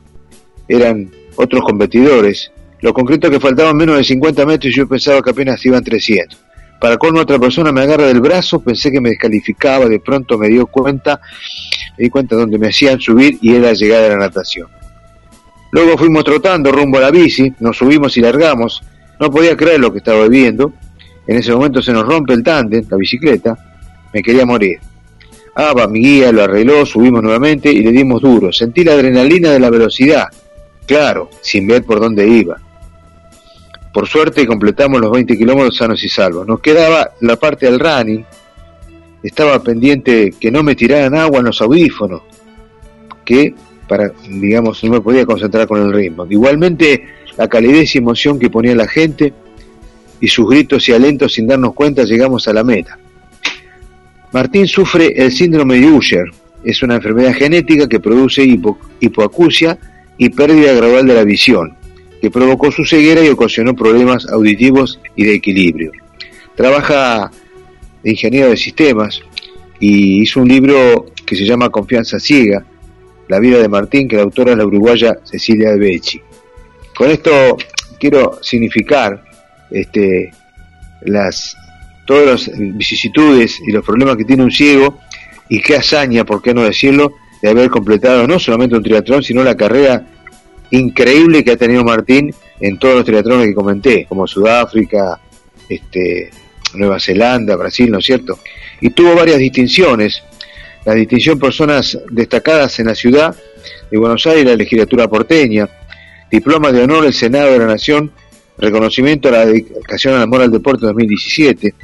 [0.68, 2.52] Eran otros competidores.
[2.80, 5.82] Lo concreto es que faltaban menos de 50 metros y yo pensaba que apenas iban
[5.82, 6.38] 300.
[6.80, 10.48] Para colmo otra persona me agarra del brazo, pensé que me descalificaba, de pronto me
[10.48, 11.20] dio cuenta,
[11.96, 14.68] me di cuenta donde me hacían subir y era llegar a la natación.
[15.72, 18.82] Luego fuimos trotando rumbo a la bici, nos subimos y largamos,
[19.18, 20.72] no podía creer lo que estaba viviendo,
[21.26, 23.56] en ese momento se nos rompe el tándem, la bicicleta,
[24.12, 24.78] me quería morir.
[25.54, 28.52] Ava, mi guía, lo arregló, subimos nuevamente y le dimos duro.
[28.52, 30.28] Sentí la adrenalina de la velocidad,
[30.86, 32.60] claro, sin ver por dónde iba.
[33.94, 36.46] Por suerte completamos los 20 kilómetros sanos y salvos.
[36.46, 38.24] Nos quedaba la parte del running.
[39.22, 42.22] Estaba pendiente que no me tiraran agua en los audífonos,
[43.24, 43.54] que
[43.92, 46.26] para, digamos, no me podía concentrar con el ritmo.
[46.30, 47.04] Igualmente,
[47.36, 49.34] la calidez y emoción que ponía la gente
[50.18, 52.98] y sus gritos y alentos sin darnos cuenta llegamos a la meta.
[54.32, 56.24] Martín sufre el síndrome de Usher.
[56.64, 59.78] Es una enfermedad genética que produce hipo hipoacusia
[60.16, 61.76] y pérdida gradual de la visión
[62.22, 65.92] que provocó su ceguera y ocasionó problemas auditivos y de equilibrio.
[66.54, 67.30] Trabaja
[68.02, 69.20] de ingeniero de sistemas
[69.78, 72.64] y hizo un libro que se llama Confianza Ciega,
[73.32, 76.20] la vida de Martín, que la autora es la uruguaya Cecilia de Becci.
[76.94, 77.56] Con esto
[77.98, 79.24] quiero significar
[79.70, 80.30] este,
[81.00, 81.56] las,
[82.04, 84.98] todas las vicisitudes y los problemas que tiene un ciego
[85.48, 89.42] y qué hazaña, por qué no decirlo, de haber completado no solamente un triatlón, sino
[89.42, 90.06] la carrera
[90.70, 95.18] increíble que ha tenido Martín en todos los triatrones que comenté, como Sudáfrica,
[95.70, 96.30] este,
[96.74, 98.40] Nueva Zelanda, Brasil, ¿no es cierto?
[98.82, 100.22] Y tuvo varias distinciones,
[100.84, 103.36] la distinción personas destacadas en la ciudad
[103.90, 105.68] de Buenos Aires, la legislatura porteña,
[106.30, 108.10] diploma de honor del Senado de la Nación,
[108.58, 111.74] reconocimiento a la dedicación al amor al deporte 2017,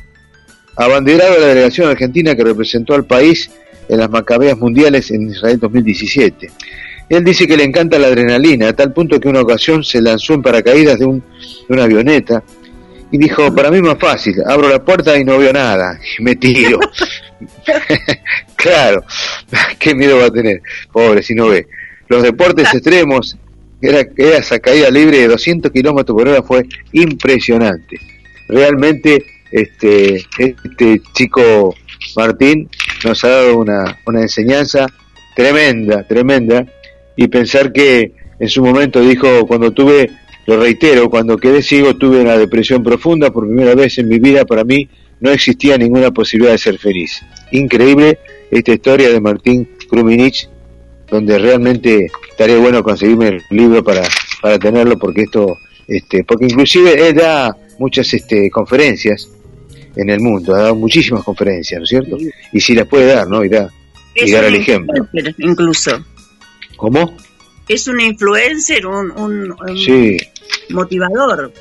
[0.77, 3.51] abanderado de la delegación argentina que representó al país
[3.89, 6.51] en las Macabeas Mundiales en Israel 2017.
[7.09, 10.35] Él dice que le encanta la adrenalina, a tal punto que una ocasión se lanzó
[10.35, 12.43] en paracaídas de, un, de una avioneta
[13.11, 16.23] y dijo, para mí es más fácil, abro la puerta y no veo nada, y
[16.23, 16.79] me tiro.
[18.57, 19.05] claro,
[19.79, 20.61] qué miedo va a tener,
[20.93, 21.67] pobre, si no ve.
[22.09, 23.37] Los deportes extremos,
[23.81, 28.01] era, era esa caída libre de 200 kilómetros por hora, fue impresionante.
[28.49, 31.75] Realmente, este, este chico
[32.17, 32.69] Martín
[33.05, 34.87] nos ha dado una, una enseñanza
[35.37, 36.67] tremenda, tremenda,
[37.17, 40.11] y pensar que en su momento dijo, cuando tuve,
[40.49, 44.47] lo reitero, cuando quedé ciego tuve una depresión profunda, por primera vez en mi vida
[44.47, 44.89] para mí
[45.21, 47.23] no existía ninguna posibilidad de ser feliz.
[47.51, 48.19] Increíble
[48.51, 50.49] esta historia de Martín Kruminich,
[51.11, 54.09] donde realmente estaría bueno conseguirme el libro para,
[54.41, 55.55] para tenerlo, porque esto,
[55.87, 59.29] este, porque inclusive él da muchas este, conferencias
[59.97, 62.17] en el mundo, ha dado muchísimas conferencias, ¿no es cierto?
[62.55, 63.45] Y si las puede dar, ¿no?
[63.45, 63.71] Y, da,
[64.15, 65.07] y dar el ejemplo.
[65.37, 66.03] Incluso.
[66.75, 67.15] ¿Cómo?
[67.69, 70.17] Es un influencer, un, un, un Sí,
[70.71, 71.53] motivador.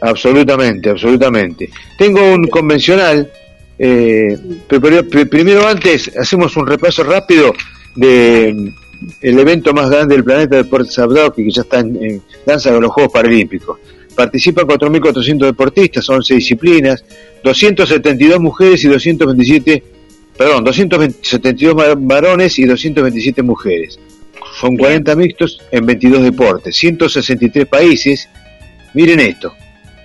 [0.00, 1.68] absolutamente, absolutamente.
[1.98, 3.30] Tengo un convencional,
[3.78, 4.36] eh,
[4.68, 7.52] pero, pero primero antes hacemos un repaso rápido
[7.96, 8.72] de
[9.20, 12.82] el evento más grande del planeta, Deportes Abdao, que ya está en, en danza con
[12.82, 13.78] los Juegos Paralímpicos.
[14.14, 17.04] Participan 4.400 deportistas, 11 disciplinas,
[17.44, 19.82] 272 mujeres y 227,
[20.36, 23.98] perdón, 272 va- varones y 227 mujeres.
[24.58, 28.28] Son 40 mixtos en 22 deportes, 163 países.
[28.92, 29.54] Miren esto,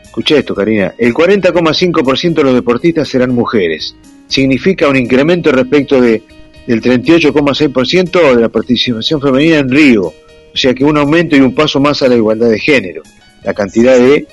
[0.03, 0.93] escucha esto, Karina.
[0.97, 3.95] El 40,5% de los deportistas serán mujeres.
[4.27, 6.21] Significa un incremento respecto de,
[6.67, 10.03] del 38,6% de la participación femenina en Río.
[10.05, 13.01] O sea que un aumento y un paso más a la igualdad de género.
[13.43, 14.27] La cantidad de...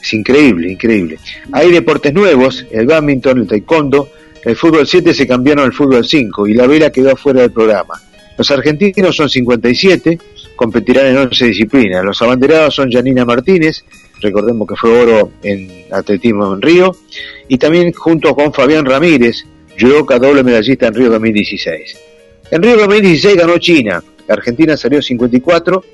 [0.00, 1.18] Es increíble, increíble.
[1.50, 4.08] Hay deportes nuevos, el badminton, el taekwondo,
[4.44, 8.00] el fútbol 7 se cambiaron al fútbol 5 y la vela quedó fuera del programa.
[8.42, 10.18] Los argentinos son 57,
[10.56, 12.04] competirán en 11 disciplinas.
[12.04, 13.84] Los abanderados son Janina Martínez,
[14.20, 16.96] recordemos que fue oro en atletismo en Río,
[17.46, 19.44] y también junto con Fabián Ramírez,
[19.80, 21.96] judoka doble medallista en Río 2016.
[22.50, 25.84] En Río 2016 ganó China, Argentina salió 54,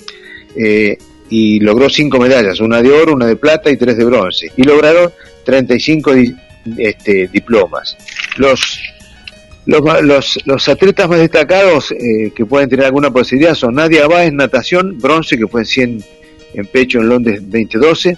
[0.56, 0.96] eh,
[1.28, 4.50] y logró cinco medallas, una de oro, una de plata y tres de bronce.
[4.56, 5.12] Y lograron
[5.44, 6.34] 35 di-
[6.78, 7.94] este, diplomas.
[8.38, 8.80] Los,
[9.68, 14.32] los, los, los atletas más destacados eh, que pueden tener alguna posibilidad son Nadia Báez,
[14.32, 16.04] natación, bronce, que fue en 100
[16.54, 18.16] en pecho en Londres 2012.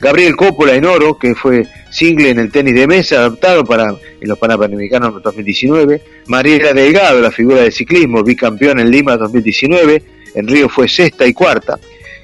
[0.00, 4.28] Gabriel Coppola en oro, que fue single en el tenis de mesa, adaptado para en
[4.28, 6.00] los Panamericanos 2019.
[6.28, 10.02] Mariela Delgado, la figura del ciclismo, bicampeón en Lima 2019.
[10.36, 11.78] En Río fue sexta y cuarta.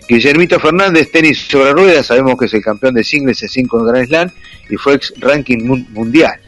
[0.09, 3.87] Guillermito Fernández, tenis sobre ruedas, sabemos que es el campeón de singles en 5 en
[3.87, 4.31] Grand Slam
[4.69, 6.39] y fue ex ranking mun- mundial.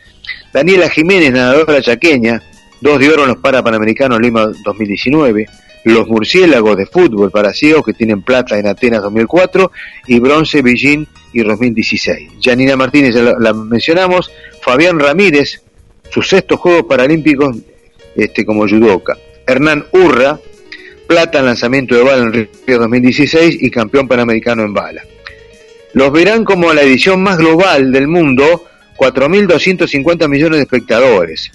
[0.53, 2.43] Daniela Jiménez, nadadora chaqueña,
[2.81, 5.47] dos de oro en los Parapanamericanos Lima 2019.
[5.85, 9.73] Los murciélagos de fútbol para ciegos que tienen plata en Atenas 2004
[10.07, 12.31] y bronce Beijing y 2016.
[12.41, 14.31] Janina Martínez, ya la, mencionamos.
[14.61, 15.63] Fabián Ramírez,
[16.11, 17.57] sus sextos Juegos Paralímpicos
[18.15, 19.17] este, como judoka.
[19.47, 20.39] Hernán Urra,
[21.09, 25.03] plata en lanzamiento de bala en Río 2016 y campeón panamericano en bala.
[25.95, 28.67] Los verán como la edición más global del mundo,
[29.03, 31.51] 4.250 millones de espectadores,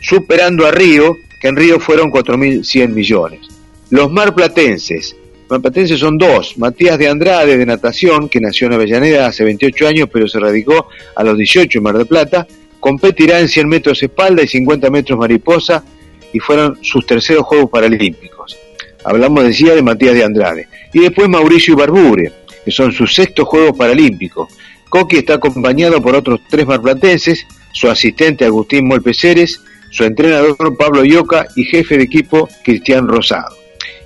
[0.00, 3.46] superando a Río, que en Río fueron 4.100 millones.
[3.90, 5.14] Los marplatenses,
[5.48, 10.08] marplatenses son dos, Matías de Andrade de natación, que nació en Avellaneda hace 28 años,
[10.12, 12.48] pero se radicó a los 18 en Mar del Plata,
[12.80, 15.84] competirá en 100 metros espalda y 50 metros mariposa,
[16.32, 18.58] y fueron sus terceros Juegos Paralímpicos.
[19.04, 20.68] Hablamos, decía, de Matías de Andrade.
[20.92, 22.32] Y después Mauricio Ibarbure,
[22.64, 24.48] que son sus sextos Juegos Paralímpicos.
[24.88, 29.60] Coqui está acompañado por otros tres marplatenses, su asistente Agustín Molpeceres,
[29.90, 33.56] su entrenador Pablo Yoca y jefe de equipo Cristian Rosado.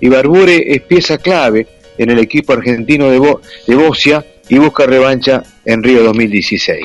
[0.00, 1.66] Ibarbure es pieza clave
[1.98, 3.20] en el equipo argentino de,
[3.66, 6.84] de Bocia y busca revancha en Río 2016.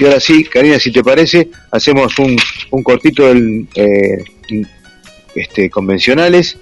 [0.00, 2.36] Y ahora sí, Karina, si te parece, hacemos un,
[2.70, 4.24] un cortito del eh,
[5.34, 6.56] este, convencionales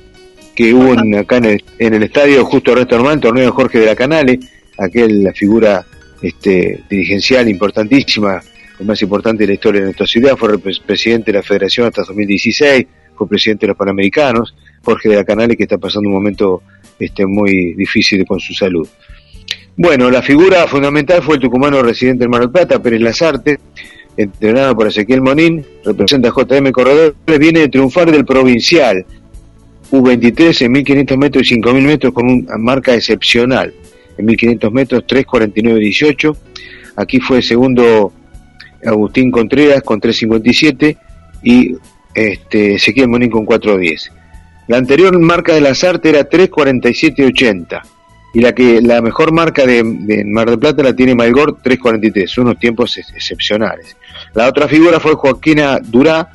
[0.54, 3.96] que hubo en- acá en el, en el estadio justo el torneo Jorge de la
[3.96, 4.38] Canale,
[4.78, 5.84] aquel la figura
[6.22, 8.40] este, dirigencial importantísima,
[8.78, 12.02] el más importante de la historia de nuestra ciudad, fue presidente de la federación hasta
[12.02, 16.62] 2016, fue presidente de los Panamericanos, Jorge de la Canale que está pasando un momento
[16.98, 18.88] este, muy difícil con su salud.
[19.76, 23.58] Bueno, la figura fundamental fue el tucumano residente en Mar del Plata, Pérez Lazarte,
[24.16, 29.04] entrenado por Ezequiel Monín, representa a JM Corredores, viene de triunfar del provincial,
[29.90, 33.72] U23 en 1500 metros y 5000 metros con una marca excepcional.
[34.20, 36.36] En 1500 metros 3.49.18.
[36.96, 38.12] Aquí fue segundo
[38.84, 40.96] Agustín Contreras con 3.57
[41.42, 41.74] y
[42.14, 44.10] este, Ezequiel Monín con 4.10.
[44.68, 47.82] La anterior marca de Lazarte era 3.47.80
[48.32, 49.82] y la que la mejor marca de,
[50.24, 53.96] Mar del Plata la tiene Malgor 3.43, unos tiempos ex- excepcionales.
[54.34, 56.30] La otra figura fue Joaquina Durá,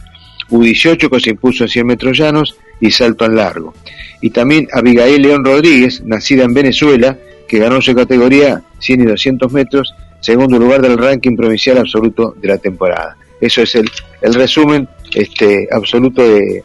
[0.49, 3.73] U18 que se impuso en 100 metros llanos y salto en largo.
[4.21, 9.51] Y también Abigail León Rodríguez, nacida en Venezuela, que ganó su categoría 100 y 200
[9.51, 13.17] metros, segundo lugar del ranking provincial absoluto de la temporada.
[13.41, 13.89] Eso es el,
[14.21, 16.63] el resumen este, absoluto de,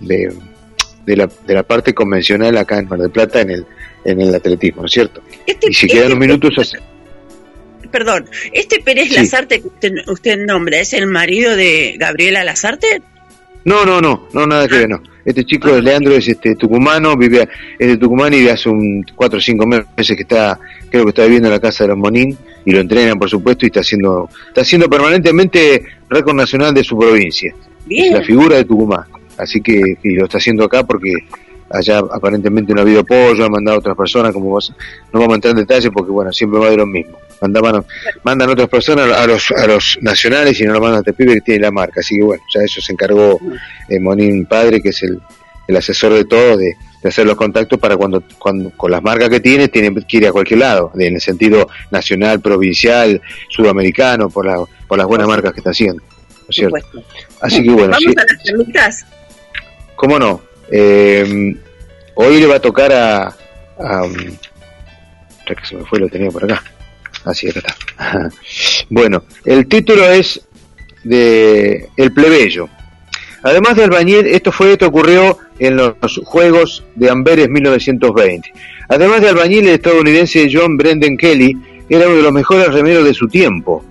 [0.00, 0.32] de,
[1.04, 3.66] de la, de la parte convencional acá en Mar del Plata en el,
[4.04, 5.22] en el atletismo, ¿no es cierto?
[5.68, 6.54] y si quedan unos minutos...
[6.58, 6.78] hace-
[7.90, 9.14] Perdón, este Pérez Sí.
[9.14, 13.00] Lazarte que usted, usted nombra, ¿es el marido de Gabriela Lazarte?
[13.64, 15.02] No, no, no, no, nada que ver, no.
[15.26, 19.38] Este chico de Leandro es este tucumano, vive, es de Tucumán y hace un cuatro
[19.38, 20.56] o cinco meses que está,
[20.88, 23.66] creo que está viviendo en la casa de los Monín y lo entrenan por supuesto
[23.66, 27.52] y está haciendo, está haciendo permanentemente récord nacional de su provincia.
[27.86, 28.12] Bien.
[28.12, 29.04] Es la figura de Tucumán.
[29.36, 31.12] Así que y lo está haciendo acá porque
[31.70, 34.72] allá aparentemente no ha habido apoyo, han mandado otras personas, como vos,
[35.12, 37.18] no vamos a entrar en detalles porque bueno, siempre va de lo mismo.
[37.40, 37.84] Mandaban,
[38.24, 41.34] mandan otras personas a los, a los nacionales y no lo mandan a este pibe
[41.34, 42.00] que tiene la marca.
[42.00, 43.38] Así que bueno, ya eso se encargó
[43.88, 45.20] eh, Monín Padre, que es el,
[45.68, 49.28] el asesor de todo, de, de hacer los contactos para cuando, cuando con las marcas
[49.28, 54.30] que tiene, tiene que ir a cualquier lado, de- en el sentido nacional, provincial, sudamericano,
[54.30, 54.56] por, la,
[54.88, 56.02] por las buenas marcas que está haciendo.
[56.02, 56.76] ¿no es cierto?
[57.40, 59.06] Así que bueno, Vamos a las preguntas.
[59.94, 60.40] ¿Cómo no?
[60.70, 61.54] Eh,
[62.14, 63.36] hoy le va a tocar a...
[63.78, 64.14] a um,
[65.44, 66.62] que se me fue, lo tenía por acá.
[67.26, 68.30] Así, acá está.
[68.90, 70.40] bueno, el título es
[71.02, 72.68] de El plebeyo.
[73.42, 78.52] Además de albañil, esto fue esto ocurrió en los Juegos de Amberes 1920.
[78.88, 81.56] Además de albañil, el estadounidense John Brendan Kelly
[81.88, 83.84] era uno de los mejores remeros de su tiempo.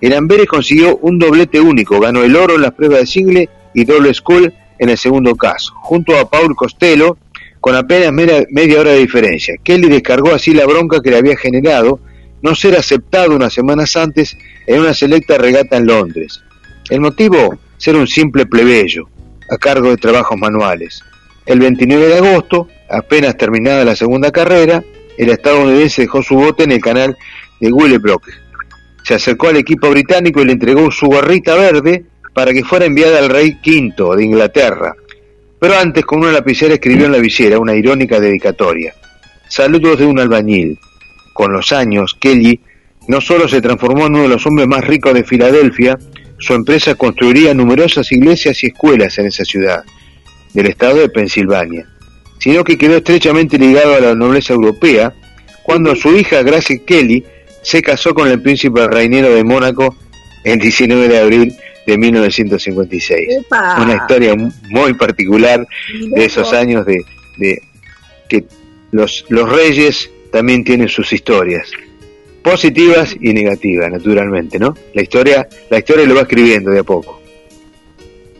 [0.00, 3.84] En Amberes consiguió un doblete único, ganó el oro en las pruebas de single y
[3.84, 7.18] doble school en el segundo caso, junto a Paul Costello,
[7.60, 9.54] con apenas media hora de diferencia.
[9.62, 12.00] Kelly descargó así la bronca que le había generado
[12.42, 14.36] no ser aceptado unas semanas antes
[14.66, 16.42] en una selecta regata en Londres.
[16.88, 19.08] El motivo, ser un simple plebeyo,
[19.48, 21.02] a cargo de trabajos manuales.
[21.46, 24.82] El 29 de agosto, apenas terminada la segunda carrera,
[25.18, 27.16] el estadounidense dejó su bote en el canal
[27.60, 28.22] de Willebroek.
[29.02, 33.18] Se acercó al equipo británico y le entregó su gorrita verde para que fuera enviada
[33.18, 34.94] al rey V de Inglaterra.
[35.58, 38.94] Pero antes con una lapicera escribió en la visera una irónica dedicatoria.
[39.48, 40.78] Saludos de un albañil.
[41.32, 42.60] Con los años, Kelly
[43.08, 45.98] no solo se transformó en uno de los hombres más ricos de Filadelfia,
[46.38, 49.84] su empresa construiría numerosas iglesias y escuelas en esa ciudad,
[50.54, 51.86] del estado de Pensilvania,
[52.38, 55.12] sino que quedó estrechamente ligado a la nobleza europea
[55.62, 57.24] cuando su hija Grace Kelly
[57.62, 59.94] se casó con el príncipe reinero de Mónaco
[60.44, 63.28] el 19 de abril de 1956.
[63.78, 64.34] Una historia
[64.68, 65.66] muy particular
[66.14, 67.04] de esos años de,
[67.36, 67.62] de
[68.28, 68.44] que
[68.92, 71.70] los, los reyes también tienen sus historias
[72.42, 74.74] positivas y negativas, naturalmente, ¿no?
[74.94, 77.20] La historia, la historia lo va escribiendo de a poco.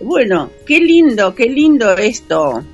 [0.00, 2.64] Bueno, qué lindo, qué lindo esto,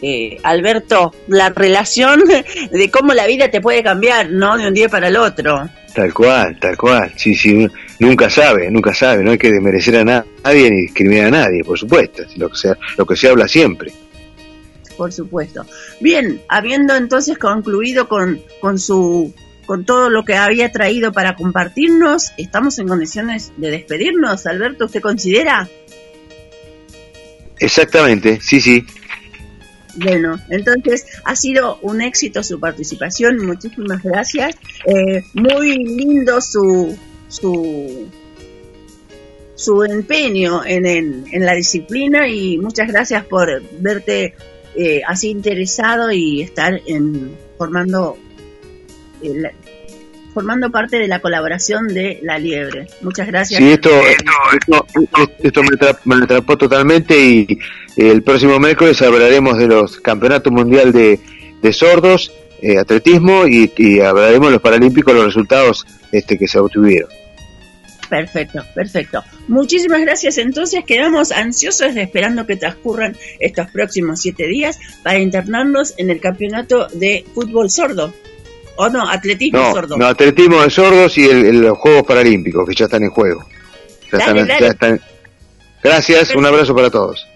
[0.00, 2.22] eh, Alberto, la relación
[2.70, 4.56] de cómo la vida te puede cambiar, ¿no?
[4.56, 5.68] De un día para el otro.
[5.94, 7.12] Tal cual, tal cual.
[7.16, 7.66] Sí, sí,
[7.98, 9.24] nunca sabe, nunca sabe.
[9.24, 12.22] No hay que desmerecer a nadie ni discriminar a nadie, por supuesto.
[12.36, 13.92] Lo que se, lo que se habla siempre.
[14.98, 15.64] Por supuesto.
[16.00, 19.32] Bien, habiendo entonces concluido con, con su
[19.64, 24.86] con todo lo que había traído para compartirnos, ¿estamos en condiciones de despedirnos, Alberto?
[24.86, 25.68] ¿Usted considera?
[27.58, 28.84] Exactamente, sí, sí.
[29.96, 34.56] Bueno, entonces ha sido un éxito su participación, muchísimas gracias.
[34.86, 36.96] Eh, muy lindo su,
[37.28, 38.08] su,
[39.54, 44.34] su empeño en, en la disciplina y muchas gracias por verte
[44.80, 48.16] eh, así interesado y estar en, formando
[50.32, 52.86] formando parte de la colaboración de La Liebre.
[53.00, 53.58] Muchas gracias.
[53.58, 53.90] Sí, esto,
[55.42, 55.62] esto,
[56.04, 57.58] me, atrapó totalmente y
[57.96, 61.18] el próximo miércoles hablaremos de los campeonatos mundial de,
[61.72, 62.30] sordos,
[62.62, 67.10] eh, atletismo y, hablaremos de los paralímpicos, los resultados este, que se obtuvieron.
[68.08, 69.22] Perfecto, perfecto.
[69.48, 70.38] Muchísimas gracias.
[70.38, 76.88] Entonces quedamos ansiosos esperando que transcurran estos próximos siete días para internarnos en el campeonato
[76.88, 78.12] de fútbol sordo
[78.80, 79.08] ¿O no?
[79.08, 79.96] Atletismo no, sordo.
[79.96, 83.44] No, atletismo de sordos y el, los Juegos Paralímpicos, que ya están en juego.
[85.82, 87.26] Gracias, un abrazo para todos.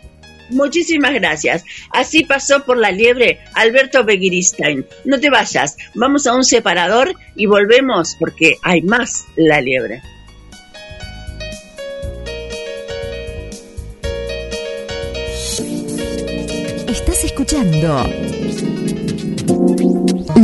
[0.51, 1.65] Muchísimas gracias.
[1.91, 4.87] Así pasó por la liebre Alberto Begiristain.
[5.05, 10.01] No te vayas, vamos a un separador y volvemos porque hay más la liebre.
[17.53, 18.09] Escuchando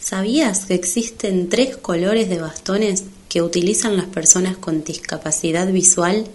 [0.00, 6.26] ¿Sabías que existen tres colores de bastones que utilizan las personas con discapacidad visual?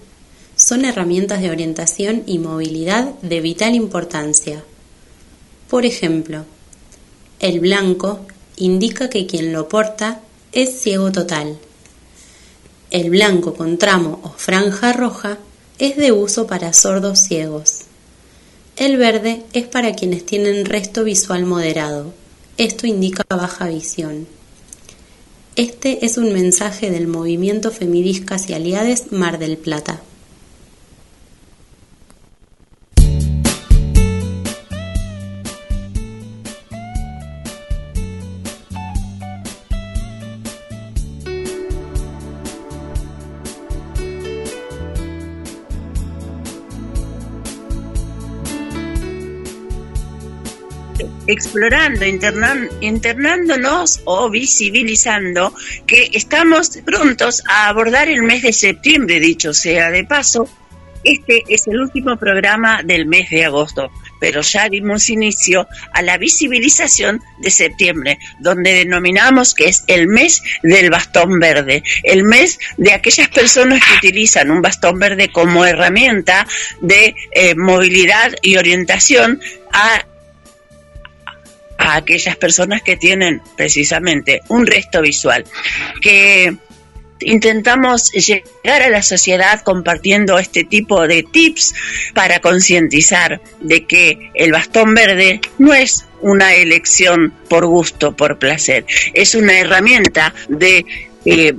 [0.57, 4.65] Son herramientas de orientación y movilidad de vital importancia.
[5.69, 6.43] Por ejemplo,
[7.39, 8.19] el blanco
[8.57, 10.19] indica que quien lo porta
[10.51, 11.57] es ciego total.
[12.91, 15.37] El blanco con tramo o franja roja
[15.79, 17.84] es de uso para sordos ciegos.
[18.77, 22.13] El verde es para quienes tienen resto visual moderado.
[22.57, 24.27] Esto indica baja visión.
[25.55, 30.01] Este es un mensaje del movimiento Femidiscas y Aliades Mar del Plata.
[51.27, 52.05] Explorando,
[52.81, 55.53] internándonos o visibilizando
[55.87, 60.47] que estamos prontos a abordar el mes de septiembre, dicho sea de paso.
[61.03, 66.17] Este es el último programa del mes de agosto, pero ya dimos inicio a la
[66.17, 72.93] visibilización de septiembre, donde denominamos que es el mes del bastón verde, el mes de
[72.93, 76.47] aquellas personas que utilizan un bastón verde como herramienta
[76.81, 79.39] de eh, movilidad y orientación
[79.71, 80.03] a
[81.77, 85.45] a aquellas personas que tienen precisamente un resto visual,
[86.01, 86.55] que
[87.21, 91.73] intentamos llegar a la sociedad compartiendo este tipo de tips
[92.13, 98.85] para concientizar de que el bastón verde no es una elección por gusto, por placer,
[99.13, 100.85] es una herramienta de
[101.25, 101.53] eh,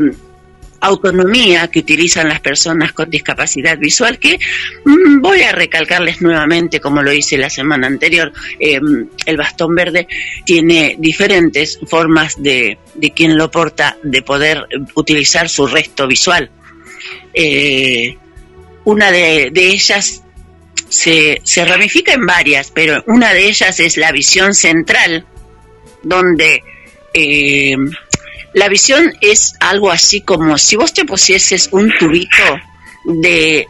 [0.86, 4.38] autonomía que utilizan las personas con discapacidad visual, que
[4.84, 10.08] mm, voy a recalcarles nuevamente, como lo hice la semana anterior, em, el bastón verde
[10.44, 16.50] tiene diferentes formas de, de quien lo porta de poder utilizar su resto visual.
[17.34, 18.16] Eh,
[18.84, 20.22] una de, ellas
[20.88, 25.26] se, se ramifica en varias, pero una de ellas es la visión central,
[26.02, 26.62] donde
[27.12, 27.76] eh,
[28.56, 32.58] la visión es algo así como si vos te pusieses un tubito
[33.04, 33.68] de,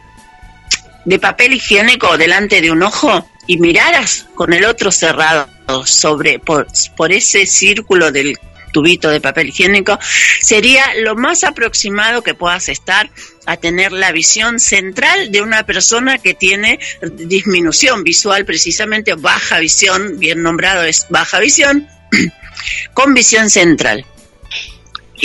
[1.03, 5.49] de papel higiénico delante de un ojo y miraras con el otro cerrado
[5.85, 8.37] sobre por, por ese círculo del
[8.71, 9.99] tubito de papel higiénico,
[10.39, 13.09] sería lo más aproximado que puedas estar
[13.45, 20.17] a tener la visión central de una persona que tiene disminución visual, precisamente baja visión,
[20.17, 21.89] bien nombrado es baja visión,
[22.93, 24.05] con visión central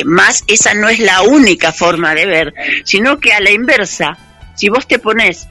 [0.05, 2.55] más esa no es la única forma de ver,
[2.85, 4.16] sino que a la inversa,
[4.55, 5.48] si vos te pones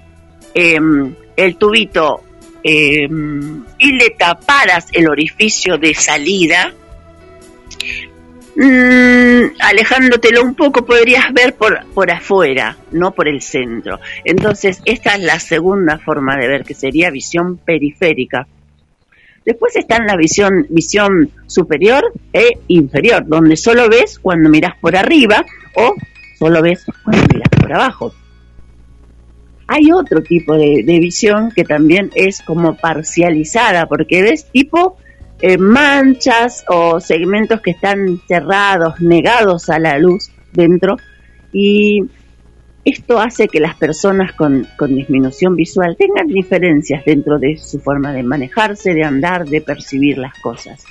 [0.53, 2.23] em, el tubito
[2.63, 6.73] em, y le taparas el orificio de salida,
[8.55, 13.99] mm, alejándotelo un poco podrías ver por, por afuera, no por el centro.
[14.25, 18.47] Entonces, esta es la segunda forma de ver, que sería visión periférica.
[19.45, 24.95] Después está en la visión, visión superior e inferior, donde solo ves cuando miras por
[24.95, 25.43] arriba
[25.75, 25.95] o
[26.37, 28.13] solo ves cuando miras por abajo.
[29.67, 34.97] Hay otro tipo de, visión que también es como parcializada, porque ves tipo
[35.39, 40.97] eh, manchas o segmentos que están cerrados, negados a la luz dentro,
[41.53, 42.03] y
[42.83, 48.23] esto hace que las personas con, disminución visual tengan diferencias dentro de su forma de
[48.23, 50.83] manejarse, de andar, de percibir las cosas.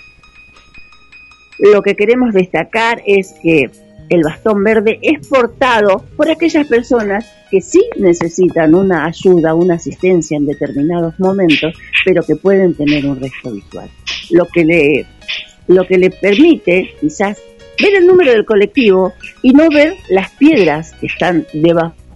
[1.58, 3.70] Lo que queremos destacar es que
[4.08, 10.36] el bastón verde es portado por aquellas personas que sí necesitan una ayuda, una asistencia
[10.36, 13.88] en determinados momentos, pero que pueden tener un resto visual.
[14.30, 15.06] Lo que le,
[15.66, 17.40] lo que le permite quizás
[17.78, 21.46] ver el número del colectivo y no ver las piedras que están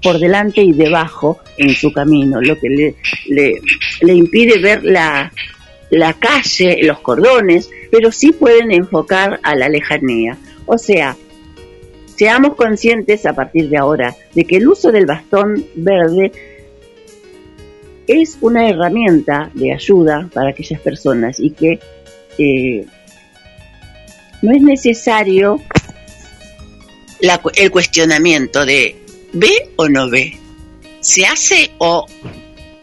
[0.02, 3.62] por delante y debajo en su camino, lo que le,
[4.00, 5.32] le, impide ver la,
[5.90, 10.36] la calle, los cordones, pero sí pueden enfocar a la lejanía.
[10.66, 11.16] O sea,
[12.16, 16.32] seamos conscientes a partir de ahora de que el uso del bastón verde
[18.06, 21.78] es una herramienta de ayuda para aquellas personas y que
[22.38, 22.84] eh,
[24.42, 25.60] no es necesario
[27.56, 28.96] el cuestionamiento de
[29.32, 30.38] ¿ve o no ve?
[31.00, 32.06] ¿Se hace o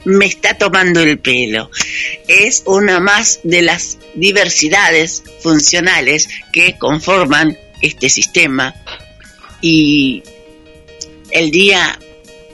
[0.05, 1.69] me está tomando el pelo?
[2.27, 8.75] Es una más de las diversidades funcionales que conforman este sistema
[9.61, 10.23] y
[11.31, 11.99] el día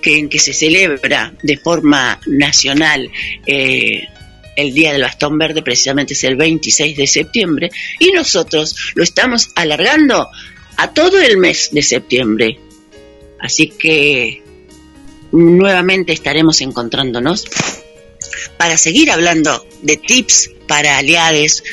[0.02, 3.10] que, en que se celebra de forma nacional
[3.46, 4.08] eh,
[4.58, 9.52] el Día del Bastón Verde precisamente es el 26 de septiembre y nosotros lo estamos
[9.56, 10.28] alargando
[10.78, 12.60] a todo el mes de septiembre.
[13.40, 14.44] Así que
[15.32, 17.46] nuevamente estaremos encontrándonos
[18.58, 21.64] para seguir hablando de tips para aliades,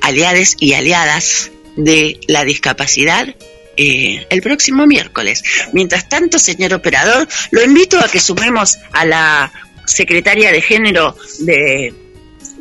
[0.00, 3.34] aliades y aliadas de la discapacidad
[3.76, 5.44] eh, el próximo miércoles.
[5.72, 9.52] Mientras tanto, señor operador, lo invito a que sumemos a la
[9.84, 11.94] secretaria de género de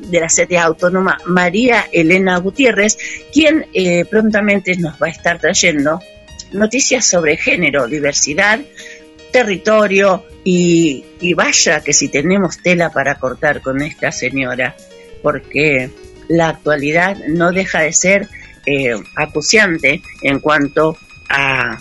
[0.10, 2.98] de la CTA Autónoma, María Elena Gutiérrez,
[3.34, 6.00] quien eh, prontamente nos va a estar trayendo
[6.52, 8.60] noticias sobre género, diversidad,
[9.32, 14.76] territorio y, y vaya que si tenemos tela para cortar con esta señora,
[15.22, 15.90] porque
[16.30, 18.30] la actualidad no deja de ser
[18.66, 20.98] eh, acuciante en cuanto
[21.30, 21.78] a,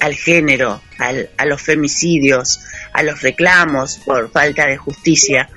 [0.00, 2.60] al género, al, a los femicidios,
[2.92, 5.48] a los reclamos por falta de justicia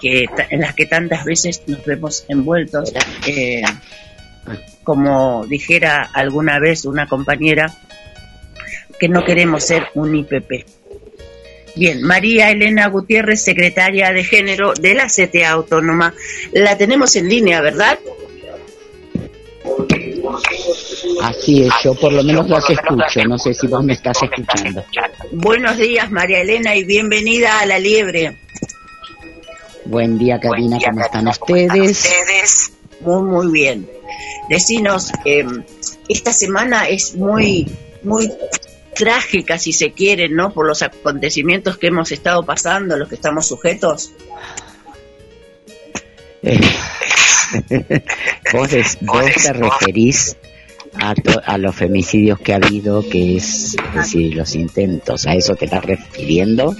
[0.00, 2.92] que en las que tantas veces nos vemos envueltos.
[3.26, 3.62] Eh,
[4.82, 7.74] como dijera alguna vez una compañera,
[8.98, 10.66] que no queremos ser un IPP.
[11.76, 16.14] Bien, María Elena Gutiérrez, secretaria de género de la CTA Autónoma.
[16.52, 17.98] La tenemos en línea, ¿verdad?
[21.22, 24.84] Así es, yo por lo menos las escucho, no sé si vos me estás escuchando.
[25.32, 28.36] Buenos días, María Elena, y bienvenida a La Liebre.
[29.84, 32.72] Buen día, Karina, ¿cómo están ustedes?
[33.00, 33.88] Muy, muy bien.
[34.48, 35.44] Decinos, eh,
[36.08, 37.70] esta semana es muy,
[38.02, 38.32] muy
[38.94, 40.52] trágica, si se quiere, ¿no?
[40.52, 44.12] Por los acontecimientos que hemos estado pasando, los que estamos sujetos.
[46.42, 46.60] Eh,
[48.52, 48.70] vos,
[49.02, 50.36] vos te referís
[50.94, 55.66] a, a, los femicidios que ha habido, que es, decir, los intentos, ¿a eso te
[55.66, 56.74] estás refiriendo?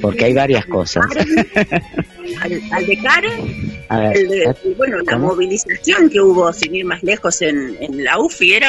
[0.00, 1.06] Porque hay varias cosas.
[2.40, 8.18] al, de Karen, bueno, la movilización que hubo, sin ir más lejos, en, en la
[8.18, 8.68] UFI era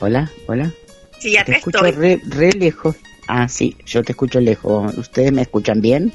[0.00, 0.70] Hola, hola.
[1.18, 2.96] Sí, acá te escucho Re, lejos.
[3.26, 4.94] Ah, sí, yo te escucho lejos.
[4.98, 6.12] ¿Ustedes me escuchan bien?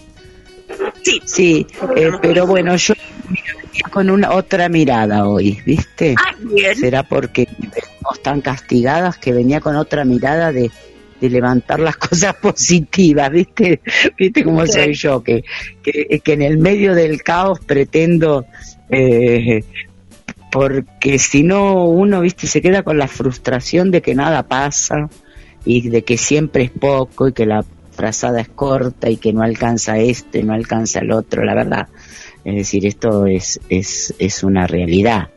[1.02, 1.22] Sí.
[1.26, 2.94] Sí, eh, pero bueno, yo
[3.91, 6.14] con una otra mirada hoy, ¿viste?
[6.20, 6.76] Ah, bien.
[6.76, 10.70] Será porque estamos tan castigadas que venía con otra mirada de,
[11.20, 13.82] de levantar las cosas positivas, ¿viste?
[14.18, 15.24] ¿Viste cómo soy yo?
[15.24, 15.44] Que,
[15.82, 18.46] que, que en el medio del caos pretendo
[18.90, 19.64] eh,
[20.52, 25.10] porque si no uno, viste, se queda con la frustración de que nada pasa
[25.66, 29.44] y de que siempre es poco y que la frazada es corta y que no
[29.44, 31.88] alcanza este, no alcanza el otro, la verdad.
[32.44, 35.30] Es decir, esto es, es, es una realidad.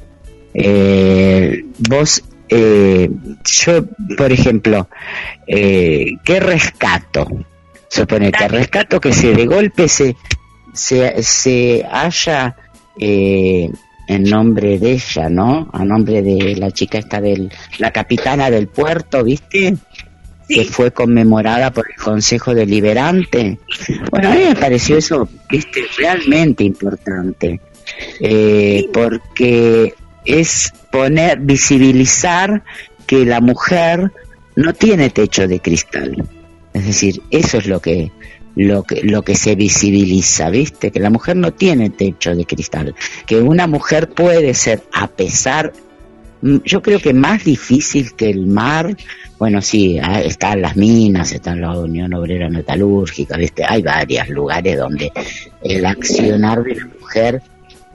[0.55, 3.11] Eh, vos, eh,
[3.45, 3.85] yo,
[4.17, 4.89] por ejemplo,
[5.47, 7.27] eh, ¿qué rescato?
[7.89, 10.17] Suponete, rescato que se de golpe se,
[10.75, 12.57] se, se haya
[12.99, 13.71] eh,
[14.07, 15.71] en nombre de ella, ¿no?
[15.73, 19.77] A nombre de la chica esta del, la capitana del puerto, ¿viste?
[20.47, 23.59] Que fue conmemorada por el Consejo Deliberante.
[24.11, 27.61] Bueno, a mí me pareció eso, viste, realmente importante.
[28.21, 32.63] Eh, porque es poner, visibilizar
[33.07, 34.13] que la mujer
[34.57, 36.25] no tiene techo de cristal.
[36.73, 38.11] Es decir, eso es lo que
[38.55, 40.91] lo que, lo que se visibiliza, ¿viste?
[40.91, 42.95] Que la mujer no tiene techo de cristal,
[43.27, 45.73] que una mujer puede ser, a pesar,
[46.43, 48.95] mm, yo creo que más difícil que el mar,
[49.39, 53.65] bueno, sí, ah, están las minas, están la Unión Obrera Metalúrgica, ¿viste?
[53.67, 55.11] Hay varios lugares donde
[55.63, 57.43] el accionar de la mujer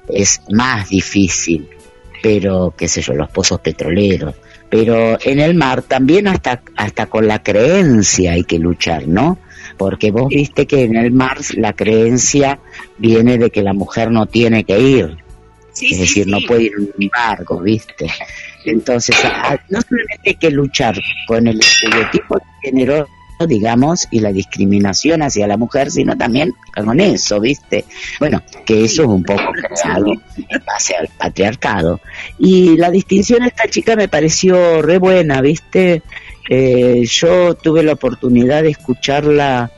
[0.10, 1.68] es más difícil,
[2.22, 4.35] pero, qué sé yo, los pozos petroleros,
[4.69, 9.38] pero en el mar también hasta, hasta con la creencia hay que luchar, ¿no?
[9.77, 12.60] porque vos viste que en el mar la creencia
[12.98, 15.18] viene de que la mujer no tiene que ir,
[15.80, 18.07] es decir, no puede ir un barco, viste.
[18.65, 19.15] Entonces,
[19.69, 23.07] no solamente hay que luchar con el estereotipo de género,
[23.46, 27.86] digamos, y la discriminación hacia la mujer, sino también con eso, ¿viste?
[28.20, 32.00] Bueno, que eso es un poco creado en base al patriarcado.
[32.40, 36.02] Y la distinción de esta chica me pareció re buena, ¿viste?
[36.50, 39.72] Eh, yo tuve la oportunidad de escucharla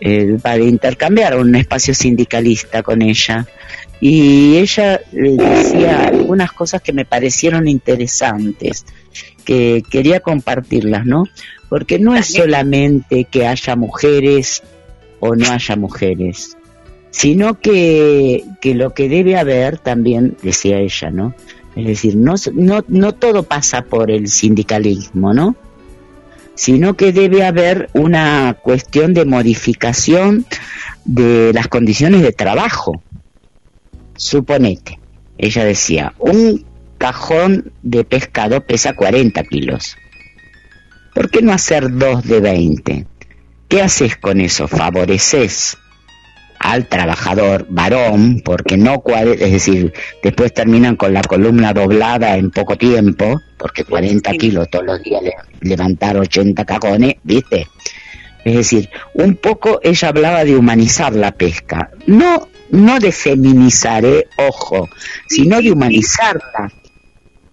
[0.00, 3.46] eh, para intercambiar un espacio sindicalista con ella
[4.00, 8.84] y ella le decía algunas cosas que me parecieron interesantes
[9.44, 11.24] que quería compartirlas, ¿no?
[11.68, 14.62] Porque no es solamente que haya mujeres
[15.20, 16.56] o no haya mujeres,
[17.10, 21.34] sino que, que lo que debe haber también, decía ella, ¿no?
[21.74, 25.56] Es decir, no, no, no todo pasa por el sindicalismo, ¿no?
[26.56, 30.46] sino que debe haber una cuestión de modificación
[31.04, 33.02] de las condiciones de trabajo.
[34.16, 34.98] Suponete,
[35.38, 36.64] ella decía, un
[36.98, 39.96] cajón de pescado pesa 40 kilos.
[41.14, 43.06] ¿Por qué no hacer dos de 20?
[43.68, 44.68] ¿Qué haces con eso?
[44.68, 45.76] ¿Favoreces
[46.58, 52.76] al trabajador varón, porque no, es decir, después terminan con la columna doblada en poco
[52.76, 55.22] tiempo, porque 40 kilos todos los días
[55.60, 57.68] levantar 80 cajones, ¿viste?
[58.44, 64.26] Es decir, un poco ella hablaba de humanizar la pesca, no, no de feminizar, eh,
[64.38, 64.88] ojo,
[65.28, 66.72] sino de humanizarla.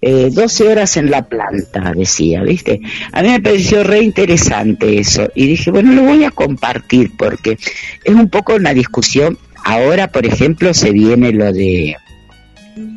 [0.02, 2.82] Eh, 12 horas en la planta, decía, ¿viste?
[3.14, 7.58] A mí me pareció re interesante eso y dije, bueno, lo voy a compartir porque
[8.04, 9.38] es un poco una discusión.
[9.64, 11.96] Ahora, por ejemplo, se viene lo de,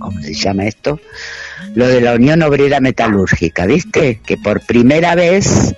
[0.00, 1.00] ¿cómo se llama esto?
[1.76, 4.20] Lo de la Unión Obrera Metalúrgica, ¿viste?
[4.26, 5.76] Que por primera vez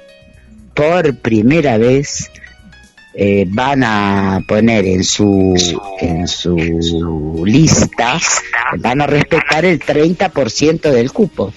[0.78, 2.30] por primera vez
[3.20, 5.52] eh, van a poner en su
[5.98, 8.16] en su lista
[8.78, 11.52] van a respetar el 30% del cupo.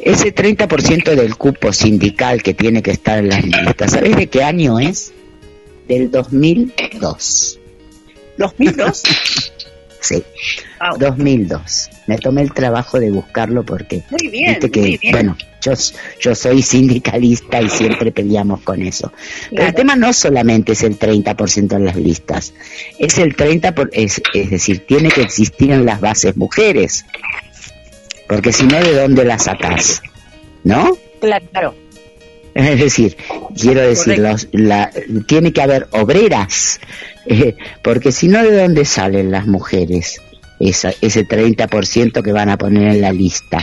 [0.00, 4.42] Ese 30% del cupo sindical que tiene que estar en las listas, ¿sabes de qué
[4.42, 5.12] año es?
[5.86, 7.60] Del 2002.
[8.36, 9.02] ¿2002?
[10.00, 10.24] sí,
[10.98, 11.88] 2002.
[12.08, 15.12] Me tomé el trabajo de buscarlo porque Muy bien, viste que muy bien.
[15.12, 15.36] bueno,
[15.66, 15.72] yo
[16.20, 19.12] yo soy sindicalista y siempre peleamos con eso.
[19.50, 22.52] Pero el tema no solamente es el 30% en las listas,
[22.98, 27.04] es el 30 por, es, es decir, tiene que existir en las bases mujeres.
[28.28, 30.02] Porque si no de dónde las sacas?
[30.64, 30.96] ¿No?
[31.20, 31.74] Claro.
[32.54, 33.16] Es decir,
[33.60, 34.90] quiero decir, los- la,
[35.28, 36.80] tiene que haber obreras,
[37.26, 40.20] eh, porque si no, ¿de dónde salen las mujeres?
[40.58, 43.62] Esa, ese 30% que van a poner en la lista.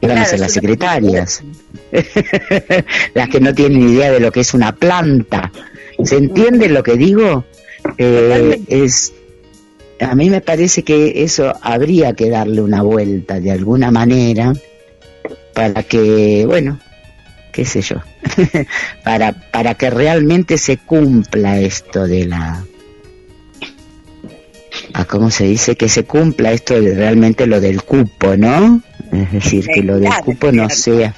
[0.00, 1.42] ¿Qué van a ser las secretarias?
[3.14, 5.50] las que no tienen idea de lo que es una planta.
[6.04, 7.44] ¿Se entiende lo que digo?
[7.96, 9.12] Eh, es
[10.00, 14.52] a mí me parece que eso habría que darle una vuelta de alguna manera
[15.54, 16.78] para que, bueno,
[17.52, 17.96] qué sé yo,
[19.04, 22.64] para, para que realmente se cumpla esto de la...
[24.94, 25.76] ¿A cómo se dice?
[25.76, 28.82] Que se cumpla esto de realmente lo del cupo, ¿no?
[29.12, 31.14] Es decir, que lo del cupo no sea...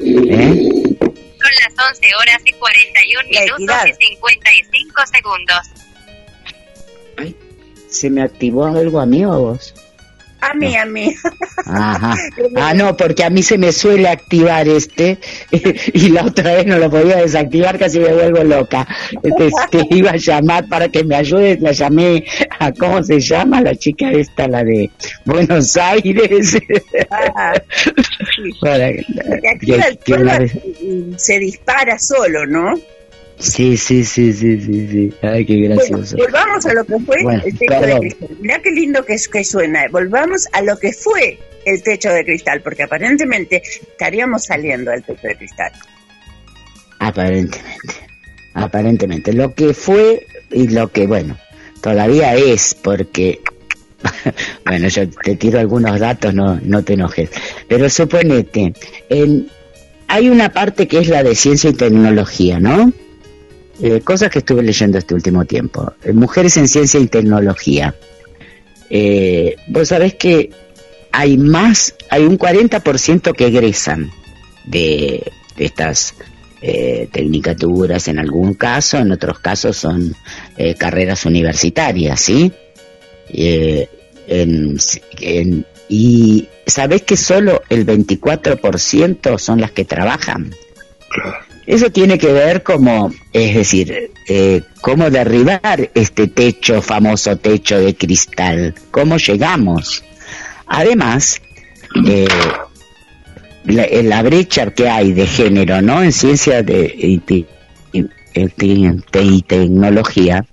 [0.00, 0.70] ¿eh?
[1.00, 5.70] Son las 11 horas y 41 La minutos y 55 segundos.
[7.88, 9.74] ¿Se me activó algo a mí o a vos?
[10.40, 11.14] A mí, a mí.
[11.66, 12.14] Ajá.
[12.56, 15.18] Ah, no, porque a mí se me suele activar este
[15.92, 18.86] y la otra vez no lo podía desactivar, casi me vuelvo loca.
[19.22, 22.24] Te, te iba a llamar para que me ayudes, la llamé
[22.58, 23.60] a, ¿cómo se llama?
[23.60, 24.90] La chica esta, la de
[25.24, 26.56] Buenos Aires.
[27.10, 27.52] Ah,
[28.60, 30.50] Para- que- que
[31.16, 32.74] se dispara solo, ¿no?
[33.40, 35.14] Sí, sí, sí, sí, sí, sí.
[35.22, 36.16] Ay, qué Bueno, gracioso.
[36.16, 38.28] volvamos a lo que fue Bueno, el techo de cristal.
[38.40, 39.88] Mirá qué lindo que, es, que suena.
[39.90, 45.26] Volvamos a lo que fue el techo de cristal, porque aparentemente estaríamos saliendo del techo
[45.26, 45.72] de cristal.
[46.98, 47.94] Aparentemente.
[48.52, 49.32] Aparentemente.
[49.32, 51.38] Lo que fue y lo que, bueno,
[51.80, 53.40] todavía es, porque.
[54.66, 57.30] bueno, yo te tiro algunos datos, no, no te enojes.
[57.68, 58.74] Pero suponete,
[59.08, 59.48] en,
[60.08, 62.92] hay una parte que es la de ciencia y tecnología, ¿no?
[63.82, 65.92] Eh, cosas que estuve leyendo este último tiempo.
[66.04, 67.94] Eh, mujeres en ciencia y tecnología.
[68.90, 70.50] Eh, Vos sabés que
[71.12, 74.10] hay más, hay un 40% que egresan
[74.66, 76.14] de, de estas
[76.62, 80.14] eh, tecnicaturas en algún caso, en otros casos son
[80.56, 82.52] eh, carreras universitarias, ¿sí?
[83.32, 83.88] Eh,
[84.26, 84.76] en-
[85.88, 90.54] y sabés que solo el 24% son las que trabajan.
[91.70, 97.94] Eso tiene que ver como, es decir, eh, cómo derribar este techo, famoso techo de
[97.94, 100.02] cristal, cómo llegamos.
[100.66, 101.40] Además,
[102.08, 102.26] eh,
[103.66, 106.02] la, eh, brecha que hay de género, ¿no?
[106.02, 107.18] En ciencia de, y
[109.42, 110.44] tecnología,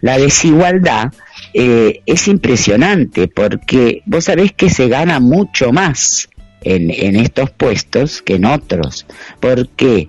[0.00, 1.12] la desigualdad
[1.52, 6.28] eh, es impresionante porque vos sabés que se gana mucho más
[6.62, 9.06] en, en estos puestos que en otros.
[9.38, 10.08] ¿Por qué?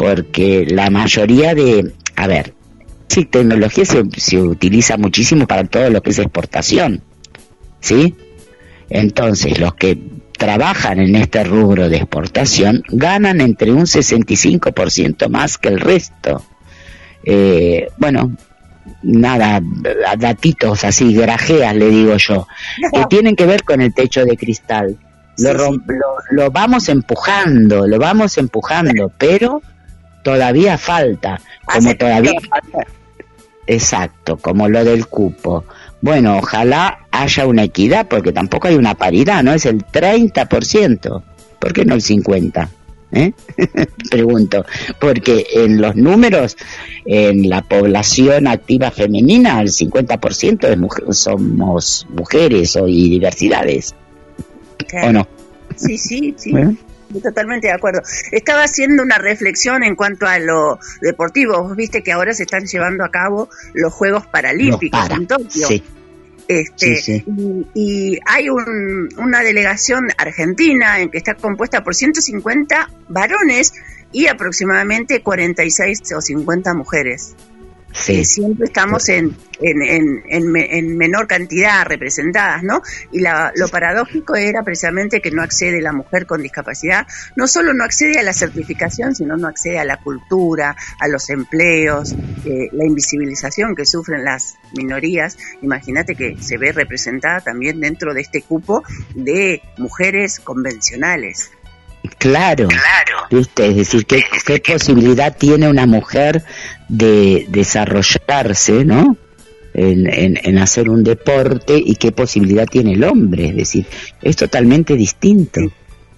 [0.00, 2.54] Porque la mayoría de, a ver,
[3.06, 7.02] sí, tecnología se, se utiliza muchísimo para todo lo que es exportación,
[7.80, 8.14] ¿sí?
[8.88, 9.98] Entonces, los que
[10.38, 16.46] trabajan en este rubro de exportación ganan entre un 65% más que el resto.
[17.22, 18.34] Eh, bueno,
[19.02, 19.60] nada,
[20.16, 22.48] datitos así, grajeas, le digo yo,
[22.90, 24.96] que tienen que ver con el techo de cristal.
[25.36, 25.76] Lo, lo,
[26.30, 29.60] lo vamos empujando, lo vamos empujando, pero
[30.22, 32.32] todavía falta, como todavía
[33.66, 35.64] Exacto, como lo del cupo.
[36.00, 39.52] Bueno, ojalá haya una equidad, porque tampoco hay una paridad, ¿no?
[39.52, 41.22] Es el 30%.
[41.58, 42.68] ¿Por qué no el 50%?
[43.12, 43.32] ¿Eh?
[44.10, 44.64] Pregunto,
[45.00, 46.56] porque en los números,
[47.04, 53.94] en la población activa femenina, el 50% es mujer- somos mujeres o y diversidades,
[55.08, 55.26] ¿o no?
[55.76, 56.52] Sí, sí, sí.
[57.22, 58.02] Totalmente de acuerdo.
[58.30, 61.62] Estaba haciendo una reflexión en cuanto a lo deportivo.
[61.62, 65.68] Vos viste que ahora se están llevando a cabo los Juegos Paralímpicos en Tokio.
[66.48, 67.24] Este,
[67.74, 73.72] Y, hay una delegación argentina en que está compuesta por 150 varones
[74.10, 77.36] y aproximadamente 46 o 50 mujeres.
[77.92, 78.24] Sí.
[78.24, 82.82] siempre estamos en, en, en, menor cantidad representadas, ¿no?
[83.12, 87.06] Y lo paradójico era precisamente que no accede la mujer con discapacidad,
[87.36, 91.30] no solo no accede a la certificación, sino no accede a la cultura, a los
[91.30, 92.14] empleos,
[92.44, 95.36] eh, la invisibilización que sufren las minorías.
[95.62, 98.82] Imagínate que se ve representada también dentro de este cupo
[99.14, 101.50] de mujeres convencionales.
[102.18, 102.68] Claro,
[103.30, 103.68] ¿viste?
[103.68, 106.44] es decir, ¿qué, ¿qué, posibilidad tiene una mujer
[106.90, 109.16] de desarrollarse, ¿no?
[109.72, 113.86] En, en, hacer un deporte y qué posibilidad tiene el hombre, es decir,
[114.20, 115.60] es totalmente distinto.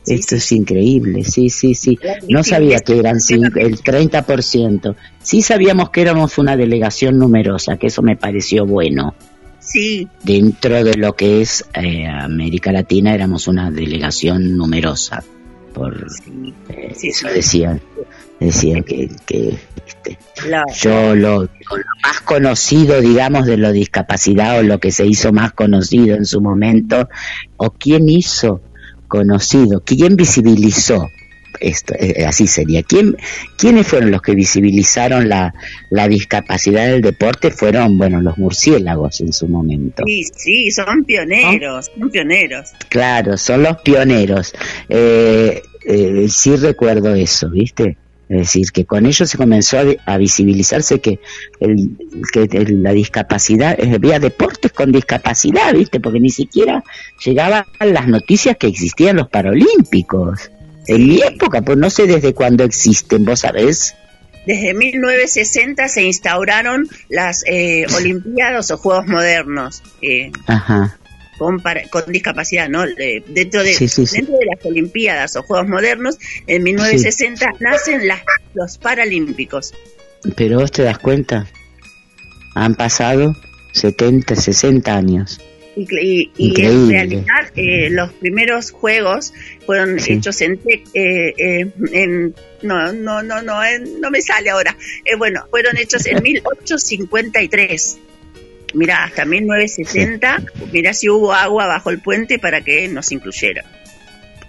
[0.07, 1.99] Esto es increíble, sí, sí, sí.
[2.29, 4.97] No sabía que eran el 30%.
[5.23, 9.15] Sí sabíamos que éramos una delegación numerosa, que eso me pareció bueno.
[9.61, 10.09] Sí.
[10.25, 15.23] Dentro de lo que es eh, América Latina éramos una delegación numerosa
[15.73, 16.07] por
[17.03, 17.81] eso decían
[18.41, 20.19] decían que, que este,
[20.81, 21.49] yo lo,
[22.03, 26.41] más conocido digamos de la discapacidad o lo que se hizo más conocido en su
[26.41, 27.09] momento
[27.57, 28.61] o quién hizo
[29.09, 31.09] conocido quién visibilizó
[31.63, 32.83] esto, eh, así sería.
[32.83, 33.17] ¿Quién,
[33.57, 35.55] ¿Quiénes fueron los que visibilizaron la,
[35.91, 37.51] la discapacidad del deporte?
[37.51, 40.03] Fueron, bueno, los murciélagos en su momento.
[40.07, 42.71] Sí, sí, son pioneros, son pioneros.
[42.89, 44.53] Claro, son los pioneros.
[44.89, 47.97] Eh, eh, sí recuerdo eso, ¿viste?
[48.29, 49.77] Es decir, que con ellos se comenzó
[50.07, 51.21] a, visibilizarse que,
[51.61, 51.91] el,
[52.33, 56.01] que la discapacidad, eh, había deportes con discapacidad, ¿viste?
[56.01, 56.83] Porque ni siquiera
[57.23, 60.51] llegaban las noticias que existían los Paralímpicos.
[60.87, 63.95] En mi época, pues no sé desde cuándo existen, vos sabés.
[64.47, 69.83] Desde 1960 se instauraron las eh, Olimpiadas o Juegos Modernos.
[70.01, 70.99] Eh, Ajá.
[71.39, 72.85] Con, con, discapacidad, ¿no?
[72.87, 78.21] dentro, de, dentro de las Olimpiadas o Juegos Modernos, en 1960 nacen las,
[78.55, 79.73] los Paralímpicos.
[80.37, 81.49] Pero vos te das cuenta,
[82.55, 83.35] han pasado
[83.73, 85.41] 70, 60 años.
[85.75, 89.33] Y, en realidad eh, los primeros juegos
[89.65, 93.61] fueron hechos en, eh, eh, en, no no no no
[94.01, 94.77] no me sale ahora.
[95.17, 97.99] Bueno fueron hechos en 1853
[98.75, 100.43] mira hasta 1960
[100.73, 103.65] mira si hubo agua bajo el puente para que nos incluyera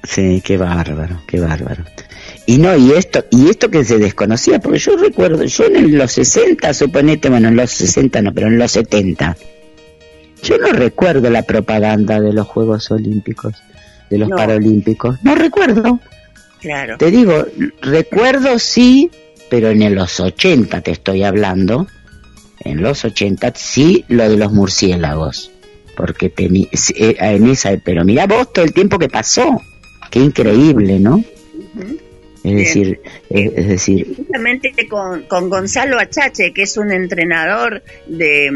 [0.03, 1.83] sí qué bárbaro qué bárbaro.
[2.45, 6.11] Y no, y esto, y esto que se desconocía, porque yo recuerdo, yo en los
[6.11, 9.37] 60, suponete, bueno, en los 60 no, pero en los 70,
[10.43, 13.55] yo no recuerdo la propaganda de los Juegos Olímpicos,
[14.09, 15.17] de los Paralímpicos.
[15.23, 15.99] No recuerdo.
[16.59, 16.97] Claro.
[16.97, 17.45] Te digo,
[17.81, 19.09] recuerdo sí,
[19.49, 21.87] pero en los 80 te estoy hablando.
[22.59, 25.51] En los 80 sí lo de los murciélagos.
[25.95, 29.61] Porque tenía eh, en esa, pero mira vos todo el tiempo que pasó.
[30.09, 31.23] Qué increíble, ¿no?
[32.43, 32.99] Es decir,
[33.29, 34.15] es, decir...
[34.17, 38.49] Justamente con, con, Gonzalo Achache, que es un entrenador de,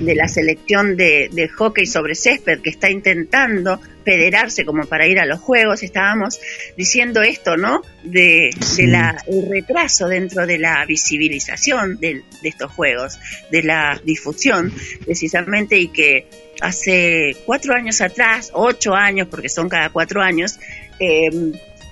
[0.00, 5.20] de la selección de, de, hockey sobre césped, que está intentando federarse como para ir
[5.20, 6.40] a los Juegos, estábamos
[6.76, 7.82] diciendo esto, ¿no?
[8.02, 13.20] De, de la, el retraso dentro de la visibilización de, de estos Juegos,
[13.52, 14.72] de la difusión,
[15.04, 16.26] precisamente, y que
[16.60, 20.58] hace cuatro años atrás, ocho años, porque son cada cuatro años,
[20.98, 21.28] eh,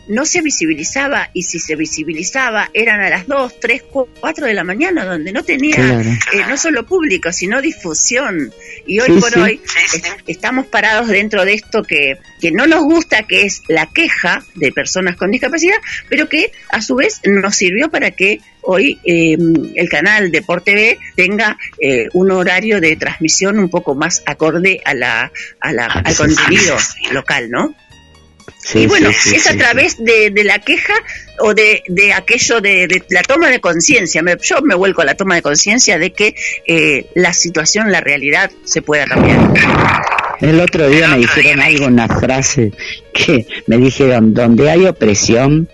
[0.08, 3.84] no se visibilizaba y si se visibilizaba eran a las 2, 3,
[4.20, 8.52] 4 de la mañana donde no tenía eh, no solo público sino difusión.
[8.86, 9.60] Y hoy por hoy
[10.26, 14.72] estamos parados dentro de esto que, que no nos gusta que es la queja de
[14.72, 15.76] personas con discapacidad
[16.08, 19.36] pero que a su vez nos sirvió para que hoy eh,
[19.74, 24.94] el canal Deporte B tenga eh, un horario de transmisión un poco más acorde a
[24.94, 26.76] la, a la al contenido
[27.12, 27.74] local, ¿no?
[28.74, 30.94] Y bueno, es a través de, la queja
[31.40, 34.22] o de, de aquello de, la toma de conciencia.
[34.43, 36.34] Yo me vuelco a la toma de conciencia de que
[36.66, 39.38] eh, la situación, la realidad se pueda cambiar.
[40.40, 42.72] El otro día me dijeron algo, una frase
[43.12, 45.68] que me dijeron, donde hay opresión,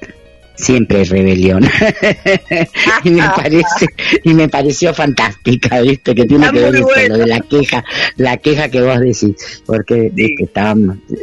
[0.55, 1.65] siempre hay rebelión.
[3.05, 3.87] y me parece,
[4.23, 7.85] y me pareció fantástica, viste, que tiene que ver con lo de la queja,
[8.17, 10.13] la queja que vos decís, porque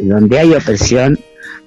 [0.01, 1.17] donde hay opresión,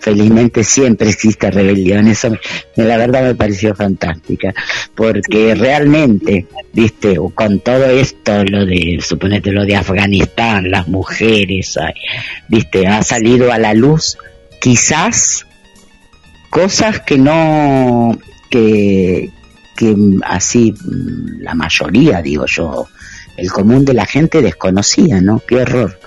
[0.03, 2.37] felizmente siempre existe rebelión, eso
[2.74, 4.53] la verdad me pareció fantástica,
[4.97, 11.79] porque realmente, viste, con todo esto, lo de, suponete lo de Afganistán, las mujeres,
[12.49, 14.19] viste, ha salido a la luz
[14.61, 15.47] quizás
[16.51, 18.19] cosas que no,
[18.51, 19.31] que,
[19.77, 20.74] que así
[21.39, 22.89] la mayoría, digo yo,
[23.37, 25.41] el común de la gente desconocía, ¿no?
[25.47, 25.99] Qué horror.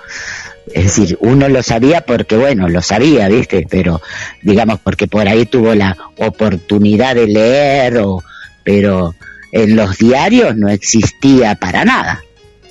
[0.74, 3.66] Es decir, uno lo sabía porque, bueno, lo sabía, ¿viste?
[3.70, 4.02] Pero,
[4.42, 8.24] digamos, porque por ahí tuvo la oportunidad de leer, o,
[8.64, 9.14] pero
[9.52, 12.24] en los diarios no existía para nada,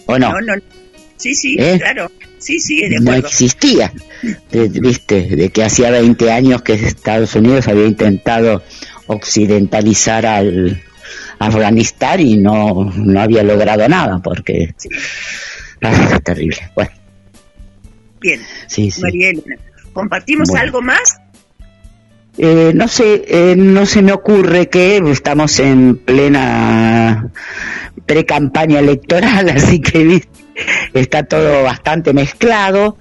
[0.07, 0.33] ¿o no?
[0.33, 0.63] No, no.
[1.17, 1.79] Sí, sí, ¿Eh?
[1.81, 2.11] claro.
[2.39, 3.29] Sí, sí, de no acuerdo.
[3.29, 3.93] existía.
[4.51, 5.23] De- ¿Viste?
[5.35, 8.63] De que hacía 20 años que Estados Unidos había intentado
[9.07, 10.83] occidentalizar al
[11.39, 14.75] Afganistán y no, no había logrado nada porque...
[15.83, 16.59] Ah, terrible.
[16.75, 16.91] Bueno,
[18.25, 18.41] Bien.
[18.67, 19.03] sí, sí.
[19.03, 19.57] María Elena,
[19.93, 20.63] ¿compartimos Bueno.
[20.65, 21.21] algo más?
[22.37, 27.31] Eh, no sé, eh, no se me ocurre que estamos en plena
[28.07, 30.23] pre-campaña electoral, así que
[30.95, 32.97] está todo bastante mezclado,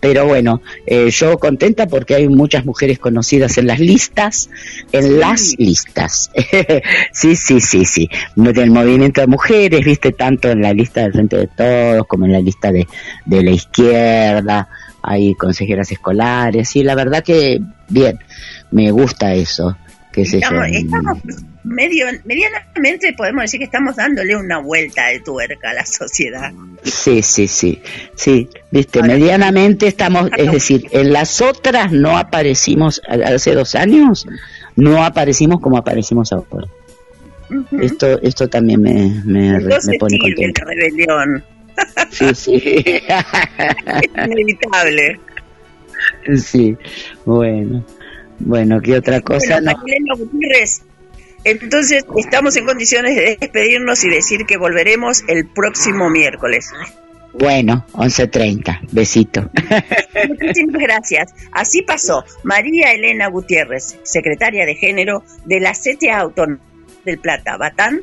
[0.00, 4.48] pero bueno, eh, yo contenta porque hay muchas mujeres conocidas en las listas,
[4.92, 6.30] en las listas.
[7.12, 8.08] sí, sí, sí, sí.
[8.36, 12.32] Del movimiento de mujeres, viste, tanto en la lista del Frente de Todos como en
[12.32, 12.86] la lista de,
[13.26, 14.68] de la izquierda,
[15.02, 18.18] hay consejeras escolares, y la verdad que bien,
[18.70, 19.76] me gusta eso.
[20.24, 21.18] Sé yo, Estamos, estamos
[21.64, 26.52] medio, medianamente podemos decir que estamos dándole una vuelta de tuerca a la sociedad.
[26.82, 27.80] Sí, sí, sí,
[28.14, 34.26] sí, viste, medianamente estamos, es decir, en las otras no aparecimos, hace dos años,
[34.76, 36.66] no aparecimos como aparecimos ahora.
[37.80, 39.60] Esto, esto también me, me,
[39.98, 40.64] pone contento.
[40.64, 41.44] rebelión.
[42.10, 45.20] Sí, sí, es inevitable.
[46.36, 46.76] sí,
[47.24, 47.84] bueno,
[48.38, 49.60] bueno, ¿qué otra cosa?
[49.60, 50.14] Bueno,
[51.44, 56.70] entonces estamos en condiciones de despedirnos y decir que volveremos el próximo miércoles.
[57.32, 59.50] bueno, 11.30, besito.
[60.28, 61.34] Muchísimas gracias.
[61.52, 66.60] Así pasó María Elena Gutiérrez, secretaria de género de la CTA Autónoma
[67.04, 68.02] del Plata, Batán,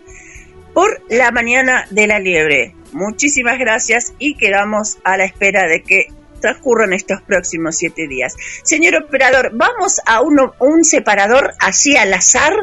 [0.74, 2.76] por la mañana de la liebre.
[2.94, 6.08] Muchísimas gracias y quedamos a la espera de que
[6.40, 8.36] transcurran estos próximos siete días.
[8.64, 12.54] Señor operador, vamos a uno, un separador así al azar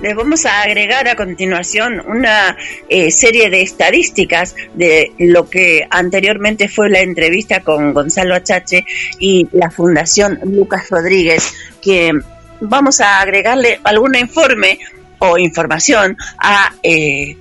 [0.00, 2.56] les vamos a agregar a continuación una
[2.88, 8.84] eh, serie de estadísticas de lo que anteriormente fue la entrevista con Gonzalo Achache
[9.18, 11.52] y la Fundación Lucas Rodríguez,
[11.82, 12.12] que
[12.60, 14.78] vamos a agregarle algún informe
[15.18, 17.36] o información a, eh,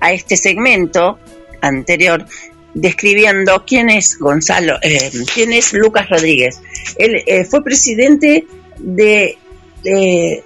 [0.00, 1.20] a este segmento
[1.60, 2.26] anterior
[2.74, 6.60] describiendo quién es Gonzalo, eh, quién es Lucas Rodríguez.
[6.98, 8.44] Él fue presidente
[8.78, 9.38] de,
[9.82, 10.44] de,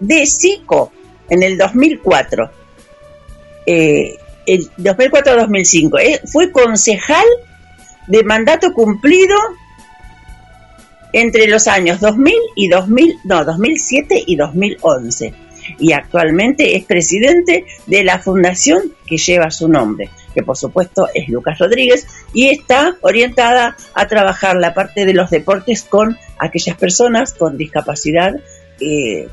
[0.00, 0.92] de SICO
[1.28, 2.50] en el 2004.
[3.66, 6.00] Eh, el 2004-2005.
[6.00, 7.26] Eh, fue concejal
[8.06, 9.36] de mandato cumplido
[11.12, 15.34] entre los años 2000 y 2000, no, 2007 y 2011.
[15.78, 21.28] Y actualmente es presidente de la fundación que lleva su nombre, que por supuesto es
[21.28, 27.34] Lucas Rodríguez, y está orientada a trabajar la parte de los deportes con aquellas personas
[27.34, 28.34] con discapacidad.
[28.80, 29.28] Eh,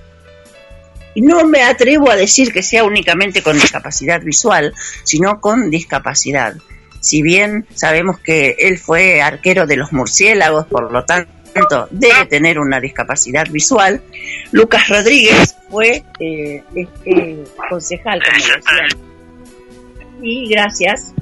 [1.21, 4.73] no me atrevo a decir que sea únicamente con discapacidad visual,
[5.03, 6.55] sino con discapacidad.
[6.99, 12.59] Si bien sabemos que él fue arquero de los murciélagos, por lo tanto debe tener
[12.59, 14.01] una discapacidad visual,
[14.51, 19.05] Lucas Rodríguez fue eh, este concejal, como decían.
[20.21, 21.13] Y gracias,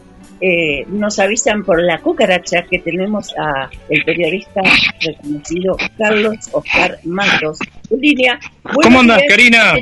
[0.41, 4.61] eh, nos avisan por la cucaracha que tenemos a el periodista
[5.01, 8.39] reconocido Carlos Oscar Matos línea.
[8.64, 9.76] ¿Cómo andas, Karina?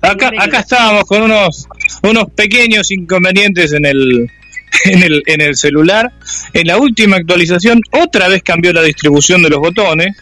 [0.00, 1.66] Acá, acá estábamos con unos,
[2.02, 4.30] unos pequeños inconvenientes en el,
[4.84, 6.12] en el, en el celular.
[6.52, 10.16] En la última actualización otra vez cambió la distribución de los botones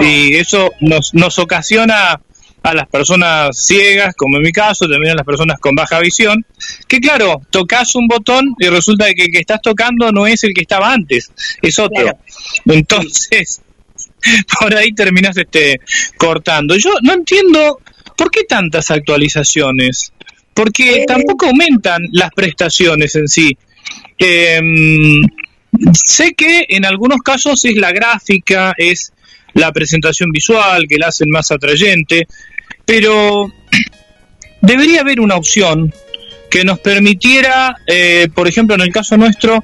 [0.00, 2.20] y eso nos, nos ocasiona
[2.66, 6.44] a las personas ciegas, como en mi caso, también a las personas con baja visión,
[6.88, 10.52] que claro, tocas un botón y resulta que el que estás tocando no es el
[10.52, 11.30] que estaba antes,
[11.62, 12.18] es otro.
[12.64, 13.62] Entonces,
[14.60, 15.80] por ahí terminas este,
[16.16, 16.76] cortando.
[16.76, 17.80] Yo no entiendo
[18.16, 20.12] por qué tantas actualizaciones,
[20.52, 23.56] porque tampoco aumentan las prestaciones en sí.
[24.18, 25.22] Em,
[25.92, 29.12] sé que en algunos casos es la gráfica, es
[29.54, 32.26] la presentación visual que la hacen más atrayente,
[32.86, 33.52] pero
[34.62, 35.92] debería haber una opción
[36.48, 39.62] que nos permitiera, eh, por ejemplo, en el caso nuestro,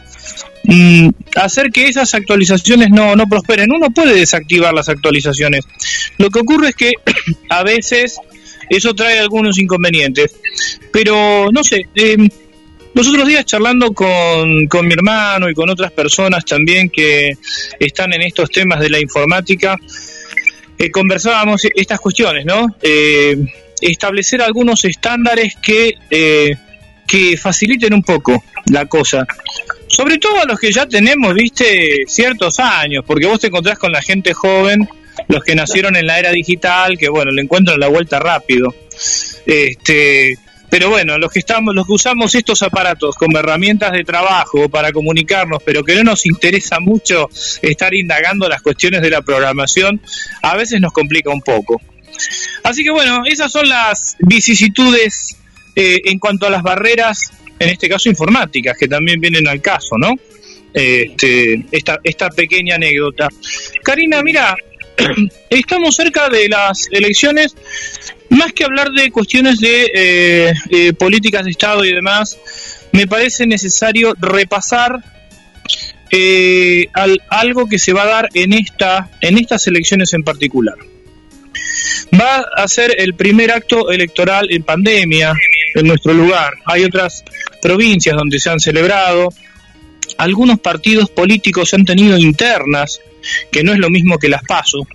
[0.65, 3.73] mm, hacer que esas actualizaciones no, no prosperen.
[3.73, 5.65] Uno puede desactivar las actualizaciones.
[6.19, 6.93] Lo que ocurre es que
[7.49, 8.19] a veces
[8.69, 10.35] eso trae algunos inconvenientes.
[10.93, 12.17] Pero no sé, eh,
[12.95, 17.33] los otros días charlando con, con mi hermano y con otras personas también que
[17.79, 19.77] están en estos temas de la informática,
[20.83, 22.75] eh, conversábamos estas cuestiones, ¿no?
[22.83, 23.37] Eh,
[23.81, 26.57] establecer algunos estándares que, eh,
[27.07, 29.25] que faciliten un poco la cosa.
[29.87, 33.93] Sobre todo a los que ya tenemos, viste, ciertos años, porque vos te encontrás con
[33.93, 34.89] la gente joven,
[35.29, 38.75] los que nacieron en la era digital, que bueno, le encuentran la vuelta rápido.
[39.47, 40.37] Este,
[40.73, 44.91] pero bueno, los que estamos, los que usamos estos aparatos como herramientas de trabajo para
[44.91, 47.29] comunicarnos, pero que no nos interesa mucho
[47.61, 50.01] estar indagando las cuestiones de la programación,
[50.41, 51.79] a veces nos complica un poco.
[52.63, 55.37] Así que bueno, esas son las vicisitudes
[55.77, 59.99] eh, en cuanto a las barreras, en este caso informáticas, que también vienen al caso,
[59.99, 60.15] ¿no?
[60.73, 63.29] Este, esta, esta pequeña anécdota.
[63.85, 64.57] Karina, mira,
[65.51, 67.55] estamos cerca de las elecciones
[68.33, 72.39] más que hablar de cuestiones de eh, eh, políticas de Estado y demás,
[72.93, 75.03] me parece necesario repasar
[76.11, 76.87] eh,
[77.29, 80.77] algo que se va a dar en, esta, en estas elecciones en particular.
[82.19, 85.33] Va a ser el primer acto electoral en pandemia
[85.75, 86.55] en nuestro lugar.
[86.67, 87.25] Hay otras
[87.61, 89.29] provincias donde se han celebrado.
[90.19, 93.01] Algunos partidos políticos han tenido internas,
[93.51, 94.87] que no es lo mismo que las PASO,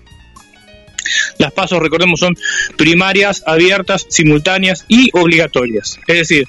[1.38, 2.36] las pasos, recordemos, son
[2.78, 6.00] primarias, abiertas, simultáneas y obligatorias.
[6.08, 6.48] Es decir,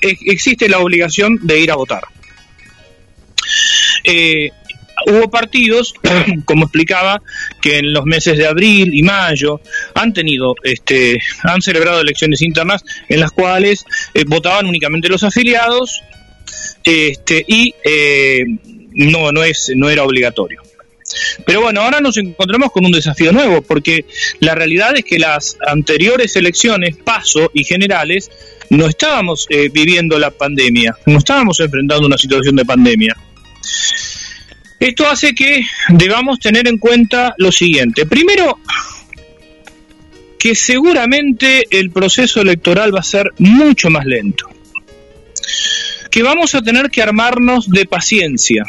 [0.00, 2.04] existe la obligación de ir a votar.
[4.04, 4.50] Eh,
[5.06, 5.94] hubo partidos,
[6.44, 7.20] como explicaba,
[7.60, 9.60] que en los meses de abril y mayo
[9.94, 13.84] han tenido, este, han celebrado elecciones internas en las cuales
[14.14, 16.02] eh, votaban únicamente los afiliados,
[16.84, 18.44] este, y eh,
[18.96, 20.62] no, no es, no era obligatorio.
[21.44, 24.04] Pero bueno, ahora nos encontramos con un desafío nuevo, porque
[24.40, 28.30] la realidad es que las anteriores elecciones, paso y generales,
[28.70, 33.16] no estábamos eh, viviendo la pandemia, no estábamos enfrentando una situación de pandemia.
[34.80, 38.04] Esto hace que debamos tener en cuenta lo siguiente.
[38.06, 38.58] Primero,
[40.38, 44.48] que seguramente el proceso electoral va a ser mucho más lento.
[46.10, 48.64] Que vamos a tener que armarnos de paciencia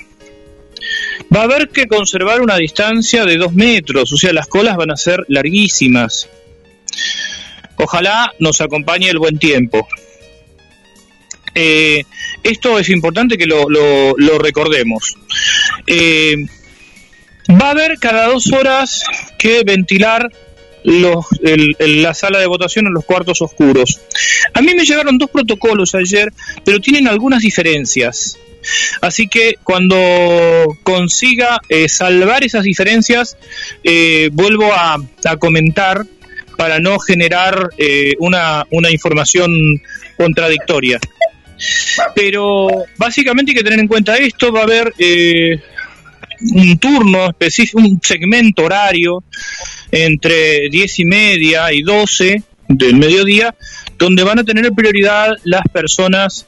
[1.34, 4.91] va a haber que conservar una distancia de dos metros, o sea, las colas van
[4.91, 6.30] a ser larguísimas.
[7.77, 9.88] Ojalá nos acompañe el buen tiempo.
[11.53, 12.03] Eh,
[12.44, 15.15] esto es importante que lo, recordemos.
[15.85, 16.35] Eh,
[17.49, 19.03] va a haber cada dos horas
[19.39, 20.31] que ventilar
[20.84, 21.26] los,
[21.80, 23.99] la sala de votación en los cuartos oscuros.
[24.53, 26.31] A mí me llegaron dos protocolos ayer,
[26.64, 28.38] pero tienen algunas diferencias.
[29.02, 29.98] Así que cuando
[30.84, 33.38] consiga eh, salvar esas diferencias,
[33.84, 34.98] eh, vuelvo a,
[35.39, 36.06] comentar
[36.57, 39.81] para no generar eh, una, una información
[40.18, 40.99] contradictoria.
[42.15, 42.68] Pero
[42.98, 45.60] básicamente hay que tener en cuenta esto, va a haber eh,
[46.53, 49.23] un turno específico, un segmento horario
[49.91, 53.56] entre 10 y media y 12 del mediodía,
[53.98, 56.45] donde van a tener prioridad las personas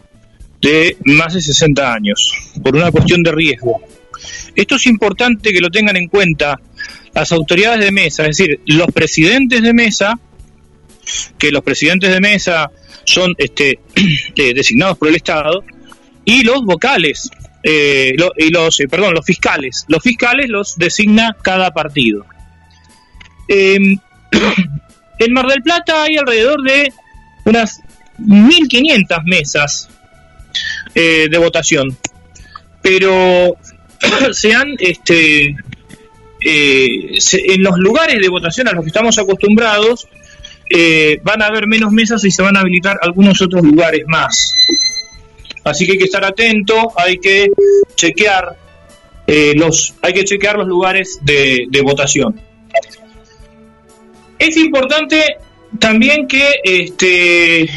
[0.61, 2.33] de más de 60 años,
[2.63, 3.81] por una cuestión de riesgo.
[4.55, 6.59] Esto es importante que lo tengan en cuenta
[7.13, 10.19] las autoridades de mesa, es decir, los presidentes de mesa,
[11.37, 12.69] que los presidentes de mesa
[13.05, 13.79] son este,
[14.35, 15.63] eh, designados por el Estado,
[16.25, 17.29] y los vocales,
[17.63, 19.85] eh, y los, eh, perdón, los fiscales.
[19.87, 22.25] Los fiscales los designa cada partido.
[23.47, 23.77] Eh,
[25.19, 26.93] en Mar del Plata hay alrededor de
[27.45, 27.81] unas
[28.19, 29.89] 1.500 mesas
[30.95, 31.97] eh, de votación,
[32.81, 33.55] pero
[34.31, 35.55] se han, este,
[36.45, 40.07] eh, se- en los lugares de votación a los que estamos acostumbrados,
[40.69, 44.53] eh, van a haber menos mesas y se van a habilitar algunos otros lugares más.
[45.63, 47.47] Así que hay que estar atento, hay que
[47.95, 48.55] chequear
[49.55, 52.39] los, hay que chequear los lugares de votación.
[54.39, 55.35] Es importante
[55.79, 57.69] también que este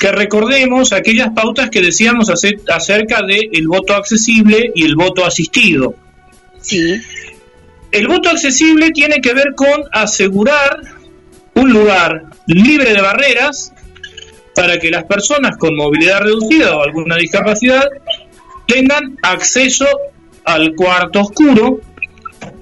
[0.00, 5.94] que recordemos aquellas pautas que decíamos ace- acerca del voto accesible y el voto asistido.
[6.60, 6.96] Sí.
[7.90, 10.80] El voto accesible tiene que ver con asegurar
[11.54, 13.72] un lugar libre de barreras
[14.54, 17.84] para que las personas con movilidad reducida o alguna discapacidad
[18.66, 19.86] tengan acceso
[20.44, 21.80] al cuarto oscuro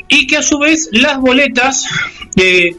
[0.08, 1.86] y que a su vez las boletas
[2.36, 2.74] eh,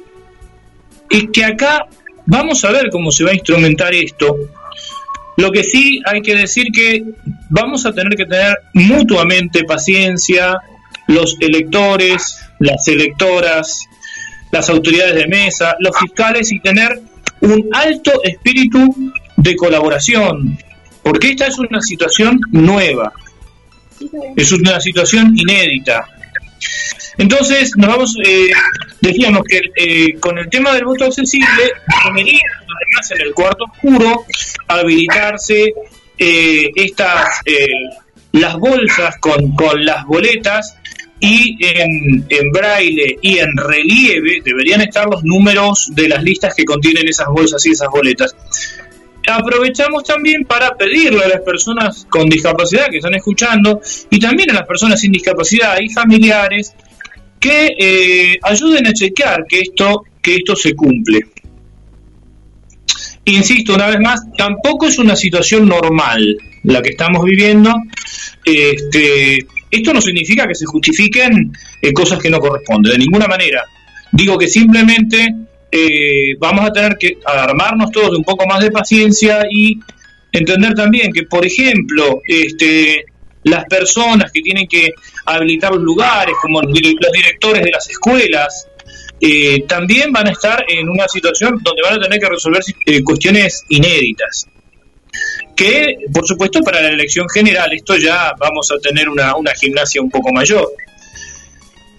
[1.10, 1.88] y que acá
[2.26, 4.36] vamos a ver cómo se va a instrumentar esto.
[5.38, 7.04] Lo que sí hay que decir que
[7.50, 10.58] vamos a tener que tener mutuamente paciencia,
[11.08, 13.86] los electores, las electoras,
[14.52, 17.02] las autoridades de mesa, los fiscales y tener
[17.42, 20.58] un alto espíritu de colaboración,
[21.02, 23.12] porque esta es una situación nueva,
[24.36, 26.08] es una situación inédita.
[27.18, 28.50] Entonces, nos vamos, eh,
[29.02, 31.72] decíamos que eh, con el tema del voto accesible,
[32.06, 34.26] debería, además en el cuarto oscuro,
[34.68, 35.74] habilitarse
[36.18, 37.68] eh, estas, eh,
[38.34, 40.78] las bolsas con, con las boletas
[41.20, 46.66] y en, en braille y en relieve deberían estar los números de las listas que
[46.66, 48.36] contienen esas bolsas y esas boletas.
[49.28, 53.80] Aprovechamos también para pedirle a las personas con discapacidad que están escuchando
[54.10, 56.74] y también a las personas sin discapacidad y familiares
[57.42, 61.26] que eh, ayuden a chequear que esto, que esto se cumple.
[63.26, 67.74] Insisto una vez más, tampoco es una situación normal la que estamos viviendo.
[68.46, 69.40] Este,
[69.72, 71.52] esto no significa que se justifiquen
[71.82, 73.64] eh, cosas que no corresponden, de ninguna manera.
[74.12, 75.34] Digo que simplemente
[75.72, 79.80] eh, vamos a tener que armarnos todos un poco más de paciencia y
[80.32, 83.06] entender también que, por ejemplo, este,
[83.44, 84.92] las personas que tienen que
[85.26, 88.68] habilitar los lugares, como los dire- los directores de las escuelas,
[89.20, 93.04] eh, también van a estar en una situación donde van a tener que resolver eh,
[93.04, 94.48] cuestiones inéditas.
[95.56, 100.02] Que, por supuesto, para la elección general, esto ya vamos a tener una, una gimnasia
[100.02, 100.68] un poco mayor.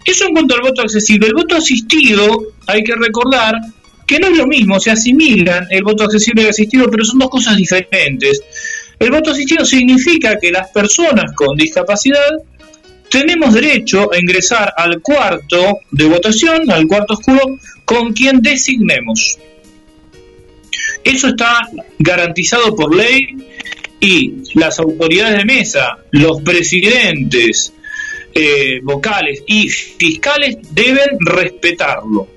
[0.05, 1.29] Eso en cuanto al voto accesible.
[1.29, 3.55] El voto asistido, hay que recordar
[4.07, 7.31] que no es lo mismo, se asimilan el voto accesible y asistido, pero son dos
[7.31, 8.43] cosas diferentes.
[8.99, 12.31] El voto asistido significa que las personas con discapacidad
[13.09, 19.39] tenemos derecho a ingresar al cuarto de votación, al cuarto oscuro, con quien designemos.
[21.05, 23.37] Eso está garantizado por ley
[24.01, 27.73] y las autoridades de mesa, los presidentes,
[28.35, 32.29] eh, vocales y fiscales deben respetarlo.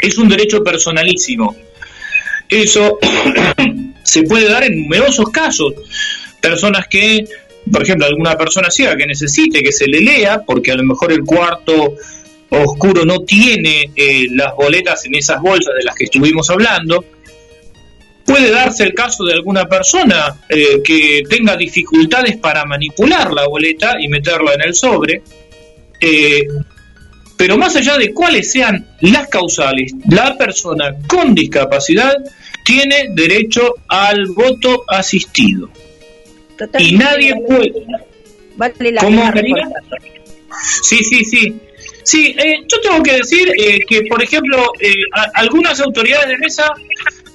[0.00, 1.56] Es un derecho personalísimo.
[2.48, 2.98] Eso
[4.04, 5.74] se puede dar en numerosos casos.
[6.40, 7.24] Personas que,
[7.70, 11.10] por ejemplo, alguna persona ciega que necesite que se le lea, porque a lo mejor
[11.12, 11.96] el cuarto
[12.50, 17.04] oscuro no tiene eh, las boletas en esas bolsas de las que estuvimos hablando.
[18.24, 23.96] Puede darse el caso de alguna persona eh, que tenga dificultades para manipular la boleta
[23.98, 25.22] y meterla en el sobre.
[26.00, 26.46] Eh,
[27.36, 32.14] pero más allá de cuáles sean las causales, la persona con discapacidad
[32.64, 35.68] tiene derecho al voto asistido.
[36.80, 37.72] Y nadie puede.
[38.56, 39.68] Vale la.
[40.82, 41.54] Sí, sí, sí.
[42.02, 46.38] Sí, eh, yo tengo que decir eh, que, por ejemplo, eh, a- algunas autoridades de
[46.38, 46.70] mesa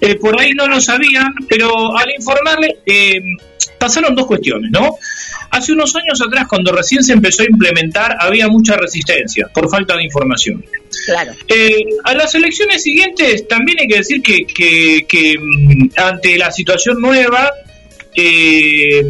[0.01, 3.19] eh, por ahí no lo sabían, pero al informarle eh,
[3.79, 4.95] pasaron dos cuestiones, ¿no?
[5.51, 9.95] Hace unos años atrás, cuando recién se empezó a implementar, había mucha resistencia por falta
[9.97, 10.63] de información.
[11.05, 11.31] Claro.
[11.47, 16.51] Eh, a las elecciones siguientes también hay que decir que, que- que, mm, ante la
[16.51, 17.49] situación nueva,
[18.15, 19.03] eh,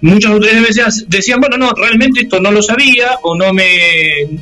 [0.00, 3.68] muchas autoridades decían, decían, bueno, no, realmente esto no lo sabía o no me,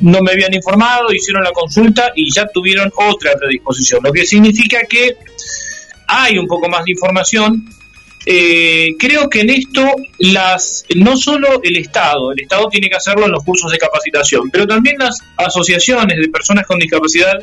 [0.01, 4.79] no me habían informado, hicieron la consulta y ya tuvieron otra predisposición, lo que significa
[4.87, 5.15] que
[6.07, 7.65] hay un poco más de información.
[8.25, 13.25] Eh, creo que en esto las no solo el Estado, el Estado tiene que hacerlo
[13.25, 17.39] en los cursos de capacitación, pero también las asociaciones de personas con discapacidad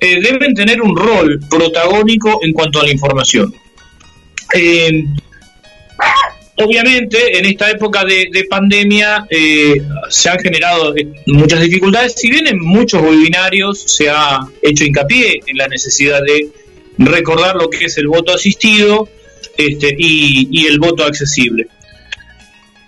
[0.00, 3.54] eh, deben tener un rol protagónico en cuanto a la información.
[4.54, 5.04] Eh,
[6.56, 9.74] obviamente, en esta época de, de pandemia eh,
[10.08, 10.94] se han generado
[11.26, 12.14] muchas dificultades.
[12.16, 16.48] Si bien en muchos webinarios se ha hecho hincapié en la necesidad de
[17.06, 19.08] recordar lo que es el voto asistido
[19.56, 21.66] este, y, el voto accesible.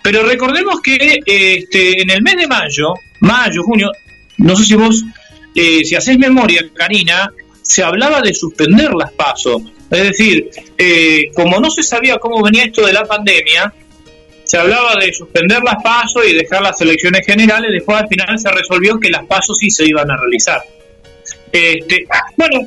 [0.01, 3.91] Pero recordemos que este, en el mes de mayo, mayo, junio,
[4.37, 5.03] no sé si vos,
[5.55, 7.31] eh, si haces memoria, Karina,
[7.61, 9.61] se hablaba de suspender las pasos.
[9.89, 13.73] Es decir, eh, como no se sabía cómo venía esto de la pandemia,
[14.43, 18.51] se hablaba de suspender las pasos y dejar las elecciones generales, después al final se
[18.51, 20.61] resolvió que las pasos sí se iban a realizar.
[21.51, 22.59] Este, bueno,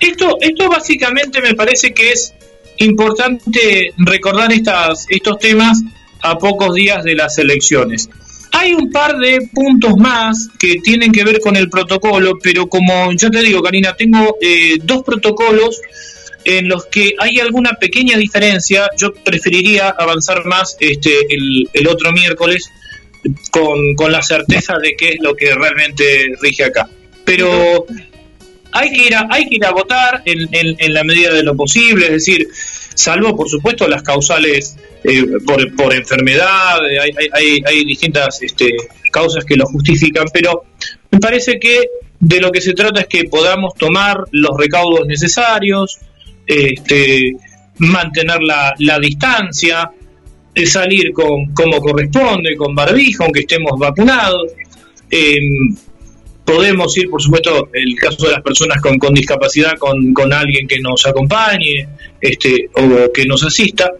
[0.00, 2.34] esto, esto básicamente me parece que es
[2.78, 5.82] importante recordar estas, estos temas
[6.20, 8.08] a pocos días de las elecciones.
[8.52, 13.12] Hay un par de puntos más que tienen que ver con el protocolo, pero como
[13.12, 15.80] ya te digo, Karina, tengo eh, dos protocolos
[16.44, 18.88] en los que hay alguna pequeña diferencia.
[18.96, 22.70] Yo preferiría avanzar más este, el, el otro miércoles
[23.50, 26.88] con, con la certeza de qué es lo que realmente rige acá.
[27.24, 27.84] Pero
[28.72, 31.42] hay que ir a, hay que ir a votar en, en- en la medida de
[31.42, 32.48] lo posible, es decir,
[32.94, 38.70] salvo por supuesto las causales eh, por, por enfermedad, eh, hay, hay- hay, distintas este,
[39.12, 40.64] causas que lo justifican, pero
[41.10, 41.82] me parece que
[42.20, 45.98] de lo que se trata es que podamos tomar los recaudos necesarios,
[46.46, 47.36] este,
[47.78, 49.90] mantener la, la distancia,
[50.54, 54.50] eh, salir con como corresponde, con barbijo, aunque estemos vacunados.
[55.10, 55.76] Em,
[56.48, 60.66] podemos ir, por supuesto, el caso de las personas con, con discapacidad, con, con alguien
[60.66, 61.86] que nos acompañe
[62.18, 63.90] este, o que nos asista,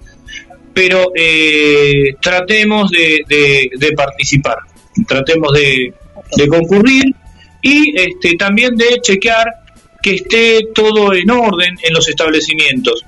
[0.73, 4.57] pero eh, tratemos de, de- participar,
[5.07, 5.93] tratemos de,
[6.37, 7.05] de concurrir
[7.61, 9.47] y este, también de chequear
[10.03, 13.05] que esté todo en orden en los establecimientos.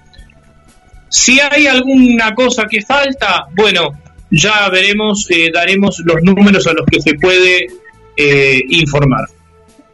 [1.08, 3.88] Si hay alguna cosa que falta, bueno,
[4.30, 7.66] ya veremos, eh, daremos los números a los que se puede
[8.16, 9.28] eh, informar.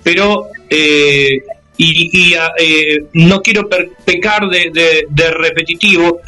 [0.02, 1.38] Pero, eh,
[1.76, 3.68] y, y, ah, eh, no quiero
[4.04, 6.20] pecar de, de- de repetitivo,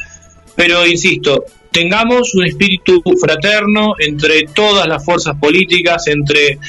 [0.55, 6.59] pero insisto, tengamos un espíritu fraterno entre todas las fuerzas políticas, entre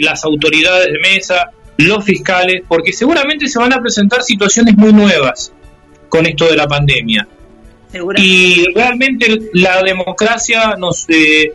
[0.00, 5.52] las autoridades de mesa, los fiscales, porque seguramente se van a presentar situaciones muy nuevas
[6.08, 7.26] con esto de la pandemia.
[8.22, 11.06] Y realmente la democracia nos...
[11.08, 11.52] eh,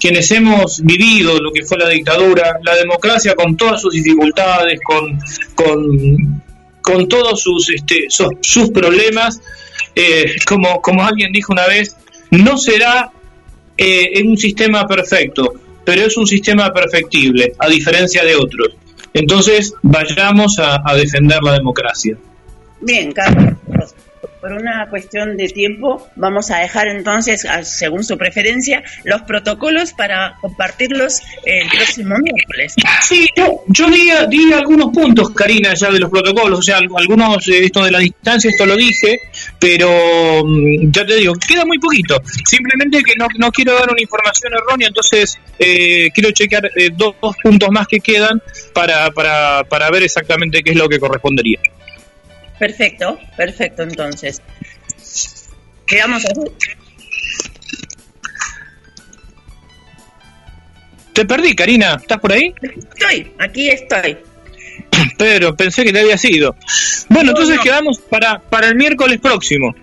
[0.00, 5.18] quienes hemos vivido lo que fue la dictadura, la democracia con todas sus dificultades, con,
[5.54, 6.42] con,
[6.80, 9.40] con todos sus, este, sus, sus problemas,
[9.94, 11.96] eh, como, como alguien dijo una vez,
[12.30, 13.12] no será
[13.76, 15.54] eh, un sistema perfecto,
[15.84, 18.76] pero es un sistema perfectible, a diferencia de otros.
[19.12, 22.16] Entonces, vayamos a, a defender la democracia.
[22.80, 23.54] Bien, Carlos.
[24.40, 30.36] Por una cuestión de tiempo, vamos a dejar entonces, según su preferencia, los protocolos para
[30.40, 32.74] compartirlos el próximo miércoles.
[33.02, 37.46] Sí, yo, yo di, algunos puntos, Karina, ya de los protocolos, o sea, al- algunos,
[37.48, 39.20] esto de la distancia, esto lo dije,
[39.58, 42.20] pero mm, ya te digo, queda muy poquito.
[42.46, 47.14] Simplemente que no, no quiero dar una información errónea, entonces eh, quiero chequear eh, dos,
[47.20, 48.40] dos puntos más que quedan
[48.72, 51.58] para, para, para ver exactamente qué es lo que correspondería.
[52.60, 54.40] Perfecto, perfecto, entonces.
[55.86, 56.40] Quedamos así.
[61.12, 62.54] Te perdí, Karina, ¿estás por ahí?
[62.62, 64.16] Estoy, aquí estoy.
[65.18, 66.54] Pero pensé que te había sido.
[67.08, 69.74] Bueno, entonces quedamos para, para el miércoles próximo.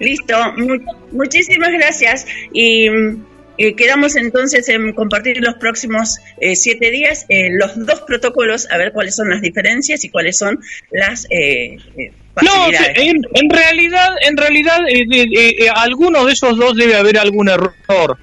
[0.00, 0.80] Listo, mu-
[1.12, 2.26] muchísimas gracias.
[2.52, 3.24] Y, mm,
[3.58, 8.78] eh, quedamos entonces en compartir los próximos eh, siete días eh, los dos protocolos, a
[8.78, 10.58] ver cuáles son las diferencias y cuáles son
[10.90, 12.12] las eh, eh,
[12.42, 12.66] No,
[12.96, 18.16] en, en realidad, en realidad, eh, alguno de esos dos debe haber algún error.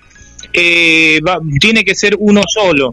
[0.54, 2.90] eh, va- tiene que ser uno solo.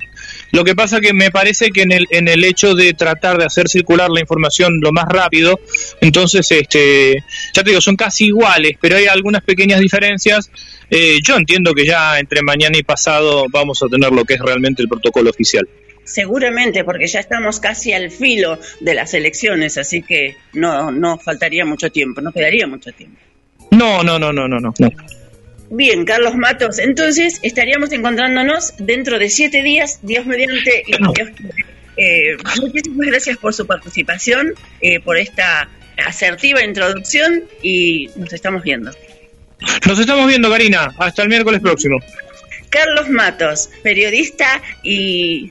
[0.56, 3.44] Lo que pasa que me parece que en el, en el hecho de tratar de
[3.44, 5.60] hacer circular la información lo más rápido,
[6.00, 7.22] entonces, este,
[7.52, 10.50] ya te digo, son casi iguales, pero hay algunas pequeñas diferencias.
[10.88, 14.40] Eh, yo entiendo que ya entre mañana y pasado vamos a tener lo que es
[14.40, 15.68] realmente el protocolo oficial.
[16.04, 21.66] Seguramente, porque ya estamos casi al filo de las elecciones, así que no, no faltaría
[21.66, 23.18] mucho tiempo, no quedaría mucho tiempo.
[23.72, 24.72] No, no, no, no, no, no.
[24.78, 24.90] no.
[25.70, 31.30] Bien, Carlos Matos, entonces estaríamos encontrándonos dentro de siete días, Dios mediante, y Dios.
[31.96, 38.92] Eh, muchísimas gracias por su participación, eh, por esta asertiva introducción y nos estamos viendo.
[39.86, 40.94] Nos estamos viendo, Karina.
[40.98, 41.98] Hasta el miércoles próximo.
[42.68, 45.50] Carlos Matos, periodista y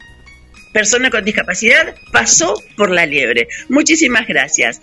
[0.72, 3.48] persona con discapacidad, pasó por la liebre.
[3.70, 4.82] Muchísimas gracias.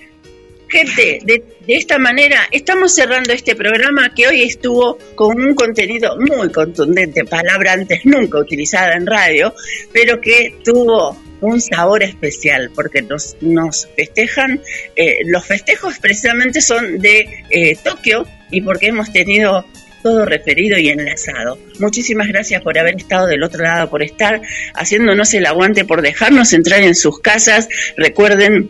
[0.73, 6.51] Gente, de, esta manera estamos cerrando este programa que hoy estuvo con un contenido muy
[6.51, 9.55] contundente, palabra antes nunca utilizada en radio,
[9.93, 14.63] pero que tuvo un sabor especial porque nos, nos festejan,
[14.97, 19.67] eh, los festejos precisamente son de eh, Tokio y porque hemos tenido
[20.03, 21.59] todo referido y enlazado.
[21.81, 24.41] Muchísimas gracias por haber estado del otro lado, por estar
[24.75, 27.69] haciéndonos el aguante, por dejarnos entrar en sus casas.
[27.97, 28.69] Recuerden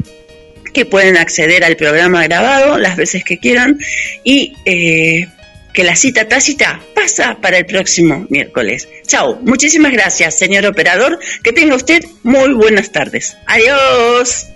[0.73, 3.79] que pueden acceder al programa grabado las veces que quieran
[4.25, 5.29] y eh,
[5.73, 8.89] que la cita tácita pasa para el próximo miércoles.
[9.07, 11.19] Chao, muchísimas gracias, señor operador.
[11.43, 13.37] Que tenga usted muy buenas tardes.
[13.47, 14.52] Adiós.